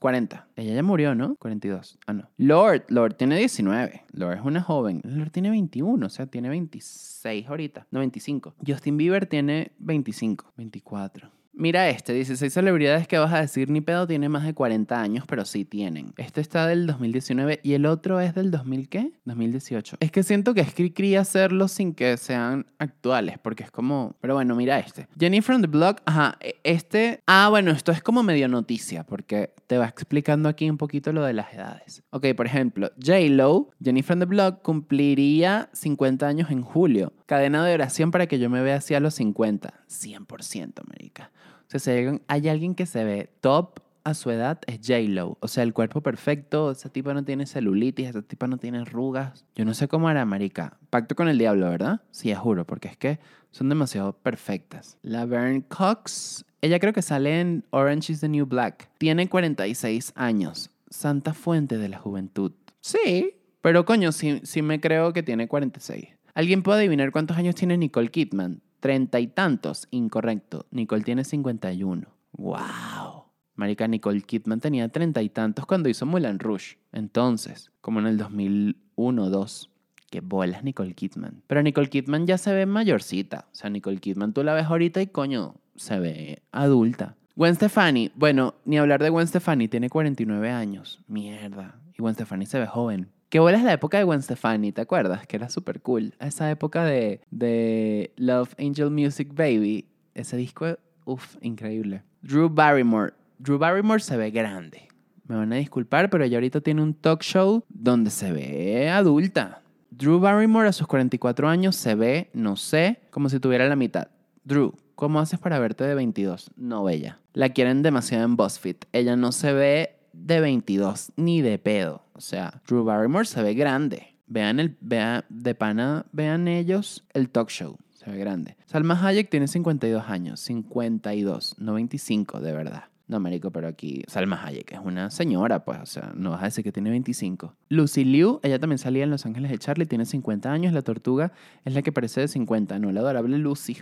40. 0.00 0.48
Ella 0.56 0.74
ya 0.74 0.82
murió, 0.82 1.14
¿no? 1.14 1.36
42. 1.36 1.98
Ah, 2.06 2.12
no. 2.12 2.28
Lord, 2.36 2.84
Lord 2.88 3.14
tiene 3.14 3.38
19. 3.38 4.04
Lord 4.12 4.38
es 4.38 4.44
una 4.44 4.62
joven. 4.62 5.00
Lord 5.04 5.30
tiene 5.30 5.50
21, 5.50 6.06
o 6.06 6.10
sea, 6.10 6.26
tiene 6.26 6.48
26 6.48 7.48
ahorita. 7.48 7.86
No, 7.90 8.00
25. 8.00 8.54
Justin 8.66 8.96
Bieber 8.96 9.26
tiene 9.26 9.72
25. 9.78 10.52
24. 10.56 11.35
Mira 11.58 11.88
este, 11.88 12.12
16 12.12 12.52
celebridades 12.52 13.08
que 13.08 13.16
vas 13.16 13.32
a 13.32 13.40
decir 13.40 13.70
ni 13.70 13.80
pedo 13.80 14.06
tiene 14.06 14.28
más 14.28 14.44
de 14.44 14.52
40 14.52 15.00
años, 15.00 15.24
pero 15.26 15.46
sí 15.46 15.64
tienen. 15.64 16.12
Este 16.18 16.42
está 16.42 16.66
del 16.66 16.86
2019 16.86 17.60
y 17.62 17.72
el 17.72 17.86
otro 17.86 18.20
es 18.20 18.34
del 18.34 18.50
2000 18.50 18.90
qué? 18.90 19.12
2018. 19.24 19.96
Es 20.00 20.12
que 20.12 20.22
siento 20.22 20.52
que 20.52 20.60
es 20.60 20.74
hacerlo 21.18 21.68
sin 21.68 21.94
que 21.94 22.18
sean 22.18 22.66
actuales, 22.78 23.38
porque 23.38 23.62
es 23.62 23.70
como, 23.70 24.16
pero 24.20 24.34
bueno, 24.34 24.54
mira 24.54 24.78
este. 24.78 25.08
Jenny 25.18 25.40
from 25.40 25.62
the 25.62 25.66
Block, 25.66 26.02
ajá, 26.04 26.36
e, 26.40 26.56
este, 26.62 27.20
ah, 27.26 27.48
bueno, 27.48 27.70
esto 27.70 27.90
es 27.90 28.02
como 28.02 28.22
medio 28.22 28.48
noticia, 28.48 29.04
porque 29.04 29.54
te 29.66 29.78
va 29.78 29.86
explicando 29.86 30.50
aquí 30.50 30.68
un 30.68 30.76
poquito 30.76 31.10
lo 31.14 31.24
de 31.24 31.32
las 31.32 31.54
edades. 31.54 32.02
Ok, 32.10 32.26
por 32.36 32.44
ejemplo, 32.44 32.90
J-Lo, 33.02 33.70
Jenny 33.82 34.02
from 34.02 34.18
the 34.18 34.26
Block 34.26 34.60
cumpliría 34.60 35.70
50 35.72 36.26
años 36.26 36.50
en 36.50 36.60
julio. 36.60 37.14
Cadena 37.26 37.64
de 37.64 37.74
oración 37.74 38.10
para 38.10 38.26
que 38.26 38.38
yo 38.38 38.48
me 38.48 38.62
vea 38.62 38.76
así 38.76 38.94
a 38.94 39.00
los 39.00 39.14
50. 39.14 39.74
100%, 39.88 40.72
América. 40.86 41.30
O 41.66 41.70
sea, 41.70 41.80
si 41.80 42.20
hay 42.28 42.48
alguien 42.48 42.74
que 42.74 42.86
se 42.86 43.04
ve 43.04 43.30
top 43.40 43.80
a 44.04 44.14
su 44.14 44.30
edad 44.30 44.60
es 44.68 44.78
J-Lo. 44.86 45.36
O 45.40 45.48
sea, 45.48 45.64
el 45.64 45.74
cuerpo 45.74 46.00
perfecto, 46.00 46.70
ese 46.70 46.88
tipo 46.88 47.12
no 47.12 47.24
tiene 47.24 47.44
celulitis, 47.44 48.10
ese 48.10 48.22
tipo 48.22 48.46
no 48.46 48.56
tiene 48.56 48.78
arrugas. 48.78 49.44
Yo 49.56 49.64
no 49.64 49.74
sé 49.74 49.88
cómo 49.88 50.08
era, 50.08 50.24
marica. 50.24 50.78
Pacto 50.90 51.16
con 51.16 51.28
el 51.28 51.38
diablo, 51.38 51.68
¿verdad? 51.68 52.02
Sí, 52.12 52.32
juro, 52.32 52.64
porque 52.64 52.86
es 52.86 52.96
que 52.96 53.18
son 53.50 53.68
demasiado 53.68 54.12
perfectas. 54.12 54.96
La 55.02 55.26
Verne 55.26 55.64
Cox, 55.66 56.44
ella 56.60 56.78
creo 56.78 56.92
que 56.92 57.02
sale 57.02 57.40
en 57.40 57.64
Orange 57.70 58.12
is 58.12 58.20
the 58.20 58.28
New 58.28 58.46
Black. 58.46 58.88
Tiene 58.98 59.28
46 59.28 60.12
años. 60.14 60.70
Santa 60.88 61.34
fuente 61.34 61.76
de 61.76 61.88
la 61.88 61.98
juventud. 61.98 62.52
Sí, 62.80 63.34
pero 63.60 63.84
coño, 63.84 64.12
sí, 64.12 64.40
sí 64.44 64.62
me 64.62 64.80
creo 64.80 65.12
que 65.12 65.24
tiene 65.24 65.48
46. 65.48 66.06
¿Alguien 66.36 66.62
puede 66.62 66.80
adivinar 66.80 67.12
cuántos 67.12 67.38
años 67.38 67.54
tiene 67.54 67.78
Nicole 67.78 68.10
Kidman? 68.10 68.60
Treinta 68.80 69.18
y 69.20 69.26
tantos. 69.26 69.88
Incorrecto. 69.90 70.66
Nicole 70.70 71.02
tiene 71.02 71.24
51. 71.24 72.06
¡Wow! 72.32 73.24
Marica, 73.54 73.88
Nicole 73.88 74.20
Kidman 74.20 74.60
tenía 74.60 74.90
treinta 74.90 75.22
y 75.22 75.30
tantos 75.30 75.64
cuando 75.64 75.88
hizo 75.88 76.04
Mulan 76.04 76.38
Rouge. 76.38 76.76
Entonces, 76.92 77.72
como 77.80 78.00
en 78.00 78.06
el 78.06 78.18
2001 78.18 79.24
o 79.24 79.30
2. 79.30 79.70
Qué 80.10 80.20
bolas 80.20 80.62
Nicole 80.62 80.92
Kidman. 80.92 81.42
Pero 81.46 81.62
Nicole 81.62 81.88
Kidman 81.88 82.26
ya 82.26 82.36
se 82.36 82.52
ve 82.52 82.66
mayorcita. 82.66 83.46
O 83.50 83.54
sea, 83.54 83.70
Nicole 83.70 83.96
Kidman 83.96 84.34
tú 84.34 84.44
la 84.44 84.52
ves 84.52 84.66
ahorita 84.66 85.00
y 85.00 85.06
coño, 85.06 85.54
se 85.74 85.98
ve 85.98 86.42
adulta. 86.52 87.16
Gwen 87.34 87.54
Stefani, 87.54 88.12
bueno, 88.14 88.56
ni 88.66 88.76
hablar 88.76 89.02
de 89.02 89.08
Gwen 89.08 89.26
Stefani, 89.26 89.68
tiene 89.68 89.88
49 89.88 90.50
años. 90.50 91.00
Mierda. 91.08 91.80
Y 91.94 92.02
Gwen 92.02 92.12
Stefani 92.12 92.44
se 92.44 92.58
ve 92.58 92.66
joven. 92.66 93.08
Qué 93.28 93.40
bola 93.40 93.58
es 93.58 93.64
la 93.64 93.72
época 93.72 93.98
de 93.98 94.04
Gwen 94.04 94.22
Stefani, 94.22 94.70
¿te 94.70 94.80
acuerdas? 94.80 95.26
Que 95.26 95.36
era 95.36 95.48
súper 95.48 95.80
cool. 95.80 96.14
Esa 96.20 96.48
época 96.50 96.84
de, 96.84 97.20
de 97.30 98.12
Love 98.16 98.54
Angel 98.58 98.90
Music 98.90 99.34
Baby. 99.34 99.88
Ese 100.14 100.36
disco, 100.36 100.78
uff, 101.04 101.36
increíble. 101.40 102.02
Drew 102.22 102.48
Barrymore. 102.48 103.14
Drew 103.38 103.58
Barrymore 103.58 104.00
se 104.00 104.16
ve 104.16 104.30
grande. 104.30 104.88
Me 105.26 105.34
van 105.34 105.52
a 105.52 105.56
disculpar, 105.56 106.08
pero 106.08 106.22
ella 106.22 106.36
ahorita 106.36 106.60
tiene 106.60 106.82
un 106.82 106.94
talk 106.94 107.22
show 107.22 107.64
donde 107.68 108.10
se 108.10 108.32
ve 108.32 108.88
adulta. 108.90 109.60
Drew 109.90 110.20
Barrymore 110.20 110.68
a 110.68 110.72
sus 110.72 110.86
44 110.86 111.48
años 111.48 111.74
se 111.74 111.96
ve, 111.96 112.30
no 112.32 112.56
sé, 112.56 113.00
como 113.10 113.28
si 113.28 113.40
tuviera 113.40 113.68
la 113.68 113.76
mitad. 113.76 114.08
Drew, 114.44 114.74
¿cómo 114.94 115.18
haces 115.18 115.40
para 115.40 115.58
verte 115.58 115.82
de 115.82 115.96
22? 115.96 116.52
No, 116.56 116.84
bella. 116.84 117.18
La 117.32 117.48
quieren 117.48 117.82
demasiado 117.82 118.24
en 118.24 118.36
BuzzFeed. 118.36 118.76
Ella 118.92 119.16
no 119.16 119.32
se 119.32 119.52
ve 119.52 119.95
de 120.16 120.40
22, 120.40 121.12
ni 121.16 121.42
de 121.42 121.58
pedo. 121.58 122.02
O 122.14 122.20
sea, 122.20 122.62
Drew 122.66 122.84
Barrymore 122.84 123.26
se 123.26 123.42
ve 123.42 123.54
grande. 123.54 124.16
Vean 124.26 124.58
el, 124.58 124.76
vean, 124.80 125.24
de 125.28 125.54
pana, 125.54 126.06
vean 126.12 126.48
ellos 126.48 127.04
el 127.12 127.30
talk 127.30 127.48
show. 127.50 127.78
Se 127.92 128.10
ve 128.10 128.18
grande. 128.18 128.56
Salma 128.66 129.00
Hayek 129.00 129.30
tiene 129.30 129.46
52 129.46 130.08
años. 130.08 130.40
52, 130.40 131.56
no 131.58 131.74
25, 131.74 132.40
de 132.40 132.52
verdad. 132.52 132.84
No, 133.08 133.20
marico, 133.20 133.52
pero 133.52 133.68
aquí 133.68 134.02
Salma 134.08 134.44
Hayek 134.44 134.72
es 134.72 134.80
una 134.82 135.10
señora, 135.10 135.64
pues, 135.64 135.78
o 135.80 135.86
sea, 135.86 136.12
no 136.16 136.30
vas 136.30 136.42
a 136.42 136.46
decir 136.46 136.64
que 136.64 136.72
tiene 136.72 136.90
25. 136.90 137.54
Lucy 137.68 138.04
Liu, 138.04 138.40
ella 138.42 138.58
también 138.58 138.78
salía 138.78 139.04
en 139.04 139.10
Los 139.10 139.26
Ángeles 139.26 139.52
de 139.52 139.58
Charlie, 139.58 139.86
tiene 139.86 140.04
50 140.04 140.50
años. 140.50 140.72
La 140.72 140.82
tortuga 140.82 141.32
es 141.64 141.72
la 141.72 141.82
que 141.82 141.92
parece 141.92 142.20
de 142.20 142.28
50, 142.28 142.80
no 142.80 142.90
la 142.90 143.00
adorable 143.00 143.38
Lucy. 143.38 143.76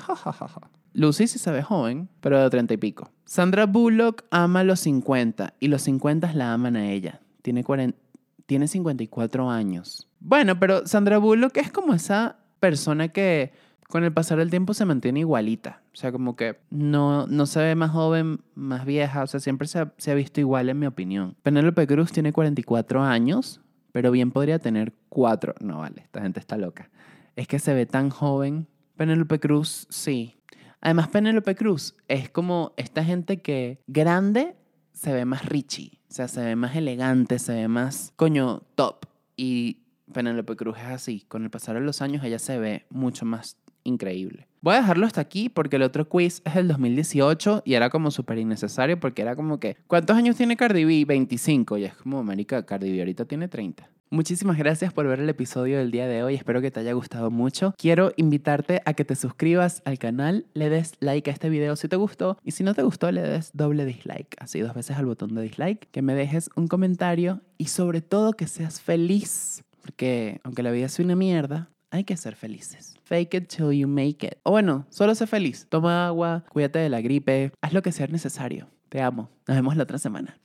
Lucy 0.92 1.26
sí 1.26 1.38
se 1.38 1.50
ve 1.50 1.62
joven, 1.62 2.10
pero 2.20 2.42
de 2.42 2.50
30 2.50 2.74
y 2.74 2.76
pico. 2.76 3.10
Sandra 3.24 3.64
Bullock 3.64 4.24
ama 4.30 4.62
los 4.62 4.80
50 4.80 5.54
y 5.58 5.68
los 5.68 5.82
50 5.82 6.34
la 6.34 6.52
aman 6.52 6.76
a 6.76 6.90
ella. 6.90 7.20
Tiene, 7.40 7.64
40, 7.64 7.96
tiene 8.44 8.68
54 8.68 9.50
años. 9.50 10.06
Bueno, 10.20 10.60
pero 10.60 10.86
Sandra 10.86 11.16
Bullock 11.16 11.56
es 11.56 11.72
como 11.72 11.94
esa 11.94 12.36
persona 12.60 13.08
que 13.08 13.52
con 13.88 14.04
el 14.04 14.12
pasar 14.12 14.38
del 14.38 14.50
tiempo 14.50 14.74
se 14.74 14.84
mantiene 14.84 15.20
igualita. 15.20 15.82
O 15.92 15.96
sea, 15.96 16.12
como 16.12 16.36
que 16.36 16.58
no, 16.70 17.26
no 17.26 17.46
se 17.46 17.60
ve 17.60 17.74
más 17.74 17.90
joven, 17.90 18.40
más 18.54 18.84
vieja. 18.84 19.22
O 19.22 19.26
sea, 19.26 19.40
siempre 19.40 19.68
se 19.68 19.80
ha, 19.80 19.92
se 19.98 20.10
ha 20.10 20.14
visto 20.14 20.40
igual 20.40 20.68
en 20.68 20.78
mi 20.78 20.86
opinión. 20.86 21.36
Penélope 21.42 21.86
Cruz 21.86 22.12
tiene 22.12 22.32
44 22.32 23.02
años, 23.02 23.60
pero 23.92 24.10
bien 24.10 24.30
podría 24.30 24.58
tener 24.58 24.92
4. 25.08 25.54
No, 25.60 25.78
vale, 25.78 26.02
esta 26.02 26.20
gente 26.22 26.40
está 26.40 26.56
loca. 26.56 26.90
Es 27.36 27.46
que 27.46 27.58
se 27.58 27.74
ve 27.74 27.86
tan 27.86 28.10
joven. 28.10 28.66
Penélope 28.96 29.40
Cruz, 29.40 29.86
sí. 29.90 30.36
Además, 30.80 31.08
Penélope 31.08 31.54
Cruz 31.54 31.96
es 32.08 32.28
como 32.28 32.72
esta 32.76 33.04
gente 33.04 33.40
que 33.40 33.80
grande 33.86 34.56
se 34.92 35.12
ve 35.12 35.24
más 35.24 35.46
richy. 35.46 36.00
O 36.10 36.12
sea, 36.12 36.28
se 36.28 36.44
ve 36.44 36.56
más 36.56 36.76
elegante, 36.76 37.38
se 37.38 37.54
ve 37.54 37.68
más, 37.68 38.12
coño, 38.16 38.62
top. 38.74 39.06
Y 39.36 39.82
Penélope 40.12 40.56
Cruz 40.56 40.76
es 40.78 40.84
así. 40.84 41.24
Con 41.26 41.44
el 41.44 41.50
pasar 41.50 41.76
de 41.76 41.80
los 41.80 42.02
años 42.02 42.22
ella 42.22 42.38
se 42.38 42.58
ve 42.58 42.86
mucho 42.90 43.24
más 43.24 43.56
increíble. 43.84 44.48
Voy 44.60 44.74
a 44.74 44.78
dejarlo 44.78 45.06
hasta 45.06 45.20
aquí 45.20 45.48
porque 45.50 45.76
el 45.76 45.82
otro 45.82 46.08
quiz 46.08 46.40
es 46.44 46.56
el 46.56 46.68
2018 46.68 47.62
y 47.64 47.74
era 47.74 47.90
como 47.90 48.10
súper 48.10 48.38
innecesario 48.38 48.98
porque 48.98 49.22
era 49.22 49.36
como 49.36 49.60
que, 49.60 49.76
¿cuántos 49.86 50.16
años 50.16 50.36
tiene 50.36 50.56
Cardi 50.56 50.84
B? 50.84 51.04
25. 51.04 51.78
Y 51.78 51.84
es 51.84 51.94
como, 51.94 52.24
marica, 52.24 52.64
Cardi 52.64 52.90
B 52.90 53.00
ahorita 53.00 53.26
tiene 53.26 53.48
30. 53.48 53.88
Muchísimas 54.14 54.56
gracias 54.56 54.92
por 54.92 55.08
ver 55.08 55.18
el 55.18 55.28
episodio 55.28 55.78
del 55.78 55.90
día 55.90 56.06
de 56.06 56.22
hoy. 56.22 56.34
Espero 56.34 56.60
que 56.62 56.70
te 56.70 56.78
haya 56.80 56.92
gustado 56.92 57.30
mucho. 57.30 57.74
Quiero 57.76 58.12
invitarte 58.16 58.80
a 58.84 58.94
que 58.94 59.04
te 59.04 59.16
suscribas 59.16 59.82
al 59.84 59.98
canal, 59.98 60.46
le 60.54 60.68
des 60.68 60.92
like 61.00 61.28
a 61.28 61.32
este 61.32 61.48
video 61.48 61.74
si 61.74 61.88
te 61.88 61.96
gustó 61.96 62.38
y 62.44 62.52
si 62.52 62.62
no 62.62 62.74
te 62.74 62.84
gustó 62.84 63.10
le 63.10 63.22
des 63.22 63.50
doble 63.54 63.84
dislike, 63.84 64.36
así 64.38 64.60
dos 64.60 64.72
veces 64.72 64.96
al 64.96 65.06
botón 65.06 65.34
de 65.34 65.42
dislike, 65.42 65.90
que 65.90 66.00
me 66.00 66.14
dejes 66.14 66.48
un 66.54 66.68
comentario 66.68 67.40
y 67.58 67.66
sobre 67.66 68.02
todo 68.02 68.34
que 68.34 68.46
seas 68.46 68.80
feliz, 68.80 69.64
porque 69.82 70.40
aunque 70.44 70.62
la 70.62 70.70
vida 70.70 70.86
es 70.86 70.98
una 71.00 71.16
mierda, 71.16 71.70
hay 71.90 72.04
que 72.04 72.16
ser 72.16 72.36
felices. 72.36 72.93
Fake 73.04 73.36
it 73.36 73.48
till 73.48 73.72
you 73.72 73.86
make 73.86 74.26
it. 74.26 74.38
O 74.42 74.52
bueno, 74.52 74.86
solo 74.88 75.14
sé 75.14 75.26
feliz. 75.26 75.66
Toma 75.68 76.06
agua, 76.06 76.44
cuídate 76.50 76.78
de 76.78 76.88
la 76.88 77.00
gripe, 77.00 77.52
haz 77.60 77.72
lo 77.72 77.82
que 77.82 77.92
sea 77.92 78.06
necesario. 78.06 78.68
Te 78.88 79.02
amo. 79.02 79.30
Nos 79.46 79.56
vemos 79.56 79.76
la 79.76 79.82
otra 79.82 79.98
semana. 79.98 80.38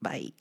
Bye. 0.00 0.34